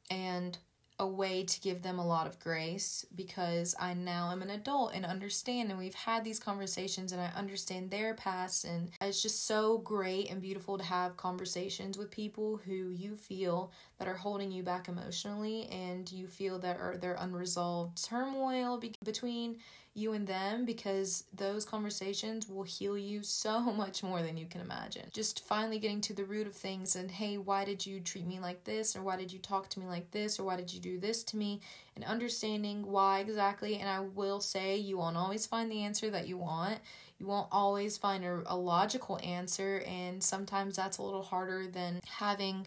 and 0.10 0.58
a 1.00 1.08
way 1.08 1.44
to 1.44 1.62
give 1.62 1.82
them 1.82 2.00
a 2.00 2.06
lot 2.06 2.28
of 2.28 2.40
grace 2.40 3.06
because 3.16 3.76
I 3.80 3.94
now 3.94 4.32
am 4.32 4.42
an 4.42 4.52
adult 4.52 4.94
and 4.94 5.06
understand 5.06 5.70
and 5.70 5.80
we've 5.80 5.94
had 5.94 6.24
these 6.24 6.40
conversations 6.40 7.12
and 7.12 7.22
I 7.22 7.32
understand 7.36 7.90
their 7.90 8.14
past 8.14 8.66
and 8.66 8.90
it's 9.02 9.22
just 9.22 9.46
so 9.46 9.80
great 9.80 10.30
and 10.30 10.42
beautiful 10.42 10.78
to 10.78 10.84
have 10.84 11.18
conversations 11.18 11.98
with 11.98 12.12
people 12.12 12.60
who 12.66 12.92
you 12.92 13.16
feel 13.16 13.72
that 14.00 14.08
are 14.08 14.16
holding 14.16 14.52
you 14.52 14.64
back 14.64 14.88
emotionally 14.88 15.68
and 15.72 16.12
you 16.12 16.28
feel 16.28 16.60
that 16.60 16.78
are 16.80 16.98
there 16.98 17.16
unresolved 17.20 18.04
turmoil 18.04 18.78
be- 18.78 18.96
between 19.04 19.58
you 19.96 20.14
and 20.14 20.26
them 20.26 20.66
because 20.66 21.26
those 21.36 21.66
conversations 21.66 22.50
will 22.50 22.64
heal 22.64 22.98
you 22.98 23.22
so 23.22 23.62
much 23.74 24.02
more 24.02 24.22
than 24.24 24.38
you 24.38 24.46
can 24.48 24.62
imagine. 24.62 25.08
Just 25.12 25.46
finally 25.46 25.78
getting 25.78 26.02
to 26.02 26.14
the 26.14 26.26
root 26.26 26.48
of 26.48 26.56
things 26.56 26.96
and 26.96 27.12
hey, 27.12 27.38
why 27.38 27.64
did 27.64 27.86
you 27.86 28.00
treat 28.00 28.26
me 28.26 28.40
like 28.40 28.64
this? 28.64 28.96
Or 28.96 29.04
why 29.04 29.16
did 29.18 29.32
you 29.32 29.40
talk 29.40 29.70
to 29.70 29.80
me 29.80 29.86
like 29.86 30.10
this? 30.12 30.40
Or 30.40 30.44
why 30.46 30.56
did 30.56 30.74
you 30.74 30.80
do 30.80 31.00
this 31.00 31.24
to 31.26 31.38
me? 31.38 31.62
And 31.96 32.04
understanding 32.06 32.86
why 32.86 33.20
exactly. 33.20 33.78
And 33.78 33.88
I 33.88 34.00
will 34.00 34.40
say, 34.40 34.78
you 34.78 34.98
won't 34.98 35.18
always 35.18 35.46
find 35.46 35.72
the 35.72 35.84
answer 35.84 36.10
that 36.10 36.28
you 36.28 36.38
want. 36.38 36.80
You 37.20 37.28
won't 37.28 37.48
always 37.52 37.96
find 37.98 38.26
a, 38.26 38.42
a 38.48 38.58
logical 38.58 39.20
answer. 39.24 39.84
And 39.88 40.24
sometimes 40.24 40.76
that's 40.76 40.98
a 40.98 41.04
little 41.04 41.22
harder 41.22 41.68
than 41.68 42.00
having 42.08 42.66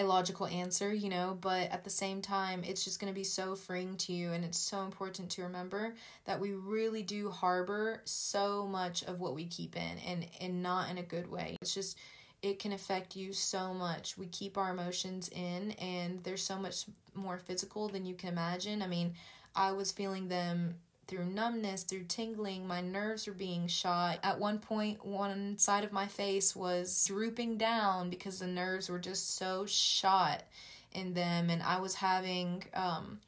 a 0.00 0.06
logical 0.06 0.46
answer, 0.46 0.92
you 0.92 1.08
know, 1.08 1.36
but 1.40 1.70
at 1.70 1.84
the 1.84 1.90
same 1.90 2.22
time, 2.22 2.64
it's 2.64 2.84
just 2.84 3.00
going 3.00 3.12
to 3.12 3.18
be 3.18 3.24
so 3.24 3.54
freeing 3.54 3.96
to 3.98 4.12
you. 4.12 4.32
And 4.32 4.44
it's 4.44 4.58
so 4.58 4.82
important 4.82 5.30
to 5.30 5.42
remember 5.42 5.94
that 6.24 6.40
we 6.40 6.52
really 6.52 7.02
do 7.02 7.30
harbor 7.30 8.00
so 8.04 8.66
much 8.66 9.04
of 9.04 9.20
what 9.20 9.34
we 9.34 9.46
keep 9.46 9.76
in 9.76 9.98
and, 10.06 10.26
and 10.40 10.62
not 10.62 10.90
in 10.90 10.98
a 10.98 11.02
good 11.02 11.30
way. 11.30 11.56
It's 11.60 11.74
just, 11.74 11.98
it 12.42 12.58
can 12.58 12.72
affect 12.72 13.16
you 13.16 13.32
so 13.32 13.74
much. 13.74 14.16
We 14.16 14.26
keep 14.26 14.56
our 14.56 14.70
emotions 14.70 15.28
in, 15.28 15.72
and 15.72 16.24
they're 16.24 16.38
so 16.38 16.58
much 16.58 16.86
more 17.14 17.38
physical 17.38 17.88
than 17.88 18.06
you 18.06 18.14
can 18.14 18.30
imagine. 18.30 18.80
I 18.80 18.86
mean, 18.86 19.14
I 19.54 19.72
was 19.72 19.92
feeling 19.92 20.28
them 20.28 20.76
through 21.10 21.26
numbness, 21.26 21.82
through 21.82 22.04
tingling. 22.04 22.66
My 22.66 22.80
nerves 22.80 23.26
were 23.26 23.34
being 23.34 23.66
shot. 23.66 24.20
At 24.22 24.38
one 24.38 24.60
point, 24.60 25.04
one 25.04 25.58
side 25.58 25.82
of 25.82 25.92
my 25.92 26.06
face 26.06 26.54
was 26.54 27.04
drooping 27.04 27.58
down 27.58 28.10
because 28.10 28.38
the 28.38 28.46
nerves 28.46 28.88
were 28.88 29.00
just 29.00 29.36
so 29.36 29.66
shot 29.66 30.44
in 30.92 31.12
them, 31.12 31.50
and 31.50 31.62
I 31.64 31.80
was 31.80 31.96
having 31.96 32.62
um, 32.74 33.18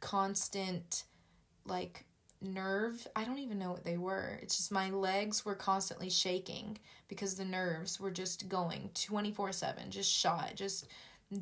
constant, 0.00 1.02
like, 1.66 2.04
nerve. 2.40 3.04
I 3.16 3.24
don't 3.24 3.38
even 3.40 3.58
know 3.58 3.72
what 3.72 3.84
they 3.84 3.96
were. 3.96 4.38
It's 4.40 4.56
just 4.56 4.70
my 4.70 4.90
legs 4.90 5.44
were 5.44 5.56
constantly 5.56 6.10
shaking 6.10 6.78
because 7.08 7.34
the 7.34 7.44
nerves 7.44 7.98
were 7.98 8.12
just 8.12 8.48
going 8.48 8.90
24 8.94 9.50
7, 9.50 9.90
just 9.90 10.10
shot, 10.10 10.52
just 10.54 10.86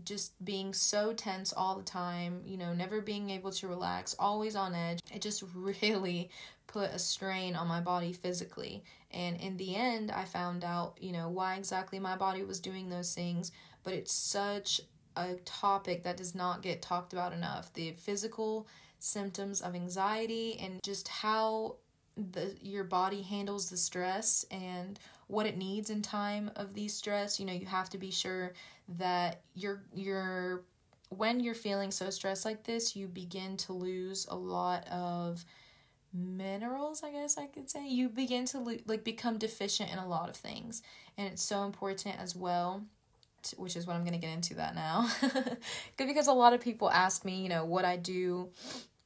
just 0.04 0.32
being 0.44 0.72
so 0.72 1.12
tense 1.12 1.52
all 1.52 1.76
the 1.76 1.82
time, 1.82 2.42
you 2.44 2.56
know, 2.56 2.72
never 2.72 3.00
being 3.00 3.30
able 3.30 3.50
to 3.52 3.68
relax, 3.68 4.14
always 4.18 4.56
on 4.56 4.74
edge. 4.74 5.00
It 5.14 5.22
just 5.22 5.42
really 5.54 6.30
put 6.66 6.90
a 6.90 6.98
strain 6.98 7.54
on 7.54 7.66
my 7.66 7.80
body 7.80 8.12
physically. 8.12 8.84
And 9.10 9.36
in 9.40 9.56
the 9.56 9.76
end, 9.76 10.10
I 10.10 10.24
found 10.24 10.64
out, 10.64 10.96
you 11.00 11.12
know, 11.12 11.28
why 11.28 11.56
exactly 11.56 11.98
my 11.98 12.16
body 12.16 12.42
was 12.42 12.60
doing 12.60 12.88
those 12.88 13.14
things, 13.14 13.52
but 13.82 13.92
it's 13.92 14.12
such 14.12 14.80
a 15.16 15.34
topic 15.44 16.04
that 16.04 16.16
does 16.16 16.34
not 16.34 16.62
get 16.62 16.80
talked 16.80 17.12
about 17.12 17.32
enough. 17.32 17.72
The 17.74 17.92
physical 17.92 18.66
symptoms 18.98 19.60
of 19.60 19.74
anxiety 19.74 20.58
and 20.60 20.82
just 20.82 21.08
how 21.08 21.76
the 22.16 22.54
your 22.60 22.84
body 22.84 23.22
handles 23.22 23.68
the 23.68 23.76
stress 23.76 24.44
and 24.50 24.98
what 25.28 25.46
it 25.46 25.56
needs 25.56 25.90
in 25.90 26.02
time 26.02 26.50
of 26.56 26.74
these 26.74 26.94
stress 26.94 27.40
you 27.40 27.46
know 27.46 27.52
you 27.52 27.64
have 27.64 27.88
to 27.88 27.98
be 27.98 28.10
sure 28.10 28.52
that 28.88 29.42
you're 29.54 29.82
you're 29.94 30.62
when 31.10 31.40
you're 31.40 31.54
feeling 31.54 31.90
so 31.90 32.10
stressed 32.10 32.44
like 32.44 32.64
this 32.64 32.96
you 32.96 33.06
begin 33.06 33.56
to 33.56 33.72
lose 33.72 34.26
a 34.30 34.36
lot 34.36 34.86
of 34.88 35.44
minerals 36.14 37.02
i 37.02 37.10
guess 37.10 37.38
i 37.38 37.46
could 37.46 37.70
say. 37.70 37.86
You 37.88 38.08
begin 38.08 38.44
to 38.46 38.58
lo- 38.58 38.76
like 38.86 39.04
become 39.04 39.38
deficient 39.38 39.90
in 39.90 39.98
a 39.98 40.06
lot 40.06 40.28
of 40.28 40.36
things. 40.36 40.82
And 41.16 41.26
it's 41.28 41.42
so 41.42 41.64
important 41.64 42.16
as 42.18 42.36
well 42.36 42.84
to, 43.44 43.56
which 43.56 43.76
is 43.76 43.86
what 43.86 43.96
i'm 43.96 44.02
going 44.02 44.18
to 44.20 44.26
get 44.26 44.34
into 44.34 44.54
that 44.54 44.74
now. 44.74 45.08
Because 45.96 46.26
a 46.26 46.32
lot 46.32 46.52
of 46.52 46.60
people 46.60 46.90
ask 46.90 47.24
me 47.24 47.42
you 47.42 47.48
know 47.48 47.64
what 47.64 47.84
i 47.84 47.96
do 47.96 48.50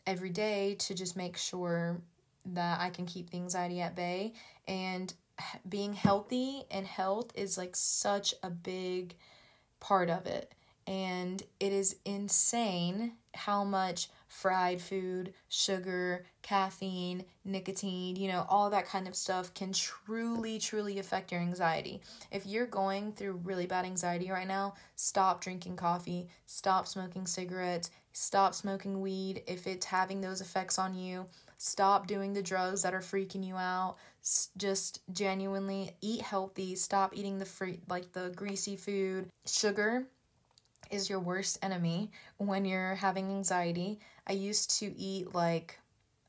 every 0.06 0.30
day 0.30 0.76
to 0.80 0.94
just 0.94 1.16
make 1.16 1.36
sure 1.36 2.00
that 2.46 2.80
i 2.80 2.90
can 2.90 3.06
keep 3.06 3.30
the 3.30 3.38
anxiety 3.38 3.80
at 3.80 3.94
bay. 3.94 4.32
And 4.66 5.12
being 5.68 5.92
healthy 5.92 6.64
and 6.70 6.86
health 6.86 7.30
is 7.34 7.58
like 7.58 7.76
such 7.76 8.34
a 8.42 8.50
big 8.50 9.14
part 9.86 10.10
of 10.10 10.26
it. 10.26 10.52
And 10.88 11.42
it 11.58 11.72
is 11.72 11.96
insane 12.04 13.12
how 13.34 13.64
much 13.64 14.08
fried 14.28 14.80
food, 14.80 15.32
sugar, 15.48 16.24
caffeine, 16.42 17.24
nicotine, 17.44 18.16
you 18.16 18.28
know, 18.28 18.46
all 18.48 18.70
that 18.70 18.86
kind 18.86 19.08
of 19.08 19.16
stuff 19.16 19.52
can 19.54 19.72
truly, 19.72 20.58
truly 20.58 20.98
affect 20.98 21.32
your 21.32 21.40
anxiety. 21.40 22.00
If 22.30 22.46
you're 22.46 22.66
going 22.66 23.12
through 23.12 23.40
really 23.44 23.66
bad 23.66 23.84
anxiety 23.84 24.30
right 24.30 24.46
now, 24.46 24.74
stop 24.94 25.40
drinking 25.40 25.76
coffee, 25.76 26.28
stop 26.46 26.86
smoking 26.86 27.26
cigarettes, 27.26 27.90
stop 28.12 28.54
smoking 28.54 29.00
weed 29.00 29.42
if 29.46 29.66
it's 29.66 29.86
having 29.86 30.20
those 30.20 30.40
effects 30.40 30.78
on 30.78 30.94
you. 30.94 31.26
Stop 31.58 32.06
doing 32.06 32.32
the 32.32 32.42
drugs 32.42 32.82
that 32.82 32.94
are 32.94 33.00
freaking 33.00 33.44
you 33.44 33.56
out. 33.56 33.96
Just 34.56 35.00
genuinely 35.12 35.92
eat 36.00 36.22
healthy. 36.22 36.74
Stop 36.74 37.16
eating 37.16 37.38
the 37.38 37.44
free 37.44 37.80
like 37.88 38.12
the 38.12 38.32
greasy 38.34 38.76
food. 38.76 39.28
Sugar 39.46 40.06
is 40.90 41.08
your 41.08 41.20
worst 41.20 41.58
enemy 41.62 42.10
when 42.38 42.64
you're 42.64 42.94
having 42.94 43.30
anxiety. 43.30 44.00
I 44.26 44.32
used 44.32 44.78
to 44.78 44.86
eat 44.98 45.34
like 45.34 45.78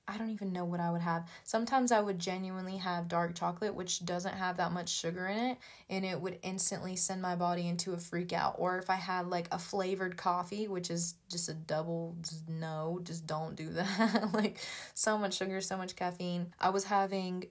I 0.10 0.18
don't 0.18 0.30
even 0.30 0.54
know 0.54 0.64
what 0.64 0.80
I 0.80 0.90
would 0.90 1.02
have. 1.02 1.28
Sometimes 1.44 1.92
I 1.92 2.00
would 2.00 2.18
genuinely 2.18 2.78
have 2.78 3.10
dark 3.10 3.36
chocolate, 3.36 3.76
which 3.76 4.06
doesn't 4.06 4.36
have 4.36 4.58
that 4.58 4.72
much 4.72 4.88
sugar 4.88 5.28
in 5.28 5.38
it, 5.38 5.58
and 5.90 6.06
it 6.06 6.22
would 6.22 6.40
instantly 6.44 6.96
send 6.96 7.22
my 7.22 7.36
body 7.36 7.68
into 7.68 7.92
a 7.94 7.98
freak 7.98 8.32
out. 8.32 8.56
Or 8.58 8.78
if 8.78 8.90
I 8.90 8.96
had 8.96 9.28
like 9.28 9.50
a 9.52 9.60
flavored 9.60 10.16
coffee, 10.16 10.70
which 10.70 10.90
is 10.90 11.16
just 11.30 11.50
a 11.50 11.54
double 11.54 12.16
no, 12.48 13.02
just 13.04 13.28
don't 13.28 13.58
do 13.58 13.70
that. 13.74 14.30
like 14.34 14.60
so 14.94 15.18
much 15.18 15.36
sugar, 15.36 15.60
so 15.60 15.76
much 15.76 15.98
caffeine. 15.98 16.54
I 16.58 16.70
was 16.70 16.86
having 16.86 17.48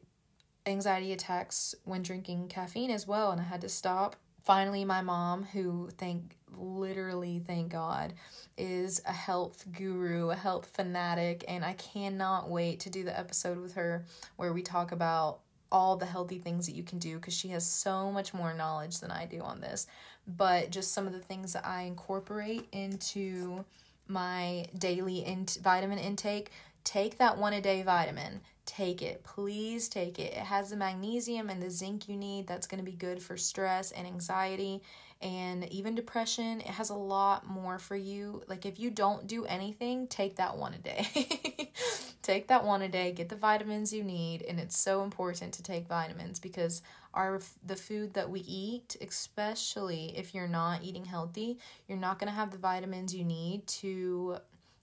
anxiety 0.66 1.12
attacks 1.12 1.74
when 1.84 2.02
drinking 2.02 2.48
caffeine 2.48 2.90
as 2.90 3.06
well, 3.06 3.30
and 3.30 3.40
I 3.40 3.44
had 3.44 3.60
to 3.62 3.68
stop. 3.68 4.16
Finally, 4.44 4.84
my 4.84 5.02
mom, 5.02 5.44
who 5.44 5.90
thank 5.98 6.36
literally 6.56 7.42
thank 7.44 7.72
God, 7.72 8.14
is 8.56 9.00
a 9.06 9.12
health 9.12 9.64
guru, 9.72 10.30
a 10.30 10.36
health 10.36 10.66
fanatic, 10.72 11.44
and 11.48 11.64
I 11.64 11.72
cannot 11.74 12.48
wait 12.48 12.80
to 12.80 12.90
do 12.90 13.04
the 13.04 13.18
episode 13.18 13.58
with 13.58 13.74
her 13.74 14.04
where 14.36 14.52
we 14.52 14.62
talk 14.62 14.92
about 14.92 15.40
all 15.72 15.96
the 15.96 16.06
healthy 16.06 16.38
things 16.38 16.66
that 16.66 16.76
you 16.76 16.82
can 16.82 16.98
do 16.98 17.16
because 17.16 17.34
she 17.34 17.48
has 17.48 17.66
so 17.66 18.12
much 18.12 18.32
more 18.32 18.54
knowledge 18.54 19.00
than 19.00 19.10
I 19.10 19.26
do 19.26 19.40
on 19.40 19.60
this. 19.60 19.86
But 20.26 20.70
just 20.70 20.92
some 20.92 21.06
of 21.06 21.12
the 21.12 21.20
things 21.20 21.52
that 21.52 21.66
I 21.66 21.82
incorporate 21.82 22.68
into 22.72 23.64
my 24.08 24.66
daily 24.78 25.18
in- 25.18 25.46
vitamin 25.60 25.98
intake 25.98 26.50
take 26.84 27.18
that 27.18 27.36
one 27.36 27.52
a 27.52 27.60
day 27.60 27.82
vitamin. 27.82 28.40
Take 28.66 29.00
it. 29.00 29.22
Please 29.22 29.88
take 29.88 30.18
it. 30.18 30.32
It 30.32 30.38
has 30.38 30.70
the 30.70 30.76
magnesium 30.76 31.48
and 31.48 31.62
the 31.62 31.70
zinc 31.70 32.08
you 32.08 32.16
need. 32.16 32.46
That's 32.46 32.66
going 32.66 32.84
to 32.84 32.90
be 32.90 32.96
good 32.96 33.22
for 33.22 33.36
stress 33.36 33.92
and 33.92 34.06
anxiety 34.06 34.82
and 35.22 35.64
even 35.72 35.94
depression. 35.94 36.60
It 36.60 36.66
has 36.66 36.90
a 36.90 36.94
lot 36.94 37.48
more 37.48 37.78
for 37.78 37.96
you. 37.96 38.42
Like 38.48 38.66
if 38.66 38.78
you 38.78 38.90
don't 38.90 39.26
do 39.26 39.46
anything, 39.46 40.08
take 40.08 40.36
that 40.36 40.56
one 40.56 40.74
a 40.74 40.78
day. 40.78 41.70
take 42.22 42.48
that 42.48 42.64
one 42.64 42.82
a 42.82 42.88
day, 42.88 43.12
get 43.12 43.28
the 43.28 43.36
vitamins 43.36 43.92
you 43.92 44.02
need, 44.02 44.42
and 44.42 44.58
it's 44.58 44.76
so 44.76 45.04
important 45.04 45.54
to 45.54 45.62
take 45.62 45.86
vitamins 45.86 46.40
because 46.40 46.82
our 47.14 47.40
the 47.64 47.76
food 47.76 48.14
that 48.14 48.28
we 48.28 48.40
eat, 48.40 48.96
especially 49.00 50.12
if 50.18 50.34
you're 50.34 50.48
not 50.48 50.82
eating 50.82 51.04
healthy, 51.04 51.58
you're 51.88 51.98
not 51.98 52.18
going 52.18 52.28
to 52.28 52.34
have 52.34 52.50
the 52.50 52.58
vitamins 52.58 53.14
you 53.14 53.24
need 53.24 53.66
to 53.68 54.38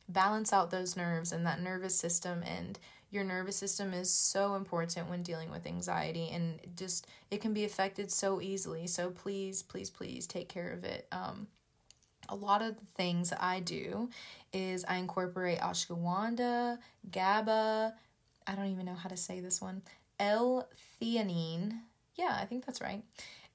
balance 0.10 0.52
out 0.52 0.72
those 0.72 0.98
nerves 0.98 1.32
and 1.32 1.46
that 1.46 1.62
nervous 1.62 1.96
system 1.96 2.44
and 2.44 2.80
your 3.14 3.24
nervous 3.24 3.56
system 3.56 3.94
is 3.94 4.12
so 4.12 4.56
important 4.56 5.10
when 5.10 5.22
dealing 5.22 5.52
with 5.52 5.68
anxiety 5.68 6.30
and 6.34 6.60
just 6.76 7.08
it 7.30 7.42
can 7.42 7.54
be 7.54 7.64
affected 7.64 8.12
so 8.12 8.42
easily 8.42 8.88
so 8.88 9.12
please 9.12 9.62
please 9.62 9.90
please 9.90 10.26
take 10.26 10.50
care 10.50 10.72
of 10.72 10.84
it 10.84 11.08
um, 11.12 11.48
a 12.30 12.36
lot 12.36 12.62
of 12.62 12.76
the 12.76 12.86
things 12.96 13.34
I 13.38 13.60
do 13.60 14.10
is 14.52 14.86
I 14.88 14.96
incorporate 14.96 15.60
ashwagandha, 15.60 16.78
GABA, 17.12 17.94
I 18.48 18.56
don't 18.56 18.68
even 18.68 18.86
know 18.86 18.96
how 18.96 19.10
to 19.10 19.18
say 19.18 19.40
this 19.40 19.62
one, 19.62 19.82
L-theanine. 20.20 21.80
Yeah, 22.16 22.38
I 22.40 22.46
think 22.46 22.66
that's 22.66 22.82
right. 22.82 23.04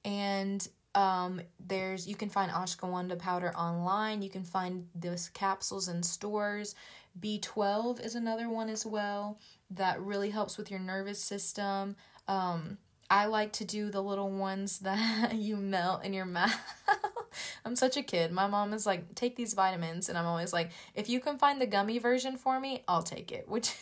And 0.05 0.67
um, 0.95 1.41
there's 1.65 2.07
you 2.07 2.15
can 2.15 2.29
find 2.29 2.51
ashwagandha 2.51 3.19
powder 3.19 3.55
online. 3.55 4.21
You 4.21 4.29
can 4.29 4.43
find 4.43 4.87
those 4.95 5.29
capsules 5.29 5.87
in 5.87 6.03
stores. 6.03 6.75
B12 7.21 8.03
is 8.03 8.15
another 8.15 8.49
one 8.49 8.69
as 8.69 8.85
well 8.85 9.39
that 9.71 10.01
really 10.01 10.29
helps 10.29 10.57
with 10.57 10.71
your 10.71 10.79
nervous 10.79 11.21
system. 11.21 11.95
Um, 12.27 12.77
I 13.09 13.25
like 13.25 13.53
to 13.53 13.65
do 13.65 13.89
the 13.89 14.01
little 14.01 14.29
ones 14.29 14.79
that 14.83 15.35
you 15.35 15.57
melt 15.57 16.03
in 16.03 16.13
your 16.13 16.25
mouth. 16.25 16.55
I'm 17.65 17.75
such 17.75 17.97
a 17.97 18.03
kid. 18.03 18.31
My 18.31 18.47
mom 18.47 18.73
is 18.73 18.85
like, 18.85 19.15
take 19.15 19.35
these 19.35 19.53
vitamins. 19.53 20.09
And 20.09 20.17
I'm 20.17 20.25
always 20.25 20.53
like, 20.53 20.71
if 20.95 21.09
you 21.09 21.19
can 21.19 21.37
find 21.37 21.59
the 21.59 21.67
gummy 21.67 21.99
version 21.99 22.37
for 22.37 22.59
me, 22.59 22.83
I'll 22.87 23.03
take 23.03 23.31
it, 23.31 23.47
which 23.47 23.73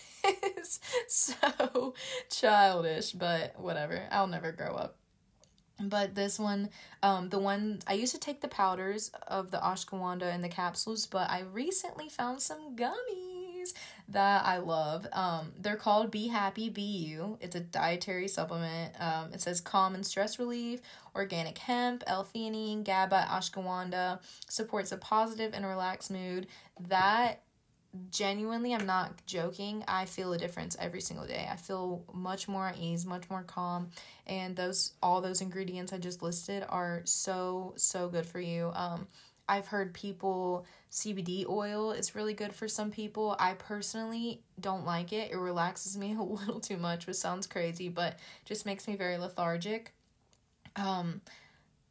is 0.58 0.80
so 1.08 1.94
childish, 2.30 3.12
but 3.12 3.60
whatever. 3.60 4.08
I'll 4.12 4.28
never 4.28 4.52
grow 4.52 4.76
up. 4.76 4.98
But 5.80 6.16
this 6.16 6.40
one, 6.40 6.70
um, 7.04 7.30
the 7.30 7.38
one 7.38 7.80
I 7.86 7.94
used 7.94 8.14
to 8.14 8.20
take 8.20 8.42
the 8.42 8.48
powders 8.48 9.12
of 9.28 9.52
the 9.52 9.58
ashwagandha 9.58 10.24
and 10.24 10.44
the 10.44 10.50
capsules, 10.50 11.06
but 11.06 11.30
I 11.30 11.42
recently 11.42 12.10
found 12.10 12.42
some 12.42 12.76
gummies 12.76 13.74
that 14.10 14.46
I 14.46 14.58
love. 14.58 15.06
Um, 15.12 15.52
they're 15.60 15.76
called 15.76 16.10
Be 16.10 16.28
Happy 16.28 16.70
Be 16.70 16.82
You. 16.82 17.38
It's 17.42 17.56
a 17.56 17.60
dietary 17.60 18.28
supplement. 18.28 18.96
Um, 19.00 19.34
it 19.34 19.42
says 19.42 19.62
calm 19.62 19.94
and 19.94 20.06
stress 20.06 20.40
relief, 20.40 20.82
organic 21.16 21.58
hemp, 21.58 22.04
L-theanine, 22.08 22.84
GABA, 22.84 23.28
ashwagandha, 23.30 24.20
supports 24.50 24.92
a 24.92 24.98
positive 24.98 25.54
and 25.54 25.66
relaxed 25.66 26.10
mood. 26.10 26.48
That 26.88 27.42
genuinely 28.12 28.74
i'm 28.74 28.86
not 28.86 29.14
joking. 29.26 29.84
I 29.88 30.06
feel 30.06 30.34
a 30.34 30.38
difference 30.38 30.76
every 30.80 31.02
single 31.02 31.26
day. 31.28 31.48
I 31.52 31.56
feel 31.56 32.04
much 32.14 32.48
more 32.48 32.68
at 32.68 32.78
ease 32.78 33.06
much 33.06 33.30
more 33.30 33.44
calm 33.44 33.90
and 34.26 34.56
those 34.56 34.94
all 35.02 35.22
those 35.22 35.42
ingredients 35.42 35.94
i 35.94 35.98
just 35.98 36.22
listed 36.22 36.66
are 36.70 37.02
so 37.06 37.74
so 37.78 38.08
good 38.10 38.26
for 38.26 38.40
you. 38.40 38.72
Um 38.74 39.08
i've 39.50 39.68
heard 39.68 39.94
people 39.94 40.66
cbd 40.92 41.48
oil 41.48 41.92
is 41.92 42.16
really 42.16 42.34
good 42.34 42.54
for 42.54 42.68
some 42.68 42.92
people. 42.92 43.36
I 43.40 43.54
personally 43.54 44.42
don't 44.60 44.86
like 44.86 45.14
it. 45.14 45.32
It 45.32 45.38
relaxes 45.38 45.98
me 45.98 46.14
a 46.20 46.22
little 46.22 46.60
too 46.60 46.78
much 46.78 47.08
which 47.08 47.18
sounds 47.18 47.48
crazy 47.48 47.90
but 47.90 48.20
just 48.46 48.66
makes 48.66 48.88
me 48.88 48.96
very 48.96 49.18
lethargic. 49.18 49.94
Um 50.76 51.22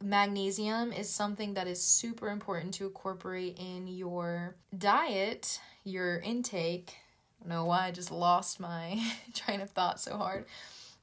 magnesium 0.03 0.93
is 0.93 1.09
something 1.09 1.55
that 1.55 1.67
is 1.67 1.83
super 1.83 2.29
important 2.29 2.75
to 2.75 2.85
incorporate 2.87 3.59
in 3.59 3.87
your 3.87 4.57
diet 4.77 5.61
your 5.87 6.19
intake. 6.19 6.95
I 7.41 7.45
don't 7.45 7.57
know 7.57 7.65
why 7.65 7.87
I 7.87 7.91
just 7.91 8.11
lost 8.11 8.61
my 8.61 9.01
train 9.35 9.61
of 9.61 9.71
thought 9.71 10.01
so 10.01 10.17
hard. 10.17 10.47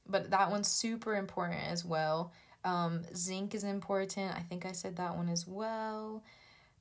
But 0.06 0.30
that 0.30 0.50
one's 0.50 0.68
super 0.68 1.14
important 1.16 1.60
as 1.70 1.84
well. 1.84 2.32
Um, 2.64 3.02
zinc 3.14 3.54
is 3.54 3.64
important. 3.64 4.34
I 4.36 4.40
think 4.40 4.66
I 4.66 4.72
said 4.72 4.96
that 4.96 5.16
one 5.16 5.28
as 5.28 5.46
well. 5.46 6.22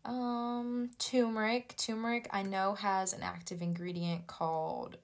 Um, 0.06 0.92
turmeric. 1.00 1.76
Turmeric, 1.78 2.28
I 2.32 2.44
know, 2.44 2.74
has 2.74 3.14
an 3.14 3.24
active 3.24 3.62
ingredient 3.62 4.28
called 4.28 4.98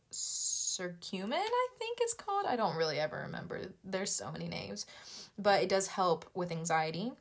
curcumin, 0.80 1.34
I 1.34 1.68
think 1.78 2.00
it's 2.02 2.14
called. 2.14 2.45
I 2.47 2.56
don't 2.56 2.76
really 2.76 3.00
ever 3.00 3.24
remember. 3.26 3.62
There's 3.84 4.12
so 4.12 4.32
many 4.32 4.47
names. 4.47 4.86
But 5.38 5.64
it 5.64 5.70
does 5.70 5.88
help 5.88 6.30
with 6.34 6.52
anxiety. 6.52 7.12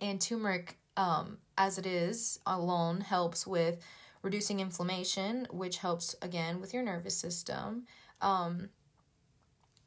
And 0.00 0.20
turmeric, 0.20 0.76
um, 0.96 1.38
as 1.56 1.78
it 1.78 1.86
is 1.86 2.40
alone, 2.46 3.00
helps 3.00 3.46
with 3.46 3.78
reducing 4.22 4.60
inflammation, 4.60 5.46
which 5.50 5.78
helps 5.78 6.14
again 6.22 6.60
with 6.60 6.72
your 6.72 6.82
nervous 6.82 7.16
system. 7.16 7.86
Um, 8.20 8.70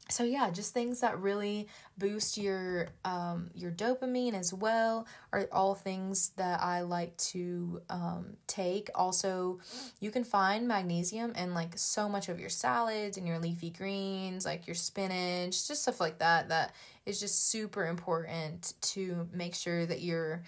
so 0.08 0.24
yeah, 0.24 0.52
just 0.52 0.72
things 0.72 1.00
that 1.02 1.20
really 1.20 1.68
boost 1.98 2.38
your 2.38 2.90
um, 3.04 3.50
your 3.56 3.72
dopamine 3.72 4.36
as 4.36 4.54
well 4.54 5.08
are 5.34 5.48
all 5.52 5.74
things 5.74 6.30
that 6.36 6.62
I 6.62 6.82
like 6.82 7.18
to 7.18 7.82
um, 7.90 8.38
take. 8.46 8.92
Also, 8.94 9.60
you 10.00 10.12
can 10.12 10.24
find 10.24 10.68
magnesium 10.68 11.34
in 11.34 11.56
like 11.56 11.78
so 11.78 12.08
much 12.08 12.30
of 12.30 12.40
your 12.40 12.50
salads 12.50 13.18
and 13.18 13.28
your 13.28 13.40
leafy 13.40 13.72
greens, 13.72 14.46
like 14.46 14.68
your 14.68 14.76
spinach, 14.76 15.68
just 15.68 15.82
stuff 15.82 16.00
like 16.00 16.20
that. 16.20 16.50
That 16.50 16.76
is 17.08 17.20
just 17.20 17.50
super 17.50 17.88
important 17.88 18.74
to 18.82 19.28
make 19.34 19.56
sure 19.56 19.88
that 19.88 20.02
you're 20.02 20.44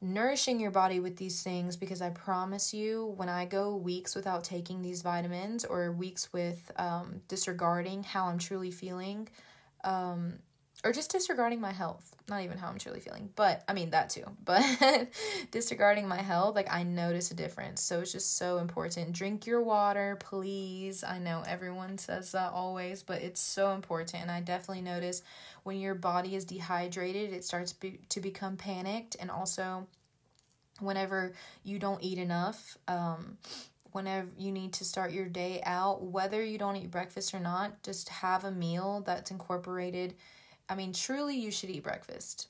nourishing 0.00 0.60
your 0.60 0.70
body 0.70 1.00
with 1.00 1.16
these 1.16 1.42
things 1.42 1.76
because 1.76 2.00
I 2.00 2.10
promise 2.10 2.72
you, 2.72 3.14
when 3.16 3.28
I 3.28 3.44
go 3.44 3.76
weeks 3.76 4.14
without 4.14 4.44
taking 4.44 4.82
these 4.82 5.02
vitamins 5.02 5.64
or 5.64 5.90
weeks 5.92 6.32
with 6.32 6.70
um, 6.76 7.20
disregarding 7.28 8.04
how 8.04 8.26
I'm 8.26 8.38
truly 8.38 8.70
feeling, 8.70 9.28
um, 9.84 10.34
or 10.84 10.92
just 10.92 11.10
disregarding 11.10 11.60
my 11.60 11.72
health, 11.72 12.14
not 12.28 12.42
even 12.42 12.56
how 12.56 12.68
I'm 12.68 12.78
truly 12.78 13.00
feeling, 13.00 13.30
but 13.34 13.64
I 13.66 13.72
mean 13.72 13.90
that 13.90 14.10
too, 14.10 14.24
but 14.44 14.62
disregarding 15.50 16.06
my 16.06 16.22
health, 16.22 16.54
like 16.54 16.72
I 16.72 16.84
notice 16.84 17.30
a 17.30 17.34
difference. 17.34 17.82
So 17.82 18.00
it's 18.00 18.12
just 18.12 18.36
so 18.36 18.58
important. 18.58 19.12
Drink 19.12 19.46
your 19.46 19.62
water, 19.62 20.16
please. 20.20 21.02
I 21.02 21.18
know 21.18 21.42
everyone 21.46 21.98
says 21.98 22.32
that 22.32 22.52
always, 22.52 23.02
but 23.02 23.22
it's 23.22 23.40
so 23.40 23.72
important. 23.72 24.22
And 24.22 24.30
I 24.30 24.40
definitely 24.40 24.82
notice 24.82 25.22
when 25.64 25.80
your 25.80 25.94
body 25.94 26.36
is 26.36 26.44
dehydrated, 26.44 27.32
it 27.32 27.44
starts 27.44 27.72
be- 27.72 28.00
to 28.10 28.20
become 28.20 28.56
panicked. 28.56 29.16
And 29.18 29.30
also, 29.30 29.86
whenever 30.78 31.32
you 31.64 31.78
don't 31.78 32.02
eat 32.02 32.18
enough, 32.18 32.78
um, 32.86 33.38
whenever 33.92 34.28
you 34.38 34.52
need 34.52 34.72
to 34.74 34.84
start 34.84 35.12
your 35.12 35.26
day 35.26 35.60
out, 35.64 36.04
whether 36.04 36.42
you 36.42 36.58
don't 36.58 36.76
eat 36.76 36.90
breakfast 36.90 37.34
or 37.34 37.40
not, 37.40 37.82
just 37.82 38.08
have 38.08 38.44
a 38.44 38.50
meal 38.50 39.02
that's 39.04 39.30
incorporated. 39.30 40.14
I 40.68 40.74
mean, 40.74 40.92
truly, 40.92 41.36
you 41.36 41.50
should 41.50 41.70
eat 41.70 41.82
breakfast 41.82 42.48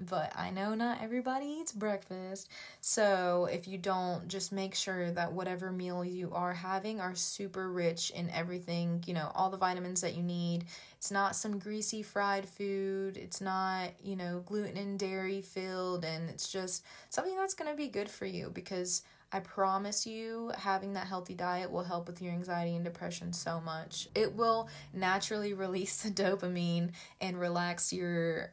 but 0.00 0.32
I 0.36 0.50
know 0.50 0.74
not 0.74 1.02
everybody 1.02 1.46
eats 1.46 1.72
breakfast. 1.72 2.48
So 2.80 3.48
if 3.50 3.66
you 3.66 3.78
don't, 3.78 4.28
just 4.28 4.52
make 4.52 4.74
sure 4.74 5.10
that 5.12 5.32
whatever 5.32 5.72
meal 5.72 6.04
you 6.04 6.30
are 6.32 6.52
having 6.52 7.00
are 7.00 7.14
super 7.14 7.70
rich 7.70 8.10
in 8.10 8.30
everything, 8.30 9.02
you 9.06 9.14
know, 9.14 9.30
all 9.34 9.50
the 9.50 9.56
vitamins 9.56 10.00
that 10.02 10.14
you 10.14 10.22
need. 10.22 10.64
It's 10.96 11.10
not 11.10 11.36
some 11.36 11.58
greasy 11.58 12.02
fried 12.02 12.48
food, 12.48 13.16
it's 13.16 13.40
not, 13.40 13.90
you 14.02 14.16
know, 14.16 14.42
gluten 14.46 14.76
and 14.76 14.98
dairy 14.98 15.40
filled, 15.42 16.04
and 16.04 16.28
it's 16.28 16.50
just 16.50 16.84
something 17.08 17.36
that's 17.36 17.54
going 17.54 17.70
to 17.70 17.76
be 17.76 17.88
good 17.88 18.10
for 18.10 18.26
you 18.26 18.50
because 18.52 19.02
I 19.30 19.40
promise 19.40 20.06
you, 20.06 20.52
having 20.56 20.94
that 20.94 21.06
healthy 21.06 21.34
diet 21.34 21.70
will 21.70 21.84
help 21.84 22.06
with 22.06 22.22
your 22.22 22.32
anxiety 22.32 22.74
and 22.74 22.84
depression 22.84 23.32
so 23.32 23.60
much. 23.60 24.08
It 24.14 24.34
will 24.34 24.68
naturally 24.92 25.52
release 25.54 26.02
the 26.02 26.10
dopamine 26.10 26.92
and 27.20 27.38
relax 27.38 27.92
your 27.92 28.52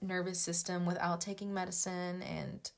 nervous 0.00 0.40
system 0.40 0.86
without 0.86 1.20
taking 1.20 1.52
medicine 1.52 2.22
and 2.22 2.70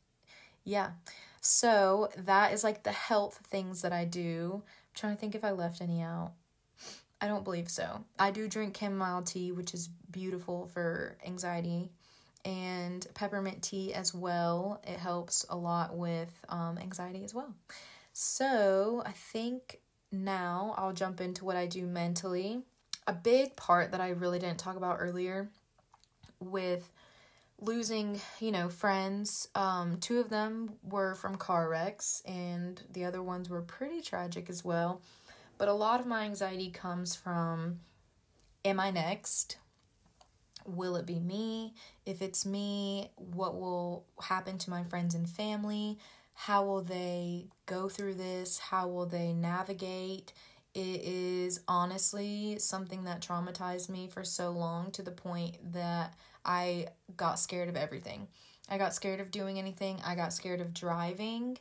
yeah. 0.64 0.92
So 1.40 2.08
that 2.16 2.52
is 2.52 2.64
like 2.64 2.82
the 2.82 2.92
health 2.92 3.40
things 3.48 3.82
that 3.82 3.92
I 3.92 4.04
do. 4.04 4.62
I'm 4.64 4.94
trying 4.94 5.14
to 5.14 5.20
think 5.20 5.34
if 5.34 5.44
I 5.44 5.50
left 5.52 5.80
any 5.80 6.02
out. 6.02 6.32
I 7.20 7.28
don't 7.28 7.44
believe 7.44 7.70
so. 7.70 8.04
I 8.18 8.30
do 8.30 8.48
drink 8.48 8.76
chamomile 8.76 9.22
tea, 9.22 9.52
which 9.52 9.72
is 9.72 9.88
beautiful 10.10 10.66
for 10.66 11.16
anxiety, 11.24 11.90
and 12.46 13.04
peppermint 13.14 13.60
tea 13.60 13.92
as 13.92 14.14
well. 14.14 14.80
It 14.86 14.98
helps 14.98 15.44
a 15.50 15.56
lot 15.56 15.96
with 15.96 16.30
um, 16.48 16.78
anxiety 16.78 17.24
as 17.24 17.34
well. 17.34 17.52
So 18.12 19.02
I 19.04 19.10
think 19.10 19.80
now 20.12 20.74
I'll 20.78 20.92
jump 20.92 21.20
into 21.20 21.44
what 21.44 21.56
I 21.56 21.66
do 21.66 21.86
mentally. 21.86 22.62
A 23.08 23.12
big 23.12 23.56
part 23.56 23.90
that 23.90 24.00
I 24.00 24.10
really 24.10 24.38
didn't 24.38 24.58
talk 24.58 24.76
about 24.76 24.98
earlier 25.00 25.48
with 26.38 26.88
losing, 27.60 28.20
you 28.38 28.52
know, 28.52 28.68
friends. 28.68 29.48
Um, 29.56 29.98
two 29.98 30.20
of 30.20 30.30
them 30.30 30.74
were 30.88 31.16
from 31.16 31.36
car 31.36 31.68
wrecks, 31.68 32.22
and 32.24 32.80
the 32.92 33.04
other 33.04 33.22
ones 33.22 33.48
were 33.50 33.62
pretty 33.62 34.00
tragic 34.00 34.48
as 34.48 34.64
well. 34.64 35.00
But 35.58 35.68
a 35.68 35.72
lot 35.72 36.00
of 36.00 36.06
my 36.06 36.24
anxiety 36.24 36.70
comes 36.70 37.16
from 37.16 37.80
Am 38.64 38.78
I 38.78 38.90
next? 38.90 39.56
Will 40.66 40.96
it 40.96 41.06
be 41.06 41.18
me? 41.18 41.74
If 42.04 42.22
it's 42.22 42.44
me, 42.44 43.10
what 43.16 43.58
will 43.58 44.04
happen 44.20 44.58
to 44.58 44.70
my 44.70 44.84
friends 44.84 45.14
and 45.14 45.28
family? 45.28 45.98
How 46.34 46.64
will 46.64 46.82
they 46.82 47.46
go 47.66 47.88
through 47.88 48.14
this? 48.14 48.58
How 48.58 48.88
will 48.88 49.06
they 49.06 49.32
navigate? 49.32 50.32
It 50.74 51.00
is 51.02 51.60
honestly 51.66 52.58
something 52.58 53.04
that 53.04 53.22
traumatized 53.22 53.88
me 53.88 54.08
for 54.08 54.24
so 54.24 54.50
long 54.50 54.90
to 54.92 55.02
the 55.02 55.10
point 55.10 55.56
that 55.72 56.12
I 56.44 56.88
got 57.16 57.38
scared 57.38 57.70
of 57.70 57.76
everything. 57.76 58.28
I 58.68 58.76
got 58.76 58.94
scared 58.94 59.20
of 59.20 59.30
doing 59.30 59.58
anything. 59.58 60.00
I 60.04 60.14
got 60.14 60.32
scared 60.34 60.60
of 60.60 60.74
driving. 60.74 61.58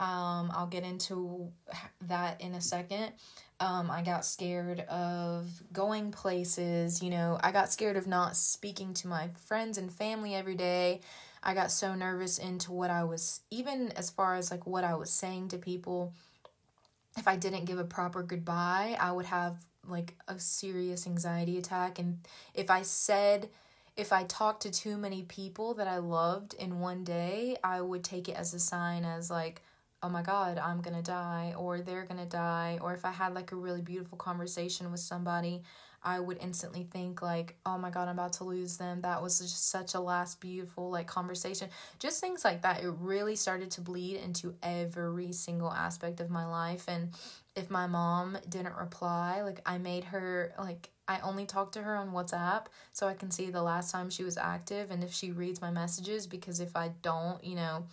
Um, 0.00 0.52
I'll 0.54 0.68
get 0.68 0.84
into 0.84 1.50
that 2.02 2.40
in 2.40 2.54
a 2.54 2.60
second. 2.60 3.12
Um, 3.60 3.90
I 3.90 4.02
got 4.02 4.24
scared 4.24 4.80
of 4.80 5.50
going 5.72 6.12
places. 6.12 7.02
You 7.02 7.10
know, 7.10 7.38
I 7.42 7.50
got 7.50 7.72
scared 7.72 7.96
of 7.96 8.06
not 8.06 8.36
speaking 8.36 8.94
to 8.94 9.08
my 9.08 9.30
friends 9.46 9.78
and 9.78 9.92
family 9.92 10.34
every 10.34 10.54
day. 10.54 11.00
I 11.42 11.54
got 11.54 11.70
so 11.70 11.94
nervous 11.94 12.38
into 12.38 12.72
what 12.72 12.90
I 12.90 13.04
was, 13.04 13.40
even 13.50 13.92
as 13.92 14.10
far 14.10 14.36
as 14.36 14.50
like 14.50 14.66
what 14.66 14.84
I 14.84 14.94
was 14.94 15.10
saying 15.10 15.48
to 15.48 15.58
people. 15.58 16.12
If 17.16 17.26
I 17.26 17.36
didn't 17.36 17.64
give 17.64 17.78
a 17.78 17.84
proper 17.84 18.22
goodbye, 18.22 18.96
I 19.00 19.10
would 19.10 19.26
have 19.26 19.56
like 19.86 20.14
a 20.28 20.38
serious 20.38 21.06
anxiety 21.06 21.58
attack. 21.58 21.98
And 21.98 22.20
if 22.54 22.70
I 22.70 22.82
said, 22.82 23.48
if 23.96 24.12
I 24.12 24.22
talked 24.24 24.62
to 24.62 24.70
too 24.70 24.96
many 24.96 25.22
people 25.22 25.74
that 25.74 25.88
I 25.88 25.98
loved 25.98 26.54
in 26.54 26.78
one 26.78 27.02
day, 27.02 27.56
I 27.64 27.80
would 27.80 28.04
take 28.04 28.28
it 28.28 28.36
as 28.36 28.54
a 28.54 28.60
sign 28.60 29.04
as 29.04 29.30
like, 29.30 29.62
oh 30.02 30.08
my 30.08 30.22
god, 30.22 30.58
I'm 30.58 30.80
gonna 30.80 31.02
die, 31.02 31.54
or 31.56 31.80
they're 31.80 32.04
gonna 32.04 32.26
die, 32.26 32.78
or 32.80 32.94
if 32.94 33.04
I 33.04 33.10
had 33.10 33.34
like 33.34 33.52
a 33.52 33.56
really 33.56 33.82
beautiful 33.82 34.16
conversation 34.18 34.90
with 34.90 35.00
somebody, 35.00 35.62
I 36.02 36.20
would 36.20 36.38
instantly 36.40 36.84
think 36.84 37.22
like, 37.22 37.56
"Oh 37.66 37.76
my 37.78 37.90
god, 37.90 38.08
I'm 38.08 38.18
about 38.18 38.34
to 38.34 38.44
lose 38.44 38.76
them." 38.76 39.00
That 39.02 39.22
was 39.22 39.38
just 39.40 39.68
such 39.70 39.94
a 39.94 40.00
last 40.00 40.40
beautiful 40.40 40.90
like 40.90 41.06
conversation. 41.08 41.70
Just 41.98 42.20
things 42.20 42.44
like 42.44 42.62
that. 42.62 42.82
It 42.82 42.90
really 43.00 43.34
started 43.36 43.70
to 43.72 43.80
bleed 43.80 44.16
into 44.16 44.54
every 44.62 45.32
single 45.32 45.72
aspect 45.72 46.20
of 46.20 46.30
my 46.30 46.46
life 46.46 46.84
and 46.88 47.12
if 47.56 47.70
my 47.70 47.86
mom 47.88 48.38
didn't 48.48 48.76
reply, 48.76 49.42
like 49.42 49.60
I 49.66 49.78
made 49.78 50.04
her 50.04 50.52
like 50.58 50.90
I 51.08 51.20
only 51.20 51.44
talk 51.46 51.72
to 51.72 51.82
her 51.82 51.96
on 51.96 52.12
WhatsApp 52.12 52.66
so 52.92 53.08
I 53.08 53.14
can 53.14 53.30
see 53.30 53.50
the 53.50 53.62
last 53.62 53.90
time 53.90 54.10
she 54.10 54.22
was 54.22 54.36
active 54.36 54.90
and 54.90 55.02
if 55.02 55.12
she 55.12 55.32
reads 55.32 55.60
my 55.60 55.70
messages 55.70 56.26
because 56.26 56.60
if 56.60 56.76
I 56.76 56.92
don't, 57.02 57.42
you 57.42 57.56
know, 57.56 57.86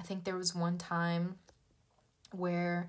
I 0.00 0.02
think 0.02 0.24
there 0.24 0.36
was 0.36 0.54
one 0.54 0.78
time 0.78 1.36
where 2.32 2.88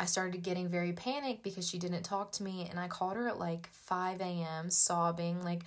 I 0.00 0.06
started 0.06 0.42
getting 0.42 0.68
very 0.68 0.92
panicked 0.92 1.44
because 1.44 1.68
she 1.68 1.78
didn't 1.78 2.02
talk 2.02 2.32
to 2.32 2.42
me 2.42 2.66
and 2.68 2.80
I 2.80 2.88
called 2.88 3.16
her 3.16 3.28
at 3.28 3.38
like 3.38 3.68
5 3.70 4.20
a.m. 4.20 4.68
sobbing 4.68 5.42
like 5.44 5.62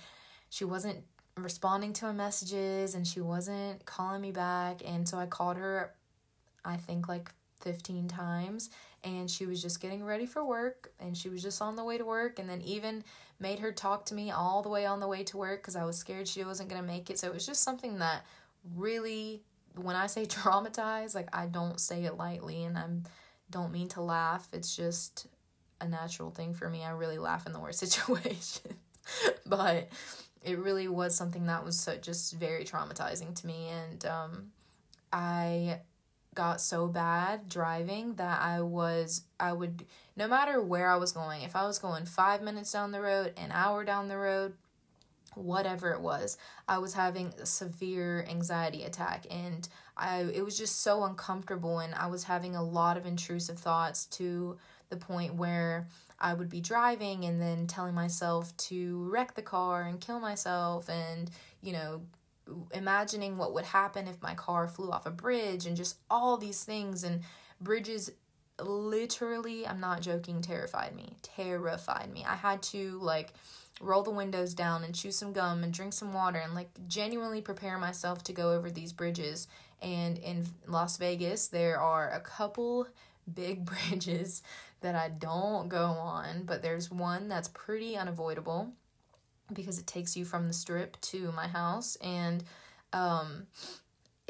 she 0.50 0.66
wasn't 0.66 0.98
responding 1.34 1.94
to 1.94 2.04
my 2.06 2.12
messages 2.12 2.94
and 2.94 3.06
she 3.06 3.22
wasn't 3.22 3.86
calling 3.86 4.20
me 4.20 4.32
back 4.32 4.82
and 4.86 5.08
so 5.08 5.16
I 5.16 5.24
called 5.24 5.56
her 5.56 5.94
I 6.62 6.76
think 6.76 7.08
like 7.08 7.30
15 7.62 8.08
times 8.08 8.68
and 9.02 9.30
she 9.30 9.46
was 9.46 9.62
just 9.62 9.80
getting 9.80 10.04
ready 10.04 10.26
for 10.26 10.44
work 10.44 10.92
and 11.00 11.16
she 11.16 11.30
was 11.30 11.42
just 11.42 11.62
on 11.62 11.76
the 11.76 11.84
way 11.84 11.96
to 11.96 12.04
work 12.04 12.38
and 12.38 12.50
then 12.50 12.60
even 12.60 13.02
made 13.40 13.60
her 13.60 13.72
talk 13.72 14.04
to 14.06 14.14
me 14.14 14.30
all 14.30 14.60
the 14.60 14.68
way 14.68 14.84
on 14.84 15.00
the 15.00 15.08
way 15.08 15.24
to 15.24 15.38
work 15.38 15.62
because 15.62 15.74
I 15.74 15.84
was 15.84 15.96
scared 15.96 16.28
she 16.28 16.44
wasn't 16.44 16.68
going 16.68 16.80
to 16.82 16.86
make 16.86 17.08
it. 17.08 17.18
So 17.18 17.28
it 17.28 17.34
was 17.34 17.46
just 17.46 17.62
something 17.62 17.98
that 17.98 18.24
really 18.76 19.42
when 19.76 19.96
I 19.96 20.06
say 20.06 20.26
traumatized, 20.26 21.14
like 21.14 21.28
I 21.32 21.46
don't 21.46 21.80
say 21.80 22.04
it 22.04 22.16
lightly 22.16 22.64
and 22.64 22.76
I'm 22.78 23.04
don't 23.50 23.72
mean 23.72 23.88
to 23.88 24.00
laugh. 24.00 24.48
It's 24.52 24.74
just 24.74 25.26
a 25.80 25.86
natural 25.86 26.30
thing 26.30 26.54
for 26.54 26.68
me. 26.68 26.84
I 26.84 26.90
really 26.90 27.18
laugh 27.18 27.46
in 27.46 27.52
the 27.52 27.60
worst 27.60 27.78
situation. 27.86 28.76
but 29.46 29.88
it 30.42 30.58
really 30.58 30.88
was 30.88 31.14
something 31.14 31.46
that 31.46 31.64
was 31.64 31.78
so 31.78 31.96
just 31.96 32.34
very 32.34 32.64
traumatizing 32.64 33.34
to 33.34 33.46
me 33.46 33.68
and 33.68 34.04
um 34.06 34.52
I 35.12 35.80
got 36.34 36.60
so 36.60 36.86
bad 36.86 37.48
driving 37.48 38.14
that 38.14 38.40
I 38.40 38.62
was 38.62 39.22
I 39.38 39.52
would 39.52 39.84
no 40.16 40.28
matter 40.28 40.60
where 40.62 40.90
I 40.90 40.96
was 40.96 41.12
going, 41.12 41.42
if 41.42 41.56
I 41.56 41.66
was 41.66 41.78
going 41.78 42.06
5 42.06 42.42
minutes 42.42 42.72
down 42.72 42.92
the 42.92 43.00
road, 43.00 43.32
an 43.36 43.50
hour 43.52 43.84
down 43.84 44.08
the 44.08 44.18
road, 44.18 44.54
whatever 45.34 45.92
it 45.92 46.00
was, 46.00 46.36
I 46.68 46.78
was 46.78 46.94
having 46.94 47.32
a 47.40 47.46
severe 47.46 48.24
anxiety 48.28 48.84
attack 48.84 49.26
and 49.30 49.68
I 49.96 50.22
it 50.34 50.44
was 50.44 50.56
just 50.56 50.82
so 50.82 51.04
uncomfortable 51.04 51.78
and 51.78 51.94
I 51.94 52.06
was 52.06 52.24
having 52.24 52.56
a 52.56 52.62
lot 52.62 52.96
of 52.96 53.06
intrusive 53.06 53.58
thoughts 53.58 54.06
to 54.06 54.58
the 54.88 54.96
point 54.96 55.34
where 55.34 55.88
I 56.20 56.34
would 56.34 56.48
be 56.48 56.60
driving 56.60 57.24
and 57.24 57.40
then 57.40 57.66
telling 57.66 57.94
myself 57.94 58.56
to 58.68 59.08
wreck 59.10 59.34
the 59.34 59.42
car 59.42 59.82
and 59.82 60.00
kill 60.00 60.20
myself 60.20 60.88
and 60.88 61.30
you 61.62 61.72
know 61.72 62.02
imagining 62.72 63.38
what 63.38 63.54
would 63.54 63.64
happen 63.64 64.08
if 64.08 64.20
my 64.20 64.34
car 64.34 64.68
flew 64.68 64.90
off 64.90 65.06
a 65.06 65.10
bridge 65.10 65.66
and 65.66 65.76
just 65.76 65.96
all 66.10 66.36
these 66.36 66.64
things 66.64 67.04
and 67.04 67.22
bridges 67.60 68.10
literally 68.60 69.66
I'm 69.66 69.80
not 69.80 70.02
joking 70.02 70.42
terrified 70.42 70.94
me 70.94 71.16
terrified 71.22 72.12
me. 72.12 72.24
I 72.26 72.34
had 72.34 72.62
to 72.64 72.98
like 73.00 73.32
roll 73.80 74.02
the 74.02 74.10
windows 74.10 74.54
down 74.54 74.84
and 74.84 74.94
chew 74.94 75.10
some 75.10 75.32
gum 75.32 75.64
and 75.64 75.72
drink 75.72 75.92
some 75.92 76.12
water 76.12 76.38
and 76.38 76.54
like 76.54 76.70
genuinely 76.86 77.40
prepare 77.40 77.78
myself 77.78 78.22
to 78.24 78.32
go 78.32 78.52
over 78.52 78.70
these 78.70 78.92
bridges. 78.92 79.48
And 79.80 80.18
in 80.18 80.46
Las 80.66 80.96
Vegas 80.98 81.48
there 81.48 81.80
are 81.80 82.10
a 82.10 82.20
couple 82.20 82.86
big 83.34 83.64
bridges 83.90 84.42
that 84.80 84.94
I 84.94 85.08
don't 85.08 85.68
go 85.68 85.84
on 85.84 86.44
but 86.44 86.62
there's 86.62 86.90
one 86.90 87.28
that's 87.28 87.48
pretty 87.48 87.96
unavoidable 87.96 88.72
because 89.52 89.78
it 89.78 89.86
takes 89.86 90.16
you 90.16 90.24
from 90.24 90.48
the 90.48 90.54
strip 90.54 91.00
to 91.02 91.32
my 91.32 91.48
house. 91.48 91.96
And 91.96 92.44
um 92.92 93.46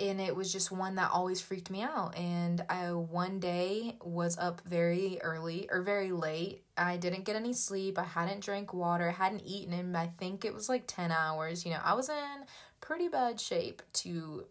and 0.02 0.20
it 0.20 0.34
was 0.34 0.52
just 0.52 0.72
one 0.72 0.96
that 0.96 1.10
always 1.12 1.40
freaked 1.40 1.70
me 1.70 1.80
out 1.80 2.16
and 2.16 2.64
i 2.68 2.92
one 2.92 3.38
day 3.38 3.96
was 4.02 4.36
up 4.36 4.60
very 4.66 5.18
early 5.22 5.68
or 5.70 5.80
very 5.82 6.10
late. 6.10 6.64
I 6.76 6.96
didn't 6.96 7.24
get 7.24 7.36
any 7.36 7.52
sleep 7.52 7.98
i 7.98 8.04
hadn't 8.04 8.40
drank 8.40 8.74
water 8.74 9.08
i 9.08 9.12
hadn't 9.12 9.42
eaten 9.46 9.72
and 9.72 9.96
i 9.96 10.06
think 10.06 10.44
it 10.44 10.52
was 10.52 10.68
like 10.68 10.84
10 10.86 11.12
hours 11.12 11.64
you 11.64 11.70
know 11.70 11.80
i 11.84 11.94
was 11.94 12.08
in 12.08 12.44
pretty 12.80 13.08
bad 13.08 13.40
shape 13.40 13.82
to 13.94 14.46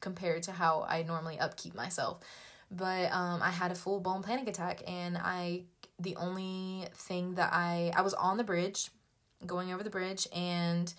compare 0.00 0.38
to 0.40 0.52
how 0.52 0.86
i 0.88 1.02
normally 1.02 1.38
upkeep 1.38 1.74
myself. 1.74 2.20
But 2.70 3.12
um, 3.12 3.42
i 3.42 3.50
had 3.50 3.72
a 3.72 3.74
full-blown 3.74 4.22
panic 4.22 4.48
attack 4.48 4.82
and 4.86 5.18
i 5.18 5.62
the 5.98 6.16
only 6.16 6.86
thing 6.94 7.34
that 7.34 7.52
i 7.52 7.92
i 7.96 8.02
was 8.02 8.14
on 8.14 8.36
the 8.36 8.44
bridge 8.44 8.90
going 9.44 9.72
over 9.72 9.82
the 9.82 9.90
bridge 9.90 10.28
and 10.32 10.94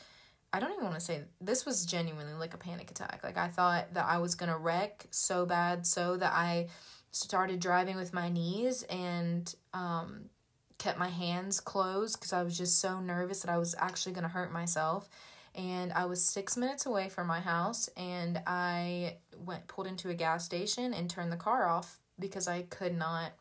I 0.54 0.60
don't 0.60 0.72
even 0.72 0.84
want 0.84 0.95
to 0.95 1.01
say 1.01 1.24
this 1.41 1.66
was 1.66 1.84
genuinely 1.84 2.34
like 2.34 2.54
a 2.54 2.58
panic 2.58 2.91
attack. 2.91 3.22
Like 3.24 3.38
I 3.38 3.47
thought 3.47 3.95
that 3.95 4.06
I 4.06 4.20
was 4.20 4.36
going 4.36 4.51
to 4.51 4.58
wreck 4.58 5.08
so 5.10 5.47
bad 5.47 5.88
so 5.88 6.16
that 6.18 6.32
I 6.32 6.68
started 7.12 7.60
driving 7.60 7.95
with 7.95 8.14
my 8.14 8.30
knees 8.30 8.84
and 8.84 9.54
um 9.74 10.30
kept 10.78 10.99
my 10.99 11.08
hands 11.08 11.60
closed 11.60 12.20
because 12.20 12.34
I 12.34 12.43
was 12.43 12.58
just 12.58 12.80
so 12.80 12.99
nervous 12.99 13.41
that 13.41 13.51
I 13.51 13.58
was 13.58 13.74
actually 13.78 14.14
going 14.14 14.24
to 14.24 14.30
hurt 14.30 14.51
myself. 14.51 15.10
And 15.56 15.93
I 15.93 16.06
was 16.06 16.24
6 16.26 16.58
minutes 16.58 16.86
away 16.86 17.10
from 17.10 17.28
my 17.28 17.39
house 17.39 17.88
and 17.95 18.41
I 18.45 19.18
went 19.45 19.68
pulled 19.68 19.88
into 19.88 20.10
a 20.10 20.14
gas 20.14 20.43
station 20.43 20.93
and 20.93 21.10
turned 21.10 21.32
the 21.32 21.38
car 21.38 21.68
off 21.68 21.99
because 22.20 22.47
I 22.47 22.64
could 22.64 22.97
not 22.97 23.32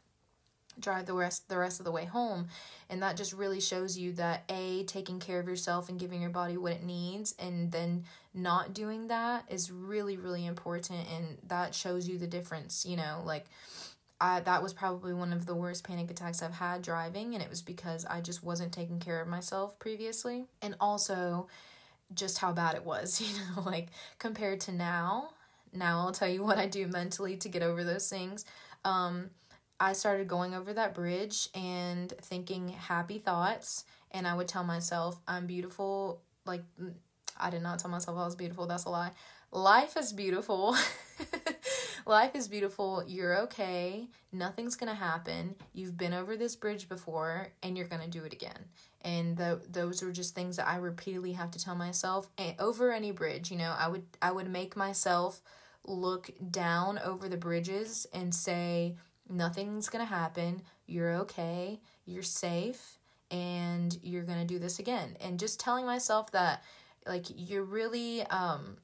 drive 0.79 1.07
the 1.07 1.15
rest 1.15 1.49
the 1.49 1.59
rest 1.59 1.81
of 1.81 1.85
the 1.85 1.93
way 1.93 2.05
home. 2.05 2.49
And 2.91 3.03
that 3.03 3.17
just 3.17 3.33
really 3.33 3.61
shows 3.61 3.97
you 3.97 4.13
that 4.15 4.45
a 4.49 4.85
taking 4.85 5.19
care 5.19 5.41
of 5.41 5.49
yourself 5.49 5.89
and 5.89 5.99
giving 5.99 6.21
your 6.21 6.31
body 6.31 6.57
what 6.57 6.73
it 6.73 6.83
needs 6.83 7.35
and 7.39 7.73
then 7.73 8.05
not 8.35 8.75
doing 8.75 9.09
that 9.09 9.45
is 9.49 9.71
really 9.71 10.17
really 10.17 10.47
important. 10.47 11.07
And 11.11 11.39
that 11.49 11.75
shows 11.75 12.09
you 12.09 12.19
the 12.19 12.27
difference 12.27 12.85
you 12.87 12.97
know 12.97 13.23
like 13.25 13.47
I 14.23 14.39
that 14.41 14.63
was 14.63 14.73
probably 14.73 15.13
one 15.13 15.33
of 15.33 15.47
the 15.47 15.55
worst 15.55 15.83
panic 15.83 16.11
attacks 16.11 16.43
I've 16.43 16.55
had 16.55 16.81
driving 16.81 17.35
and 17.35 17.43
it 17.43 17.51
was 17.51 17.61
because 17.61 18.05
I 18.05 18.21
just 18.21 18.43
wasn't 18.45 18.73
taking 18.73 19.01
care 19.01 19.21
of 19.21 19.27
myself 19.27 19.79
previously. 19.81 20.45
And 20.63 20.77
also 20.81 21.49
just 22.15 22.39
how 22.39 22.53
bad 22.53 22.77
it 22.77 22.85
was 22.85 23.21
you 23.23 23.37
know 23.37 23.63
like 23.63 23.89
compared 24.19 24.61
to 24.61 24.73
now 24.73 25.31
now 25.73 26.01
I'll 26.01 26.13
tell 26.13 26.29
you 26.29 26.43
what 26.45 26.59
I 26.59 26.67
do 26.67 26.87
mentally 26.87 27.37
to 27.39 27.49
get 27.49 27.63
over 27.63 27.83
those 27.83 28.09
things. 28.09 28.45
Um 28.85 29.31
I 29.83 29.95
started 29.95 30.29
going 30.29 30.55
over 30.55 30.73
that 30.75 30.95
bridge 30.95 31.49
and 31.57 32.09
thinking 32.23 32.69
happy 32.69 33.19
thoughts. 33.19 33.85
And 34.13 34.29
I 34.29 34.35
would 34.35 34.47
tell 34.47 34.63
myself, 34.63 35.21
I'm 35.27 35.47
beautiful. 35.47 36.23
Like, 36.47 36.63
I 37.37 37.51
did 37.51 37.63
not 37.63 37.81
tell 37.81 37.91
myself 37.91 38.17
I 38.17 38.25
was 38.25 38.37
beautiful. 38.37 38.69
That's 38.69 38.85
a 38.85 38.91
lie. 38.91 39.11
Life 39.51 39.97
is 39.97 40.13
beautiful. 40.13 40.77
Life 42.07 42.37
is 42.37 42.47
beautiful. 42.47 43.03
You're 43.09 43.41
okay. 43.43 44.07
Nothing's 44.31 44.77
going 44.77 44.89
to 44.89 44.95
happen. 44.99 45.57
You've 45.73 45.97
been 45.97 46.15
over 46.15 46.37
this 46.37 46.55
bridge 46.55 46.89
before 46.89 47.49
and 47.65 47.77
you're 47.77 47.89
going 47.89 48.03
to 48.03 48.09
do 48.09 48.23
it 48.23 48.33
again. 48.33 48.67
And 49.01 49.37
the, 49.37 49.63
those 49.69 50.01
were 50.01 50.13
just 50.13 50.37
things 50.37 50.59
that 50.59 50.69
I 50.69 50.77
repeatedly 50.77 51.33
have 51.33 51.51
to 51.51 51.59
tell 51.59 51.75
myself 51.75 52.29
and 52.39 52.55
over 52.61 52.93
any 52.93 53.11
bridge, 53.11 53.51
you 53.51 53.59
know, 53.59 53.75
I 53.77 53.89
would 53.89 54.05
I 54.23 54.31
would 54.31 54.49
make 54.49 54.77
myself 54.77 55.41
look 55.85 56.31
down 56.51 57.01
over 57.01 57.29
the 57.29 57.37
bridges 57.37 58.07
and 58.13 58.33
say 58.33 58.97
Nothing's 59.33 59.89
going 59.89 60.05
to 60.05 60.15
happen. 60.15 60.63
You're 60.87 61.15
okay. 61.15 61.81
You're 62.05 62.23
safe. 62.23 62.99
And 63.31 63.99
you're 64.03 64.25
going 64.25 64.41
to 64.41 64.45
do 64.45 64.59
this 64.59 64.79
again. 64.79 65.17
And 65.21 65.41
just 65.41 65.59
telling 65.59 65.87
myself 65.87 66.31
that, 66.33 66.63
like, 67.07 67.27
you're 67.35 67.65
really, 67.65 68.23
um, 68.25 68.77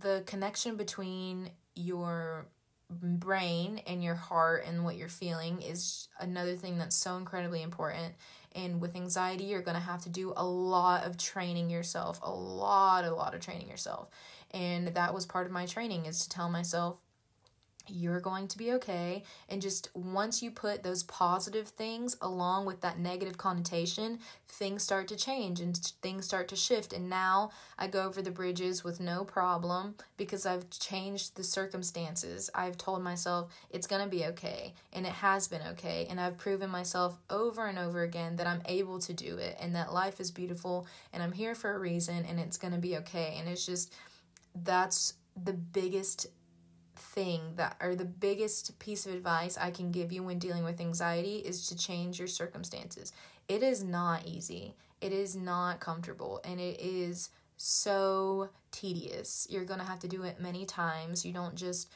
the 0.00 0.22
connection 0.26 0.76
between 0.76 1.50
your 1.74 2.46
brain 2.90 3.80
and 3.86 4.02
your 4.02 4.14
heart 4.14 4.64
and 4.66 4.84
what 4.84 4.96
you're 4.96 5.08
feeling 5.08 5.62
is 5.62 6.08
another 6.18 6.56
thing 6.56 6.78
that's 6.78 6.96
so 6.96 7.16
incredibly 7.16 7.62
important. 7.62 8.14
And 8.52 8.80
with 8.80 8.96
anxiety, 8.96 9.44
you're 9.44 9.62
going 9.62 9.76
to 9.76 9.82
have 9.82 10.02
to 10.02 10.08
do 10.08 10.32
a 10.36 10.44
lot 10.44 11.04
of 11.04 11.16
training 11.16 11.70
yourself, 11.70 12.18
a 12.22 12.30
lot, 12.30 13.04
a 13.04 13.14
lot 13.14 13.34
of 13.34 13.40
training 13.40 13.68
yourself. 13.68 14.08
And 14.50 14.88
that 14.88 15.14
was 15.14 15.26
part 15.26 15.46
of 15.46 15.52
my 15.52 15.66
training 15.66 16.06
is 16.06 16.22
to 16.22 16.28
tell 16.28 16.48
myself, 16.48 16.96
you're 17.90 18.20
going 18.20 18.48
to 18.48 18.58
be 18.58 18.72
okay. 18.72 19.22
And 19.48 19.62
just 19.62 19.88
once 19.94 20.42
you 20.42 20.50
put 20.50 20.82
those 20.82 21.02
positive 21.02 21.68
things 21.68 22.16
along 22.20 22.66
with 22.66 22.80
that 22.80 22.98
negative 22.98 23.38
connotation, 23.38 24.18
things 24.48 24.82
start 24.82 25.08
to 25.08 25.16
change 25.16 25.60
and 25.60 25.76
things 26.02 26.24
start 26.24 26.48
to 26.48 26.56
shift. 26.56 26.92
And 26.92 27.08
now 27.08 27.50
I 27.78 27.86
go 27.86 28.04
over 28.04 28.22
the 28.22 28.30
bridges 28.30 28.82
with 28.82 29.00
no 29.00 29.24
problem 29.24 29.94
because 30.16 30.46
I've 30.46 30.70
changed 30.70 31.36
the 31.36 31.44
circumstances. 31.44 32.50
I've 32.54 32.78
told 32.78 33.02
myself 33.02 33.52
it's 33.70 33.86
going 33.86 34.02
to 34.02 34.08
be 34.08 34.24
okay. 34.26 34.74
And 34.92 35.06
it 35.06 35.12
has 35.12 35.48
been 35.48 35.62
okay. 35.72 36.06
And 36.10 36.20
I've 36.20 36.38
proven 36.38 36.70
myself 36.70 37.18
over 37.30 37.66
and 37.66 37.78
over 37.78 38.02
again 38.02 38.36
that 38.36 38.46
I'm 38.46 38.62
able 38.66 38.98
to 39.00 39.12
do 39.12 39.36
it 39.36 39.56
and 39.60 39.74
that 39.74 39.92
life 39.92 40.20
is 40.20 40.30
beautiful 40.30 40.86
and 41.12 41.22
I'm 41.22 41.32
here 41.32 41.54
for 41.54 41.74
a 41.74 41.78
reason 41.78 42.24
and 42.24 42.40
it's 42.40 42.58
going 42.58 42.72
to 42.72 42.78
be 42.78 42.96
okay. 42.98 43.36
And 43.38 43.48
it's 43.48 43.66
just, 43.66 43.94
that's 44.54 45.14
the 45.44 45.52
biggest 45.52 46.26
thing 46.98 47.54
that 47.56 47.76
or 47.80 47.94
the 47.94 48.04
biggest 48.04 48.78
piece 48.78 49.06
of 49.06 49.14
advice 49.14 49.56
I 49.58 49.70
can 49.70 49.90
give 49.90 50.12
you 50.12 50.22
when 50.22 50.38
dealing 50.38 50.64
with 50.64 50.80
anxiety 50.80 51.36
is 51.36 51.68
to 51.68 51.76
change 51.76 52.18
your 52.18 52.28
circumstances. 52.28 53.12
It 53.48 53.62
is 53.62 53.82
not 53.82 54.26
easy. 54.26 54.74
It 55.00 55.12
is 55.12 55.36
not 55.36 55.80
comfortable 55.80 56.40
and 56.44 56.60
it 56.60 56.80
is 56.80 57.30
so 57.56 58.50
tedious. 58.70 59.46
You're 59.50 59.64
going 59.64 59.80
to 59.80 59.86
have 59.86 60.00
to 60.00 60.08
do 60.08 60.22
it 60.22 60.40
many 60.40 60.64
times. 60.64 61.24
You 61.24 61.32
don't 61.32 61.54
just 61.54 61.90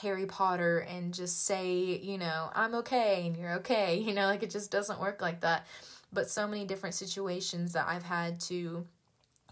Harry 0.00 0.26
Potter 0.26 0.78
and 0.80 1.14
just 1.14 1.44
say, 1.44 1.98
you 2.02 2.18
know, 2.18 2.50
I'm 2.54 2.74
okay 2.76 3.26
and 3.26 3.36
you're 3.36 3.54
okay. 3.54 3.98
You 4.08 4.14
know, 4.14 4.26
like 4.26 4.42
it 4.42 4.50
just 4.50 4.70
doesn't 4.70 5.00
work 5.00 5.20
like 5.20 5.40
that. 5.40 5.66
But 6.12 6.30
so 6.30 6.46
many 6.46 6.64
different 6.64 6.94
situations 6.94 7.74
that 7.74 7.86
I've 7.86 8.02
had 8.02 8.40
to, 8.42 8.86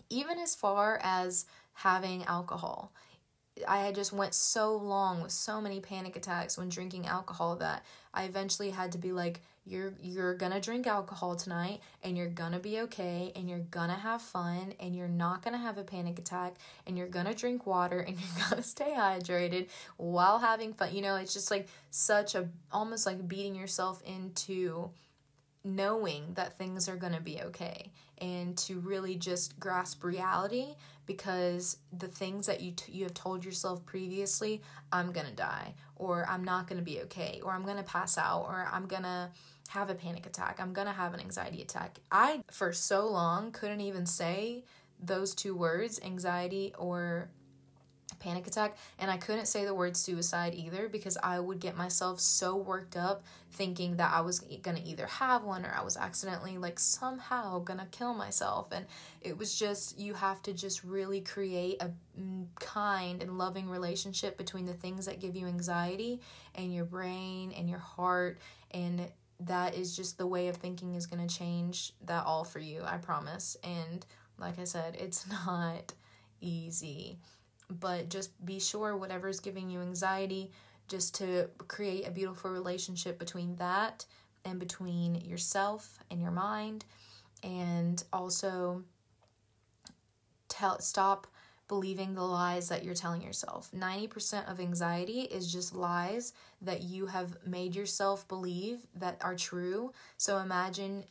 even 0.08 0.38
as 0.38 0.54
far 0.54 0.98
as 1.02 1.44
having 1.74 2.24
alcohol. 2.24 2.92
I 3.66 3.78
had 3.78 3.94
just 3.94 4.12
went 4.12 4.34
so 4.34 4.76
long 4.76 5.22
with 5.22 5.32
so 5.32 5.60
many 5.60 5.80
panic 5.80 6.16
attacks 6.16 6.58
when 6.58 6.68
drinking 6.68 7.06
alcohol 7.06 7.56
that 7.56 7.84
I 8.12 8.24
eventually 8.24 8.70
had 8.70 8.92
to 8.92 8.98
be 8.98 9.12
like, 9.12 9.40
you're 9.66 9.94
you're 10.00 10.34
gonna 10.34 10.60
drink 10.60 10.86
alcohol 10.86 11.34
tonight 11.34 11.80
and 12.04 12.16
you're 12.16 12.28
gonna 12.28 12.60
be 12.60 12.80
okay 12.80 13.32
and 13.34 13.50
you're 13.50 13.58
gonna 13.58 13.96
have 13.96 14.22
fun 14.22 14.74
and 14.78 14.94
you're 14.94 15.08
not 15.08 15.42
gonna 15.42 15.58
have 15.58 15.76
a 15.76 15.82
panic 15.82 16.18
attack 16.18 16.54
and 16.86 16.96
you're 16.96 17.08
gonna 17.08 17.34
drink 17.34 17.66
water 17.66 17.98
and 17.98 18.16
you're 18.20 18.48
gonna 18.48 18.62
stay 18.62 18.94
hydrated 18.96 19.68
while 19.96 20.38
having 20.38 20.72
fun. 20.72 20.94
You 20.94 21.02
know 21.02 21.16
it's 21.16 21.34
just 21.34 21.50
like 21.50 21.66
such 21.90 22.34
a 22.34 22.48
almost 22.70 23.06
like 23.06 23.26
beating 23.26 23.56
yourself 23.56 24.02
into 24.06 24.90
knowing 25.64 26.34
that 26.34 26.56
things 26.56 26.88
are 26.88 26.96
gonna 26.96 27.20
be 27.20 27.40
okay 27.42 27.90
and 28.18 28.56
to 28.56 28.78
really 28.78 29.16
just 29.16 29.58
grasp 29.58 30.04
reality 30.04 30.76
because 31.06 31.78
the 31.96 32.08
things 32.08 32.46
that 32.46 32.60
you 32.60 32.72
t- 32.72 32.92
you 32.92 33.04
have 33.04 33.14
told 33.14 33.44
yourself 33.44 33.84
previously 33.86 34.60
I'm 34.92 35.12
going 35.12 35.26
to 35.26 35.32
die 35.32 35.74
or 35.96 36.26
I'm 36.28 36.44
not 36.44 36.68
going 36.68 36.78
to 36.78 36.84
be 36.84 37.00
okay 37.02 37.40
or 37.42 37.52
I'm 37.52 37.64
going 37.64 37.76
to 37.76 37.82
pass 37.82 38.18
out 38.18 38.42
or 38.42 38.68
I'm 38.70 38.86
going 38.86 39.04
to 39.04 39.30
have 39.68 39.90
a 39.90 39.94
panic 39.94 40.26
attack. 40.26 40.58
I'm 40.60 40.72
going 40.72 40.86
to 40.86 40.92
have 40.92 41.14
an 41.14 41.20
anxiety 41.20 41.62
attack. 41.62 41.98
I, 42.10 42.42
for 42.50 42.72
so 42.72 43.08
long, 43.08 43.52
couldn't 43.52 43.80
even 43.80 44.06
say 44.06 44.64
those 45.02 45.34
two 45.34 45.54
words, 45.54 46.00
anxiety 46.02 46.72
or 46.78 47.28
panic 48.20 48.46
attack 48.46 48.76
and 48.98 49.10
I 49.10 49.16
couldn't 49.16 49.46
say 49.46 49.64
the 49.64 49.74
word 49.74 49.96
suicide 49.96 50.54
either 50.54 50.88
because 50.88 51.18
I 51.22 51.40
would 51.40 51.58
get 51.58 51.76
myself 51.76 52.20
so 52.20 52.56
worked 52.56 52.96
up 52.96 53.24
thinking 53.50 53.96
that 53.96 54.12
I 54.12 54.20
was 54.20 54.40
going 54.40 54.76
to 54.76 54.82
either 54.82 55.06
have 55.06 55.42
one 55.42 55.66
or 55.66 55.74
I 55.76 55.82
was 55.82 55.96
accidentally 55.96 56.56
like 56.56 56.78
somehow 56.78 57.58
going 57.58 57.80
to 57.80 57.86
kill 57.86 58.14
myself 58.14 58.68
and 58.72 58.86
it 59.20 59.36
was 59.36 59.58
just 59.58 59.98
you 59.98 60.14
have 60.14 60.42
to 60.44 60.52
just 60.52 60.84
really 60.84 61.20
create 61.20 61.82
a 61.82 61.90
mm, 62.18 62.46
kind 62.60 63.22
and 63.22 63.38
loving 63.38 63.68
relationship 63.68 64.38
between 64.38 64.66
the 64.66 64.74
things 64.74 65.06
that 65.06 65.20
give 65.20 65.34
you 65.34 65.46
anxiety 65.46 66.20
and 66.54 66.72
your 66.72 66.84
brain 66.84 67.52
and 67.52 67.68
your 67.68 67.80
heart 67.80 68.38
and 68.70 69.08
that 69.40 69.74
is 69.74 69.94
just 69.94 70.18
the 70.18 70.26
way 70.26 70.48
of 70.48 70.56
thinking 70.56 70.94
is 70.94 71.06
going 71.06 71.26
to 71.26 71.34
change 71.34 71.92
that 72.04 72.24
all 72.24 72.44
for 72.44 72.58
you, 72.58 72.82
I 72.84 72.96
promise. 72.96 73.56
And 73.62 74.04
like 74.38 74.58
I 74.58 74.64
said, 74.64 74.96
it's 74.98 75.28
not 75.46 75.92
easy. 76.40 77.18
But 77.68 78.08
just 78.08 78.44
be 78.44 78.60
sure 78.60 78.96
whatever 78.96 79.28
is 79.28 79.40
giving 79.40 79.70
you 79.70 79.80
anxiety, 79.80 80.52
just 80.88 81.14
to 81.16 81.50
create 81.66 82.06
a 82.06 82.10
beautiful 82.10 82.50
relationship 82.50 83.18
between 83.18 83.56
that 83.56 84.04
and 84.44 84.60
between 84.60 85.16
yourself 85.16 85.98
and 86.10 86.20
your 86.20 86.30
mind. 86.30 86.84
And 87.42 88.02
also 88.12 88.84
tell 90.48 90.80
stop 90.80 91.26
believing 91.68 92.14
the 92.14 92.22
lies 92.22 92.68
that 92.68 92.84
you're 92.84 92.94
telling 92.94 93.22
yourself. 93.22 93.70
90% 93.74 94.50
of 94.50 94.60
anxiety 94.60 95.22
is 95.22 95.52
just 95.52 95.74
lies 95.74 96.32
that 96.62 96.82
you 96.82 97.06
have 97.06 97.36
made 97.44 97.74
yourself 97.74 98.26
believe 98.28 98.86
that 98.94 99.20
are 99.20 99.34
true. 99.34 99.92
So 100.16 100.38
imagine 100.38 101.04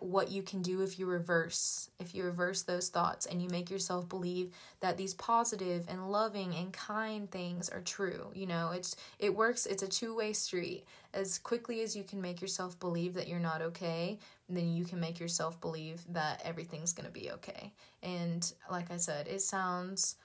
what 0.00 0.30
you 0.30 0.42
can 0.42 0.62
do 0.62 0.80
if 0.80 0.98
you 0.98 1.06
reverse 1.06 1.90
if 1.98 2.14
you 2.14 2.24
reverse 2.24 2.62
those 2.62 2.88
thoughts 2.88 3.26
and 3.26 3.42
you 3.42 3.48
make 3.50 3.70
yourself 3.70 4.08
believe 4.08 4.50
that 4.80 4.96
these 4.96 5.14
positive 5.14 5.84
and 5.88 6.10
loving 6.10 6.54
and 6.54 6.72
kind 6.72 7.30
things 7.30 7.68
are 7.68 7.80
true 7.80 8.30
you 8.34 8.46
know 8.46 8.70
it's 8.70 8.96
it 9.18 9.34
works 9.34 9.66
it's 9.66 9.82
a 9.82 9.88
two-way 9.88 10.32
street. 10.32 10.84
As 11.14 11.38
quickly 11.38 11.82
as 11.82 11.94
you 11.94 12.04
can 12.04 12.22
make 12.22 12.40
yourself 12.40 12.80
believe 12.80 13.12
that 13.14 13.28
you're 13.28 13.38
not 13.38 13.60
okay 13.60 14.18
then 14.48 14.72
you 14.74 14.84
can 14.84 14.98
make 14.98 15.20
yourself 15.20 15.60
believe 15.60 16.02
that 16.10 16.40
everything's 16.44 16.92
going 16.92 17.06
to 17.06 17.12
be 17.12 17.30
okay. 17.32 17.72
And 18.02 18.50
like 18.70 18.90
i 18.90 18.96
said 18.96 19.26
it 19.28 19.42
sounds 19.42 20.16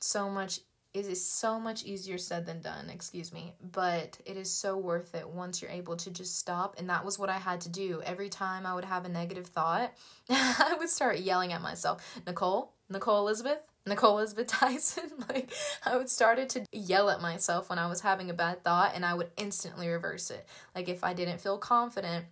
so 0.00 0.28
much 0.28 0.60
it 0.94 1.06
is 1.06 1.24
so 1.26 1.58
much 1.58 1.84
easier 1.84 2.18
said 2.18 2.44
than 2.44 2.60
done, 2.60 2.90
excuse 2.90 3.32
me, 3.32 3.54
but 3.72 4.18
it 4.26 4.36
is 4.36 4.50
so 4.50 4.76
worth 4.76 5.14
it 5.14 5.26
once 5.26 5.62
you're 5.62 5.70
able 5.70 5.96
to 5.96 6.10
just 6.10 6.38
stop. 6.38 6.76
And 6.78 6.90
that 6.90 7.04
was 7.04 7.18
what 7.18 7.30
I 7.30 7.38
had 7.38 7.62
to 7.62 7.70
do. 7.70 8.02
Every 8.04 8.28
time 8.28 8.66
I 8.66 8.74
would 8.74 8.84
have 8.84 9.06
a 9.06 9.08
negative 9.08 9.46
thought, 9.46 9.94
I 10.30 10.76
would 10.78 10.90
start 10.90 11.20
yelling 11.20 11.52
at 11.52 11.62
myself, 11.62 12.20
Nicole, 12.26 12.74
Nicole 12.90 13.20
Elizabeth, 13.20 13.60
Nicole 13.86 14.18
Elizabeth 14.18 14.46
Tyson. 14.48 15.10
like 15.30 15.50
I 15.86 15.96
would 15.96 16.10
started 16.10 16.50
to 16.50 16.66
yell 16.72 17.08
at 17.08 17.22
myself 17.22 17.70
when 17.70 17.78
I 17.78 17.86
was 17.86 18.02
having 18.02 18.28
a 18.28 18.34
bad 18.34 18.62
thought 18.62 18.92
and 18.94 19.04
I 19.04 19.14
would 19.14 19.30
instantly 19.38 19.88
reverse 19.88 20.30
it. 20.30 20.46
Like 20.74 20.90
if 20.90 21.02
I 21.02 21.14
didn't 21.14 21.40
feel 21.40 21.56
confident, 21.56 22.26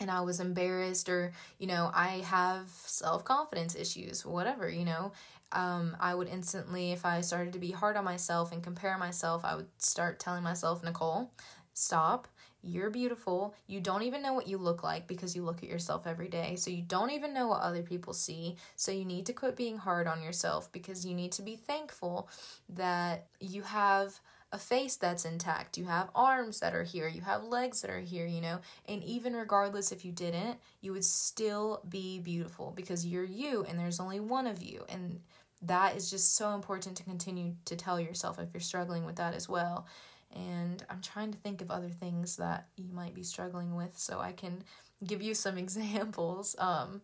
and 0.00 0.12
I 0.12 0.20
was 0.20 0.38
embarrassed 0.38 1.08
or 1.08 1.32
you 1.58 1.66
know 1.66 1.90
I 1.92 2.22
have 2.24 2.68
self-confidence 2.68 3.74
issues 3.74 4.24
whatever 4.24 4.68
you 4.68 4.84
know 4.84 5.10
um, 5.52 5.96
I 6.00 6.14
would 6.14 6.28
instantly, 6.28 6.92
if 6.92 7.04
I 7.06 7.20
started 7.20 7.52
to 7.54 7.58
be 7.58 7.70
hard 7.70 7.96
on 7.96 8.04
myself 8.04 8.52
and 8.52 8.62
compare 8.62 8.98
myself, 8.98 9.44
I 9.44 9.56
would 9.56 9.68
start 9.78 10.18
telling 10.18 10.42
myself, 10.42 10.82
Nicole, 10.84 11.30
stop. 11.74 12.28
You're 12.62 12.90
beautiful. 12.90 13.54
You 13.68 13.80
don't 13.80 14.02
even 14.02 14.20
know 14.20 14.32
what 14.34 14.48
you 14.48 14.58
look 14.58 14.82
like 14.82 15.06
because 15.06 15.36
you 15.36 15.42
look 15.44 15.62
at 15.62 15.68
yourself 15.68 16.06
every 16.06 16.28
day. 16.28 16.56
So 16.56 16.70
you 16.70 16.82
don't 16.82 17.12
even 17.12 17.32
know 17.32 17.46
what 17.46 17.62
other 17.62 17.82
people 17.82 18.12
see. 18.12 18.56
So 18.74 18.90
you 18.90 19.04
need 19.04 19.26
to 19.26 19.32
quit 19.32 19.56
being 19.56 19.78
hard 19.78 20.06
on 20.08 20.22
yourself 20.22 20.70
because 20.72 21.06
you 21.06 21.14
need 21.14 21.32
to 21.32 21.42
be 21.42 21.54
thankful 21.54 22.28
that 22.68 23.26
you 23.40 23.62
have 23.62 24.20
a 24.50 24.58
face 24.58 24.96
that's 24.96 25.24
intact. 25.24 25.76
You 25.76 25.84
have 25.84 26.10
arms 26.14 26.60
that 26.60 26.74
are 26.74 26.82
here. 26.82 27.06
You 27.06 27.20
have 27.20 27.44
legs 27.44 27.82
that 27.82 27.90
are 27.90 28.00
here, 28.00 28.26
you 28.26 28.40
know. 28.40 28.60
And 28.88 29.04
even 29.04 29.34
regardless 29.34 29.92
if 29.92 30.04
you 30.04 30.12
didn't, 30.12 30.58
you 30.80 30.92
would 30.92 31.04
still 31.04 31.82
be 31.88 32.18
beautiful 32.18 32.72
because 32.74 33.06
you're 33.06 33.24
you 33.24 33.64
and 33.68 33.78
there's 33.78 34.00
only 34.00 34.20
one 34.20 34.46
of 34.46 34.62
you. 34.62 34.84
And 34.88 35.20
that 35.62 35.96
is 35.96 36.10
just 36.10 36.36
so 36.36 36.54
important 36.54 36.96
to 36.96 37.02
continue 37.02 37.54
to 37.64 37.76
tell 37.76 37.98
yourself 37.98 38.38
if 38.38 38.48
you're 38.52 38.60
struggling 38.60 39.04
with 39.04 39.16
that 39.16 39.34
as 39.34 39.48
well. 39.48 39.86
And 40.34 40.84
I'm 40.90 41.00
trying 41.00 41.32
to 41.32 41.38
think 41.38 41.60
of 41.60 41.70
other 41.70 41.88
things 41.88 42.36
that 42.36 42.68
you 42.76 42.92
might 42.92 43.14
be 43.14 43.22
struggling 43.22 43.74
with 43.74 43.98
so 43.98 44.20
I 44.20 44.32
can 44.32 44.62
give 45.04 45.22
you 45.22 45.34
some 45.34 45.58
examples. 45.58 46.54
Um, 46.58 47.02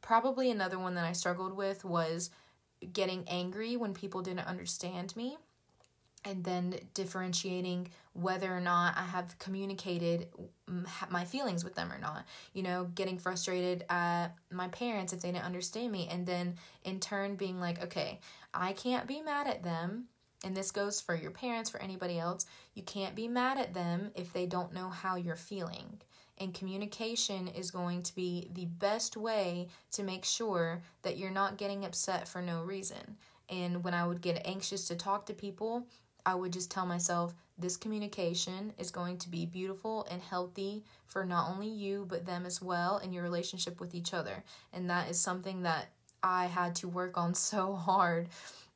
probably 0.00 0.50
another 0.50 0.78
one 0.78 0.94
that 0.94 1.04
I 1.04 1.12
struggled 1.12 1.56
with 1.56 1.84
was 1.84 2.30
getting 2.92 3.24
angry 3.28 3.76
when 3.76 3.94
people 3.94 4.22
didn't 4.22 4.46
understand 4.46 5.16
me 5.16 5.36
and 6.24 6.44
then 6.44 6.74
differentiating 6.94 7.88
whether 8.12 8.54
or 8.54 8.60
not 8.60 8.96
I 8.96 9.04
have 9.04 9.38
communicated 9.38 10.28
mm, 10.68 10.86
my 11.10 11.24
feelings 11.24 11.64
with 11.64 11.74
them 11.74 11.92
or 11.92 11.98
not. 11.98 12.24
You 12.52 12.62
know, 12.62 12.90
getting 12.94 13.18
frustrated 13.18 13.84
at 13.88 14.28
my 14.50 14.68
parents 14.68 15.12
if 15.12 15.20
they 15.20 15.30
didn't 15.30 15.44
understand 15.44 15.92
me, 15.92 16.08
and 16.10 16.26
then 16.26 16.56
in 16.84 17.00
turn 17.00 17.36
being 17.36 17.60
like, 17.60 17.82
okay, 17.84 18.20
I 18.52 18.72
can't 18.72 19.06
be 19.06 19.20
mad 19.20 19.46
at 19.46 19.62
them. 19.62 20.06
And 20.44 20.56
this 20.56 20.70
goes 20.70 21.00
for 21.00 21.16
your 21.16 21.32
parents, 21.32 21.70
for 21.70 21.82
anybody 21.82 22.18
else. 22.18 22.46
You 22.74 22.82
can't 22.82 23.16
be 23.16 23.26
mad 23.26 23.58
at 23.58 23.74
them 23.74 24.12
if 24.14 24.32
they 24.32 24.46
don't 24.46 24.72
know 24.72 24.88
how 24.88 25.16
you're 25.16 25.34
feeling. 25.34 26.00
And 26.40 26.54
communication 26.54 27.48
is 27.48 27.72
going 27.72 28.04
to 28.04 28.14
be 28.14 28.48
the 28.52 28.66
best 28.66 29.16
way 29.16 29.68
to 29.92 30.04
make 30.04 30.24
sure 30.24 30.82
that 31.02 31.18
you're 31.18 31.30
not 31.30 31.58
getting 31.58 31.84
upset 31.84 32.28
for 32.28 32.40
no 32.40 32.62
reason. 32.62 33.16
And 33.48 33.82
when 33.82 33.94
I 33.94 34.06
would 34.06 34.20
get 34.20 34.46
anxious 34.46 34.86
to 34.88 34.94
talk 34.94 35.26
to 35.26 35.34
people, 35.34 35.86
I 36.28 36.34
would 36.34 36.52
just 36.52 36.70
tell 36.70 36.84
myself 36.84 37.32
this 37.56 37.78
communication 37.78 38.74
is 38.76 38.90
going 38.90 39.16
to 39.16 39.30
be 39.30 39.46
beautiful 39.46 40.06
and 40.10 40.20
healthy 40.20 40.84
for 41.06 41.24
not 41.24 41.48
only 41.48 41.68
you, 41.68 42.04
but 42.06 42.26
them 42.26 42.44
as 42.44 42.60
well 42.60 42.98
and 42.98 43.14
your 43.14 43.22
relationship 43.22 43.80
with 43.80 43.94
each 43.94 44.12
other. 44.12 44.44
And 44.74 44.90
that 44.90 45.08
is 45.08 45.18
something 45.18 45.62
that 45.62 45.88
I 46.22 46.44
had 46.44 46.74
to 46.76 46.88
work 46.88 47.16
on 47.16 47.32
so 47.52 47.74
hard 47.74 48.28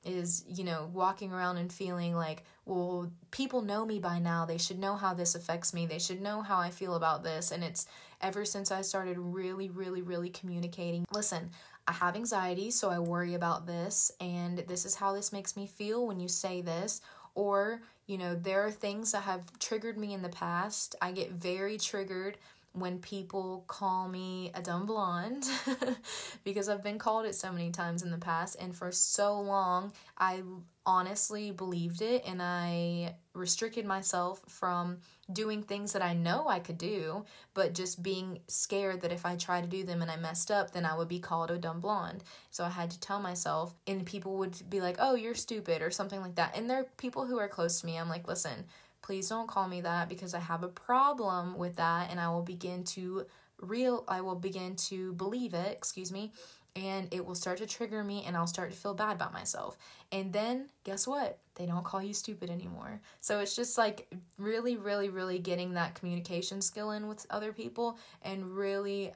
is, 0.02 0.46
you 0.48 0.64
know, 0.64 0.90
walking 0.94 1.30
around 1.30 1.58
and 1.58 1.70
feeling 1.70 2.14
like, 2.14 2.44
well, 2.64 3.12
people 3.30 3.60
know 3.60 3.84
me 3.84 3.98
by 3.98 4.18
now. 4.18 4.46
They 4.46 4.56
should 4.56 4.78
know 4.78 4.96
how 4.96 5.12
this 5.12 5.34
affects 5.34 5.74
me. 5.74 5.84
They 5.84 5.98
should 5.98 6.22
know 6.22 6.40
how 6.40 6.58
I 6.58 6.70
feel 6.70 6.94
about 6.94 7.22
this. 7.22 7.52
And 7.52 7.62
it's 7.62 7.86
ever 8.22 8.46
since 8.46 8.72
I 8.72 8.80
started 8.80 9.18
really, 9.18 9.68
really, 9.68 10.00
really 10.00 10.30
communicating. 10.30 11.04
Listen, 11.12 11.50
I 11.86 11.92
have 11.92 12.14
anxiety, 12.14 12.70
so 12.70 12.90
I 12.90 13.00
worry 13.00 13.34
about 13.34 13.66
this, 13.66 14.12
and 14.20 14.58
this 14.58 14.86
is 14.86 14.94
how 14.94 15.12
this 15.12 15.32
makes 15.32 15.56
me 15.56 15.66
feel 15.66 16.06
when 16.06 16.20
you 16.20 16.28
say 16.28 16.60
this 16.60 17.00
or 17.34 17.82
you 18.06 18.18
know 18.18 18.34
there 18.34 18.64
are 18.64 18.70
things 18.70 19.12
that 19.12 19.22
have 19.22 19.58
triggered 19.58 19.98
me 19.98 20.12
in 20.12 20.22
the 20.22 20.28
past. 20.28 20.94
I 21.00 21.12
get 21.12 21.32
very 21.32 21.78
triggered 21.78 22.38
when 22.72 22.98
people 22.98 23.64
call 23.66 24.08
me 24.08 24.50
a 24.54 24.62
dumb 24.62 24.86
blonde 24.86 25.44
because 26.44 26.68
I've 26.68 26.82
been 26.82 26.98
called 26.98 27.26
it 27.26 27.34
so 27.34 27.52
many 27.52 27.70
times 27.70 28.02
in 28.02 28.10
the 28.10 28.18
past 28.18 28.56
and 28.58 28.74
for 28.74 28.90
so 28.90 29.38
long 29.40 29.92
I 30.16 30.42
honestly 30.84 31.50
believed 31.50 32.00
it 32.00 32.24
and 32.26 32.40
I 32.42 33.14
restricted 33.34 33.84
myself 33.84 34.40
from 34.48 34.98
doing 35.32 35.62
things 35.62 35.92
that 35.92 36.02
I 36.02 36.14
know 36.14 36.48
I 36.48 36.60
could 36.60 36.78
do 36.78 37.24
but 37.54 37.74
just 37.74 38.02
being 38.02 38.40
scared 38.48 39.02
that 39.02 39.12
if 39.12 39.26
I 39.26 39.36
tried 39.36 39.62
to 39.62 39.68
do 39.68 39.84
them 39.84 40.00
and 40.00 40.10
I 40.10 40.16
messed 40.16 40.50
up 40.50 40.72
then 40.72 40.86
I 40.86 40.96
would 40.96 41.08
be 41.08 41.20
called 41.20 41.50
a 41.50 41.58
dumb 41.58 41.80
blonde. 41.80 42.24
So 42.50 42.64
I 42.64 42.70
had 42.70 42.90
to 42.90 43.00
tell 43.00 43.20
myself 43.20 43.74
and 43.86 44.06
people 44.06 44.38
would 44.38 44.58
be 44.68 44.80
like, 44.80 44.96
"Oh, 44.98 45.14
you're 45.14 45.34
stupid" 45.34 45.82
or 45.82 45.90
something 45.90 46.20
like 46.20 46.34
that. 46.36 46.56
And 46.56 46.68
there 46.68 46.80
are 46.80 46.86
people 46.96 47.26
who 47.26 47.38
are 47.38 47.48
close 47.48 47.80
to 47.80 47.86
me. 47.86 47.96
I'm 47.98 48.08
like, 48.08 48.26
"Listen, 48.26 48.66
Please 49.02 49.28
don't 49.28 49.48
call 49.48 49.68
me 49.68 49.80
that 49.80 50.08
because 50.08 50.32
I 50.32 50.38
have 50.38 50.62
a 50.62 50.68
problem 50.68 51.58
with 51.58 51.76
that 51.76 52.10
and 52.10 52.20
I 52.20 52.28
will 52.28 52.42
begin 52.42 52.84
to 52.84 53.26
real 53.60 54.04
I 54.08 54.20
will 54.20 54.36
begin 54.36 54.76
to 54.76 55.12
believe 55.14 55.54
it, 55.54 55.72
excuse 55.72 56.12
me, 56.12 56.32
and 56.74 57.12
it 57.12 57.24
will 57.24 57.34
start 57.34 57.58
to 57.58 57.66
trigger 57.66 58.02
me 58.02 58.24
and 58.26 58.36
I'll 58.36 58.46
start 58.46 58.70
to 58.70 58.76
feel 58.76 58.94
bad 58.94 59.16
about 59.16 59.32
myself. 59.32 59.76
And 60.10 60.32
then 60.32 60.68
guess 60.84 61.06
what? 61.06 61.38
They 61.56 61.66
don't 61.66 61.84
call 61.84 62.02
you 62.02 62.14
stupid 62.14 62.48
anymore. 62.48 63.00
So 63.20 63.40
it's 63.40 63.56
just 63.56 63.76
like 63.76 64.12
really 64.38 64.76
really 64.76 65.08
really 65.08 65.38
getting 65.38 65.74
that 65.74 65.94
communication 65.94 66.62
skill 66.62 66.92
in 66.92 67.08
with 67.08 67.26
other 67.28 67.52
people 67.52 67.98
and 68.22 68.56
really 68.56 69.12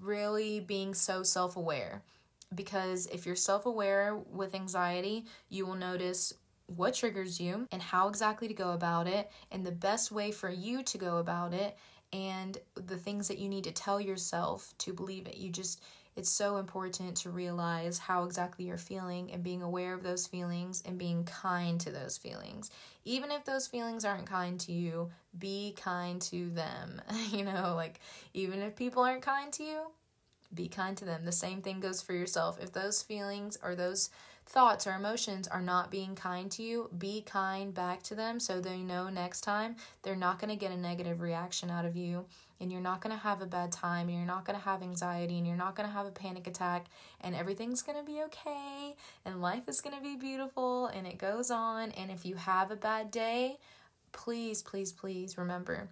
really 0.00 0.60
being 0.60 0.94
so 0.94 1.22
self-aware. 1.22 2.02
Because 2.54 3.06
if 3.06 3.26
you're 3.26 3.36
self-aware 3.36 4.16
with 4.16 4.54
anxiety, 4.54 5.26
you 5.48 5.66
will 5.66 5.74
notice 5.74 6.34
what 6.68 6.94
triggers 6.94 7.40
you 7.40 7.66
and 7.72 7.82
how 7.82 8.08
exactly 8.08 8.46
to 8.48 8.54
go 8.54 8.72
about 8.72 9.06
it 9.06 9.30
and 9.50 9.64
the 9.64 9.72
best 9.72 10.12
way 10.12 10.30
for 10.30 10.50
you 10.50 10.82
to 10.84 10.98
go 10.98 11.16
about 11.16 11.52
it 11.52 11.76
and 12.12 12.58
the 12.74 12.96
things 12.96 13.28
that 13.28 13.38
you 13.38 13.48
need 13.48 13.64
to 13.64 13.72
tell 13.72 14.00
yourself 14.00 14.72
to 14.78 14.92
believe 14.92 15.26
it. 15.26 15.36
You 15.36 15.50
just 15.50 15.82
it's 16.16 16.30
so 16.30 16.56
important 16.56 17.16
to 17.18 17.30
realize 17.30 17.96
how 17.96 18.24
exactly 18.24 18.64
you're 18.64 18.76
feeling 18.76 19.30
and 19.30 19.44
being 19.44 19.62
aware 19.62 19.94
of 19.94 20.02
those 20.02 20.26
feelings 20.26 20.82
and 20.84 20.98
being 20.98 21.22
kind 21.22 21.80
to 21.82 21.92
those 21.92 22.18
feelings. 22.18 22.72
Even 23.04 23.30
if 23.30 23.44
those 23.44 23.68
feelings 23.68 24.04
aren't 24.04 24.26
kind 24.26 24.58
to 24.60 24.72
you, 24.72 25.10
be 25.38 25.76
kind 25.80 26.20
to 26.22 26.50
them. 26.50 27.00
you 27.30 27.44
know, 27.44 27.74
like 27.76 28.00
even 28.34 28.62
if 28.62 28.74
people 28.74 29.04
aren't 29.04 29.22
kind 29.22 29.52
to 29.52 29.62
you, 29.62 29.82
be 30.52 30.66
kind 30.66 30.96
to 30.96 31.04
them. 31.04 31.24
The 31.24 31.30
same 31.30 31.62
thing 31.62 31.78
goes 31.78 32.02
for 32.02 32.14
yourself. 32.14 32.58
If 32.60 32.72
those 32.72 33.00
feelings 33.00 33.56
or 33.62 33.76
those 33.76 34.10
thoughts 34.48 34.86
or 34.86 34.94
emotions 34.94 35.46
are 35.46 35.60
not 35.60 35.90
being 35.90 36.14
kind 36.14 36.50
to 36.50 36.62
you, 36.62 36.90
be 36.96 37.20
kind 37.20 37.74
back 37.74 38.02
to 38.04 38.14
them 38.14 38.40
so 38.40 38.60
they 38.60 38.78
know 38.78 39.10
next 39.10 39.42
time 39.42 39.76
they're 40.02 40.16
not 40.16 40.40
going 40.40 40.48
to 40.48 40.56
get 40.56 40.72
a 40.72 40.76
negative 40.76 41.20
reaction 41.20 41.70
out 41.70 41.84
of 41.84 41.96
you 41.96 42.24
and 42.58 42.72
you're 42.72 42.80
not 42.80 43.00
going 43.02 43.14
to 43.14 43.22
have 43.22 43.42
a 43.42 43.46
bad 43.46 43.70
time 43.70 44.08
and 44.08 44.16
you're 44.16 44.26
not 44.26 44.44
going 44.44 44.58
to 44.58 44.64
have 44.64 44.82
anxiety 44.82 45.36
and 45.36 45.46
you're 45.46 45.56
not 45.56 45.76
going 45.76 45.88
to 45.88 45.94
have 45.94 46.06
a 46.06 46.10
panic 46.10 46.46
attack 46.46 46.86
and 47.20 47.34
everything's 47.34 47.82
going 47.82 47.98
to 47.98 48.04
be 48.04 48.22
okay 48.22 48.94
and 49.24 49.42
life 49.42 49.68
is 49.68 49.82
going 49.82 49.94
to 49.94 50.02
be 50.02 50.16
beautiful 50.16 50.86
and 50.86 51.06
it 51.06 51.18
goes 51.18 51.50
on 51.50 51.90
and 51.92 52.10
if 52.10 52.24
you 52.24 52.36
have 52.36 52.70
a 52.70 52.76
bad 52.76 53.10
day, 53.10 53.58
please 54.12 54.62
please 54.62 54.92
please 54.92 55.36
remember 55.36 55.90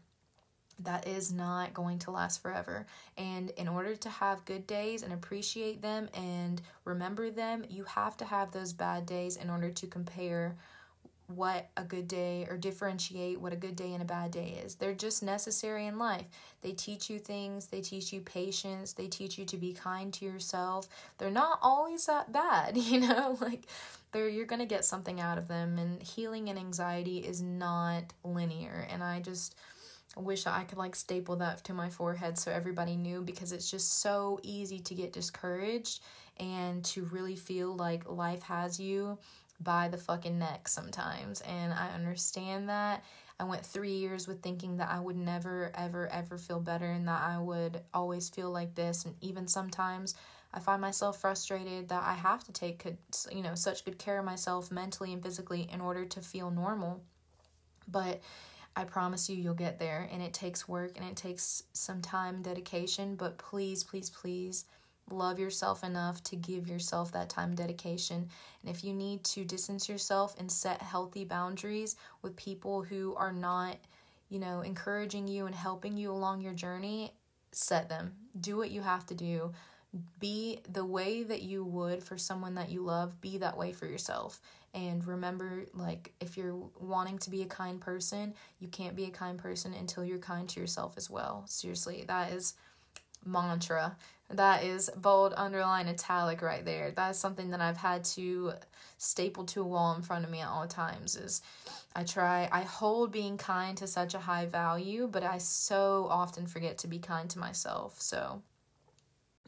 that 0.80 1.08
is 1.08 1.32
not 1.32 1.72
going 1.72 1.98
to 2.00 2.10
last 2.10 2.42
forever. 2.42 2.86
And 3.16 3.50
in 3.50 3.68
order 3.68 3.96
to 3.96 4.08
have 4.08 4.44
good 4.44 4.66
days 4.66 5.02
and 5.02 5.12
appreciate 5.12 5.80
them 5.80 6.08
and 6.14 6.60
remember 6.84 7.30
them, 7.30 7.64
you 7.68 7.84
have 7.84 8.16
to 8.18 8.24
have 8.24 8.52
those 8.52 8.72
bad 8.72 9.06
days 9.06 9.36
in 9.36 9.48
order 9.48 9.70
to 9.70 9.86
compare 9.86 10.56
what 11.28 11.68
a 11.76 11.82
good 11.82 12.06
day 12.06 12.46
or 12.48 12.56
differentiate 12.56 13.40
what 13.40 13.52
a 13.52 13.56
good 13.56 13.74
day 13.74 13.92
and 13.92 14.02
a 14.02 14.06
bad 14.06 14.30
day 14.30 14.60
is. 14.64 14.76
They're 14.76 14.94
just 14.94 15.22
necessary 15.22 15.86
in 15.86 15.98
life. 15.98 16.26
They 16.62 16.72
teach 16.72 17.10
you 17.10 17.18
things, 17.18 17.66
they 17.66 17.80
teach 17.80 18.12
you 18.12 18.20
patience, 18.20 18.92
they 18.92 19.08
teach 19.08 19.36
you 19.36 19.44
to 19.46 19.56
be 19.56 19.72
kind 19.72 20.12
to 20.14 20.24
yourself. 20.24 20.88
They're 21.18 21.30
not 21.30 21.58
always 21.62 22.06
that 22.06 22.32
bad, 22.32 22.76
you 22.76 23.00
know? 23.00 23.36
Like 23.40 23.64
they're 24.12 24.28
you're 24.28 24.46
going 24.46 24.60
to 24.60 24.66
get 24.66 24.84
something 24.84 25.20
out 25.20 25.38
of 25.38 25.48
them 25.48 25.78
and 25.78 26.00
healing 26.02 26.48
and 26.48 26.58
anxiety 26.58 27.18
is 27.18 27.42
not 27.42 28.04
linear 28.24 28.86
and 28.90 29.02
I 29.02 29.20
just 29.20 29.56
wish 30.20 30.46
I 30.46 30.64
could 30.64 30.78
like 30.78 30.96
staple 30.96 31.36
that 31.36 31.64
to 31.64 31.74
my 31.74 31.90
forehead 31.90 32.38
so 32.38 32.50
everybody 32.50 32.96
knew 32.96 33.20
because 33.20 33.52
it's 33.52 33.70
just 33.70 34.00
so 34.00 34.40
easy 34.42 34.78
to 34.80 34.94
get 34.94 35.12
discouraged 35.12 36.02
and 36.38 36.84
to 36.86 37.04
really 37.04 37.36
feel 37.36 37.74
like 37.76 38.08
life 38.08 38.42
has 38.42 38.80
you 38.80 39.18
by 39.60 39.88
the 39.88 39.96
fucking 39.98 40.38
neck 40.38 40.68
sometimes. 40.68 41.40
And 41.42 41.72
I 41.72 41.90
understand 41.94 42.68
that. 42.68 43.04
I 43.38 43.44
went 43.44 43.64
three 43.64 43.92
years 43.92 44.26
with 44.26 44.42
thinking 44.42 44.78
that 44.78 44.90
I 44.90 44.98
would 44.98 45.16
never, 45.16 45.70
ever, 45.74 46.08
ever 46.08 46.38
feel 46.38 46.60
better 46.60 46.86
and 46.86 47.06
that 47.08 47.22
I 47.22 47.38
would 47.38 47.80
always 47.92 48.30
feel 48.30 48.50
like 48.50 48.74
this. 48.74 49.04
And 49.04 49.14
even 49.20 49.46
sometimes 49.46 50.14
I 50.54 50.60
find 50.60 50.80
myself 50.80 51.20
frustrated 51.20 51.88
that 51.90 52.02
I 52.02 52.14
have 52.14 52.44
to 52.44 52.52
take, 52.52 52.86
you 53.30 53.42
know, 53.42 53.54
such 53.54 53.84
good 53.84 53.98
care 53.98 54.18
of 54.18 54.24
myself 54.24 54.70
mentally 54.70 55.12
and 55.12 55.22
physically 55.22 55.68
in 55.70 55.82
order 55.82 56.06
to 56.06 56.20
feel 56.20 56.50
normal. 56.50 57.02
But 57.88 58.22
I 58.76 58.84
promise 58.84 59.30
you, 59.30 59.36
you'll 59.36 59.54
get 59.54 59.78
there. 59.78 60.08
And 60.12 60.22
it 60.22 60.34
takes 60.34 60.68
work 60.68 60.92
and 60.96 61.08
it 61.08 61.16
takes 61.16 61.62
some 61.72 62.02
time, 62.02 62.42
dedication. 62.42 63.16
But 63.16 63.38
please, 63.38 63.82
please, 63.82 64.10
please 64.10 64.66
love 65.10 65.38
yourself 65.38 65.82
enough 65.82 66.22
to 66.24 66.36
give 66.36 66.68
yourself 66.68 67.12
that 67.12 67.30
time 67.30 67.54
dedication. 67.54 68.28
And 68.62 68.74
if 68.74 68.84
you 68.84 68.92
need 68.92 69.24
to 69.24 69.44
distance 69.44 69.88
yourself 69.88 70.34
and 70.38 70.50
set 70.50 70.82
healthy 70.82 71.24
boundaries 71.24 71.96
with 72.22 72.36
people 72.36 72.82
who 72.82 73.14
are 73.16 73.32
not, 73.32 73.76
you 74.28 74.38
know, 74.38 74.60
encouraging 74.60 75.26
you 75.26 75.46
and 75.46 75.54
helping 75.54 75.96
you 75.96 76.10
along 76.10 76.42
your 76.42 76.54
journey, 76.54 77.12
set 77.52 77.88
them. 77.88 78.12
Do 78.38 78.56
what 78.56 78.70
you 78.70 78.82
have 78.82 79.06
to 79.06 79.14
do. 79.14 79.52
Be 80.18 80.60
the 80.70 80.84
way 80.84 81.22
that 81.22 81.42
you 81.42 81.64
would 81.64 82.02
for 82.02 82.18
someone 82.18 82.54
that 82.56 82.70
you 82.70 82.82
love, 82.82 83.20
be 83.20 83.38
that 83.38 83.56
way 83.56 83.72
for 83.72 83.86
yourself. 83.86 84.40
And 84.74 85.06
remember, 85.06 85.64
like, 85.72 86.12
if 86.20 86.36
you're 86.36 86.56
wanting 86.78 87.18
to 87.18 87.30
be 87.30 87.42
a 87.42 87.46
kind 87.46 87.80
person, 87.80 88.34
you 88.58 88.68
can't 88.68 88.94
be 88.94 89.04
a 89.04 89.10
kind 89.10 89.38
person 89.38 89.72
until 89.72 90.04
you're 90.04 90.18
kind 90.18 90.48
to 90.50 90.60
yourself 90.60 90.94
as 90.98 91.08
well. 91.08 91.44
Seriously, 91.46 92.04
that 92.08 92.32
is 92.32 92.54
mantra. 93.24 93.96
That 94.28 94.64
is 94.64 94.90
bold, 94.96 95.34
underline, 95.36 95.88
italic 95.88 96.42
right 96.42 96.64
there. 96.64 96.90
That 96.90 97.10
is 97.12 97.18
something 97.18 97.50
that 97.50 97.60
I've 97.60 97.76
had 97.76 98.04
to 98.04 98.52
staple 98.98 99.44
to 99.46 99.60
a 99.60 99.64
wall 99.64 99.94
in 99.94 100.02
front 100.02 100.24
of 100.24 100.30
me 100.30 100.40
at 100.40 100.48
all 100.48 100.66
times. 100.66 101.16
Is 101.16 101.42
I 101.94 102.02
try, 102.02 102.48
I 102.50 102.62
hold 102.62 103.12
being 103.12 103.38
kind 103.38 103.76
to 103.78 103.86
such 103.86 104.14
a 104.14 104.18
high 104.18 104.46
value, 104.46 105.08
but 105.10 105.22
I 105.22 105.38
so 105.38 106.08
often 106.10 106.46
forget 106.46 106.78
to 106.78 106.88
be 106.88 106.98
kind 106.98 107.30
to 107.30 107.38
myself. 107.38 108.00
So, 108.00 108.42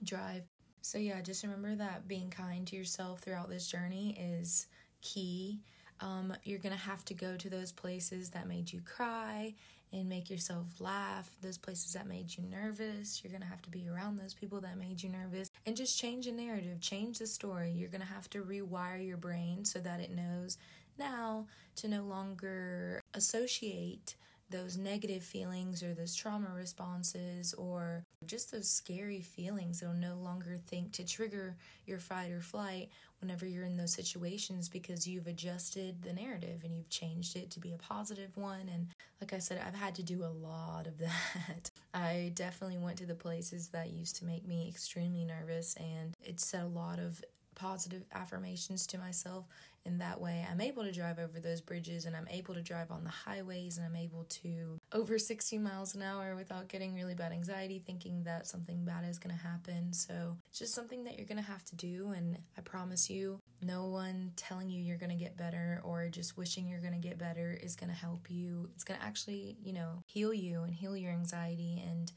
drive. 0.04 0.42
So, 0.82 0.98
yeah, 0.98 1.20
just 1.20 1.42
remember 1.42 1.74
that 1.74 2.08
being 2.08 2.30
kind 2.30 2.66
to 2.68 2.76
yourself 2.76 3.20
throughout 3.20 3.50
this 3.50 3.68
journey 3.68 4.16
is 4.18 4.66
key. 5.02 5.60
Um, 6.00 6.34
you're 6.44 6.60
gonna 6.60 6.76
have 6.76 7.04
to 7.06 7.14
go 7.14 7.36
to 7.36 7.50
those 7.50 7.72
places 7.72 8.30
that 8.30 8.46
made 8.48 8.72
you 8.72 8.80
cry 8.80 9.54
and 9.92 10.08
make 10.08 10.30
yourself 10.30 10.66
laugh, 10.80 11.30
those 11.42 11.58
places 11.58 11.94
that 11.94 12.06
made 12.06 12.36
you 12.36 12.44
nervous. 12.44 13.22
You're 13.22 13.32
gonna 13.32 13.46
have 13.46 13.62
to 13.62 13.70
be 13.70 13.88
around 13.88 14.18
those 14.18 14.34
people 14.34 14.60
that 14.60 14.78
made 14.78 15.02
you 15.02 15.08
nervous 15.08 15.50
and 15.66 15.76
just 15.76 15.98
change 15.98 16.26
the 16.26 16.32
narrative, 16.32 16.80
change 16.80 17.18
the 17.18 17.26
story. 17.26 17.72
You're 17.72 17.88
gonna 17.88 18.04
have 18.04 18.30
to 18.30 18.42
rewire 18.42 19.04
your 19.04 19.16
brain 19.16 19.64
so 19.64 19.78
that 19.80 20.00
it 20.00 20.10
knows 20.10 20.58
now 20.98 21.46
to 21.76 21.88
no 21.88 22.02
longer 22.02 23.00
associate 23.14 24.14
those 24.50 24.78
negative 24.78 25.22
feelings 25.22 25.82
or 25.82 25.94
those 25.94 26.14
trauma 26.14 26.48
responses 26.54 27.54
or 27.54 28.04
just 28.26 28.50
those 28.50 28.68
scary 28.68 29.20
feelings. 29.20 29.82
It'll 29.82 29.94
no 29.94 30.16
longer 30.16 30.58
think 30.66 30.92
to 30.92 31.04
trigger 31.04 31.56
your 31.86 31.98
fight 31.98 32.30
or 32.30 32.40
flight 32.40 32.88
whenever 33.20 33.46
you're 33.46 33.64
in 33.64 33.76
those 33.76 33.92
situations 33.92 34.68
because 34.68 35.06
you've 35.06 35.26
adjusted 35.26 36.02
the 36.02 36.12
narrative 36.12 36.60
and 36.64 36.74
you've 36.76 36.88
changed 36.88 37.36
it 37.36 37.50
to 37.50 37.60
be 37.60 37.72
a 37.72 37.78
positive 37.78 38.36
one. 38.36 38.70
And 38.72 38.88
like 39.20 39.32
I 39.32 39.38
said, 39.38 39.60
I've 39.66 39.74
had 39.74 39.94
to 39.96 40.02
do 40.02 40.24
a 40.24 40.32
lot 40.46 40.86
of 40.86 40.98
that. 40.98 41.70
I 41.92 42.32
definitely 42.34 42.78
went 42.78 42.98
to 42.98 43.06
the 43.06 43.14
places 43.14 43.68
that 43.68 43.90
used 43.90 44.16
to 44.16 44.24
make 44.24 44.46
me 44.46 44.68
extremely 44.68 45.24
nervous 45.24 45.74
and 45.76 46.14
it 46.22 46.40
set 46.40 46.62
a 46.62 46.66
lot 46.66 46.98
of 46.98 47.22
positive 47.58 48.04
affirmations 48.14 48.86
to 48.88 48.98
myself. 48.98 49.46
In 49.84 49.98
that 49.98 50.20
way 50.20 50.46
i'm 50.50 50.60
able 50.60 50.82
to 50.82 50.92
drive 50.92 51.18
over 51.18 51.40
those 51.40 51.62
bridges 51.62 52.04
and 52.04 52.14
i'm 52.14 52.28
able 52.28 52.52
to 52.52 52.60
drive 52.60 52.90
on 52.90 53.04
the 53.04 53.10
highways 53.10 53.78
and 53.78 53.86
i'm 53.86 53.96
able 53.96 54.24
to 54.24 54.78
over 54.92 55.18
60 55.18 55.58
miles 55.58 55.94
an 55.94 56.02
hour 56.02 56.34
without 56.34 56.68
getting 56.68 56.94
really 56.94 57.14
bad 57.14 57.32
anxiety 57.32 57.78
thinking 57.78 58.22
that 58.24 58.46
something 58.46 58.84
bad 58.84 59.04
is 59.08 59.18
going 59.18 59.34
to 59.34 59.42
happen. 59.42 59.92
So 59.92 60.36
it's 60.50 60.58
just 60.58 60.74
something 60.74 61.04
that 61.04 61.16
you're 61.16 61.26
going 61.26 61.42
to 61.42 61.50
have 61.50 61.64
to 61.66 61.76
do 61.76 62.12
and 62.16 62.38
i 62.56 62.60
promise 62.60 63.10
you 63.10 63.40
no 63.62 63.86
one 63.86 64.32
telling 64.36 64.70
you 64.70 64.82
you're 64.82 64.98
going 64.98 65.16
to 65.16 65.24
get 65.24 65.36
better 65.36 65.80
or 65.84 66.08
just 66.08 66.36
wishing 66.36 66.68
you're 66.68 66.80
going 66.80 67.00
to 67.00 67.08
get 67.08 67.18
better 67.18 67.58
is 67.62 67.76
going 67.76 67.90
to 67.90 67.96
help 67.96 68.30
you. 68.30 68.68
It's 68.74 68.84
going 68.84 68.98
to 68.98 69.06
actually 69.06 69.56
you 69.62 69.72
know 69.72 70.02
heal 70.06 70.32
you 70.32 70.62
and 70.62 70.74
heal 70.74 70.96
your 70.96 71.12
anxiety 71.12 71.82
and 71.86 72.12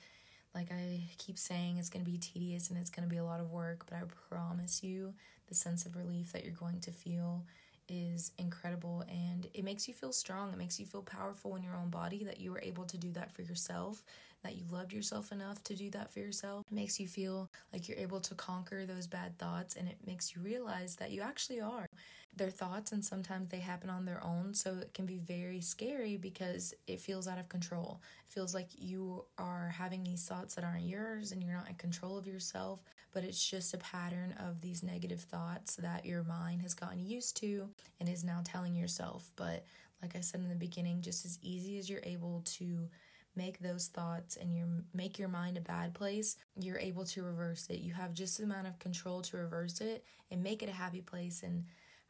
like 0.54 0.70
I 0.70 1.04
keep 1.18 1.38
saying, 1.38 1.78
it's 1.78 1.90
going 1.90 2.04
to 2.04 2.12
be 2.12 2.18
tedious 2.18 2.70
and 2.70 2.78
it's 2.78 2.90
going 2.90 3.08
to 3.08 3.10
be 3.10 3.20
a 3.20 3.24
lot 3.24 3.40
of 3.40 3.52
work, 3.52 3.86
but 3.90 3.96
I 3.96 4.02
promise 4.30 4.84
you 4.84 5.14
the 5.52 5.56
sense 5.56 5.86
of 5.86 5.98
relief 5.98 6.32
that 6.32 6.46
you're 6.46 6.54
going 6.54 6.80
to 6.80 6.92
feel 6.92 7.44
is 7.90 8.32
incredible 8.38 9.04
and 9.10 9.48
it 9.54 9.66
makes 9.66 9.86
you 9.86 9.94
feel 9.94 10.14
strong. 10.14 10.54
It 10.54 10.58
makes 10.58 10.80
you 10.80 10.86
feel 10.86 11.02
powerful 11.02 11.58
in 11.58 11.64
your 11.64 11.76
own 11.76 11.90
body 11.90 12.24
that 12.24 12.40
you 12.40 12.52
were 12.52 12.62
able 12.64 12.86
to 12.86 12.98
do 12.98 13.12
that 13.12 13.34
for 13.34 13.42
yourself, 13.42 14.02
that 14.44 14.56
you 14.56 14.64
loved 14.72 14.94
yourself 14.94 15.34
enough 15.34 15.62
to 15.66 15.76
do 15.76 15.90
that 15.90 16.10
for 16.10 16.20
yourself. 16.20 16.64
It 16.72 16.74
makes 16.74 17.02
you 17.02 17.08
feel 17.08 17.50
like 17.74 17.90
you're 17.90 17.98
able 17.98 18.22
to 18.22 18.34
conquer 18.36 18.86
those 18.86 19.08
bad 19.08 19.38
thoughts 19.38 19.76
and 19.76 19.90
it 19.90 19.98
makes 20.08 20.34
you 20.34 20.42
realize 20.42 20.96
that 20.98 21.12
you 21.12 21.22
actually 21.22 21.60
are. 21.60 21.86
They're 22.34 22.50
thoughts 22.50 22.94
and 22.94 23.04
sometimes 23.04 23.50
they 23.50 23.60
happen 23.60 23.90
on 23.90 24.06
their 24.06 24.24
own, 24.24 24.54
so 24.54 24.78
it 24.82 24.94
can 24.94 25.06
be 25.06 25.18
very 25.18 25.60
scary 25.60 26.16
because 26.16 26.74
it 26.88 27.02
feels 27.02 27.28
out 27.28 27.40
of 27.40 27.50
control. 27.50 28.00
It 28.26 28.32
feels 28.32 28.54
like 28.56 28.70
you 28.78 29.26
are 29.38 29.74
having 29.78 30.04
these 30.04 30.26
thoughts 30.26 30.56
that 30.56 30.64
aren't 30.64 30.86
yours 30.86 31.34
and 31.34 31.44
you're 31.44 31.58
not 31.58 31.68
in 31.68 31.76
control 31.76 32.18
of 32.18 32.26
yourself, 32.26 32.82
but 33.14 33.24
it's 33.24 33.50
just 33.50 33.74
a 33.74 33.78
pattern 33.78 34.34
of 34.40 34.62
these 34.62 34.84
negative 34.84 35.22
thoughts 35.22 35.76
that 35.76 36.06
your 36.06 36.24
mind 36.24 36.62
has 36.62 36.74
gotten 36.74 37.06
used 37.06 37.38
to 37.38 37.70
and 38.00 38.08
is 38.08 38.24
now 38.24 38.42
telling 38.44 38.76
yourself. 38.76 39.32
But 39.36 39.66
like 40.02 40.16
I 40.16 40.22
said 40.22 40.42
in 40.42 40.50
the 40.50 40.56
beginning, 40.56 41.02
just 41.02 41.26
as 41.26 41.38
easy 41.42 41.78
as 41.78 41.90
you're 41.90 42.02
able 42.04 42.42
to 42.58 42.88
make 43.36 43.60
those 43.60 43.88
thoughts 43.88 44.36
and 44.36 44.54
you 44.54 44.66
make 44.94 45.18
your 45.18 45.30
mind 45.30 45.58
a 45.58 45.62
bad 45.62 45.94
place, 45.94 46.38
you're 46.60 46.80
able 46.80 47.06
to 47.06 47.24
reverse 47.24 47.68
it. 47.70 47.80
You 47.80 47.94
have 47.94 48.14
just 48.14 48.38
the 48.38 48.44
amount 48.44 48.68
of 48.68 48.80
control 48.80 49.22
to 49.24 49.38
reverse 49.38 49.80
it 49.82 50.04
and 50.30 50.44
make 50.44 50.64
it 50.64 50.70
a 50.70 50.74
happy 50.74 51.02
place. 51.02 51.44
And 51.44 51.66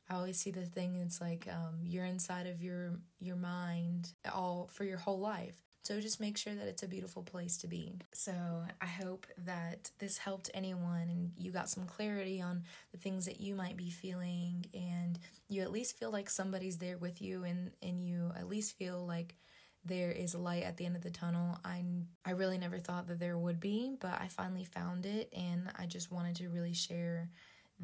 I 0.10 0.16
always 0.16 0.38
see 0.38 0.52
the 0.52 0.66
thing 0.66 0.96
it's 0.96 1.22
like 1.22 1.48
um, 1.52 1.80
you're 1.84 2.06
inside 2.06 2.48
of 2.48 2.62
your 2.62 3.00
your 3.20 3.36
mind 3.36 4.14
all 4.34 4.70
for 4.72 4.84
your 4.84 4.98
whole 4.98 5.20
life. 5.20 5.62
So 5.84 6.00
just 6.00 6.20
make 6.20 6.38
sure 6.38 6.54
that 6.54 6.68
it's 6.68 6.84
a 6.84 6.88
beautiful 6.88 7.24
place 7.24 7.58
to 7.58 7.68
be. 7.68 7.96
So 8.14 8.34
I 8.80 8.86
hope 8.86 9.26
that 9.46 9.90
this 10.00 10.18
helped 10.20 10.52
anyone 10.54 11.10
and 11.10 11.32
you 11.38 11.52
got 11.52 11.70
some 11.70 11.86
clarity 11.86 12.40
on 12.40 12.64
the 12.92 13.00
things 13.00 13.26
that 13.26 13.42
you 13.42 13.56
might 13.56 13.78
be 13.78 13.90
feeling 13.90 14.66
and 14.74 15.18
you 15.50 15.64
at 15.64 15.72
least 15.72 15.98
feel 15.98 16.12
like 16.12 16.30
somebody's 16.30 16.78
there 16.78 16.98
with 16.98 17.22
you 17.22 17.44
and, 17.44 17.72
and 17.82 18.04
you 18.04 18.32
at 18.38 18.48
least 18.48 18.78
feel 18.78 19.06
like 19.06 19.36
there 19.84 20.12
is 20.12 20.36
light 20.36 20.64
at 20.64 20.78
the 20.78 20.86
end 20.86 20.96
of 20.96 21.02
the 21.02 21.10
tunnel. 21.10 21.58
I 21.66 21.84
I 22.24 22.32
really 22.32 22.60
never 22.60 22.78
thought 22.78 23.08
that 23.08 23.20
there 23.20 23.38
would 23.38 23.60
be, 23.60 23.96
but 24.00 24.22
I 24.22 24.28
finally 24.28 24.66
found 24.66 25.08
it 25.08 25.34
and 25.36 25.72
I 25.78 25.88
just 25.88 26.12
wanted 26.12 26.36
to 26.38 26.50
really 26.50 26.74
share 26.74 27.30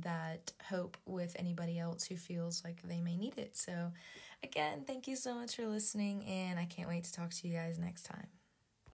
that 0.03 0.51
hope 0.69 0.97
with 1.05 1.35
anybody 1.39 1.79
else 1.79 2.05
who 2.05 2.15
feels 2.15 2.63
like 2.63 2.81
they 2.83 3.01
may 3.01 3.17
need 3.17 3.37
it. 3.37 3.57
So 3.57 3.91
again, 4.43 4.83
thank 4.85 5.07
you 5.07 5.15
so 5.15 5.35
much 5.35 5.55
for 5.55 5.65
listening 5.67 6.25
and 6.25 6.59
I 6.59 6.65
can't 6.65 6.87
wait 6.87 7.03
to 7.05 7.13
talk 7.13 7.31
to 7.31 7.47
you 7.47 7.53
guys 7.53 7.77
next 7.79 8.03
time. 8.03 8.27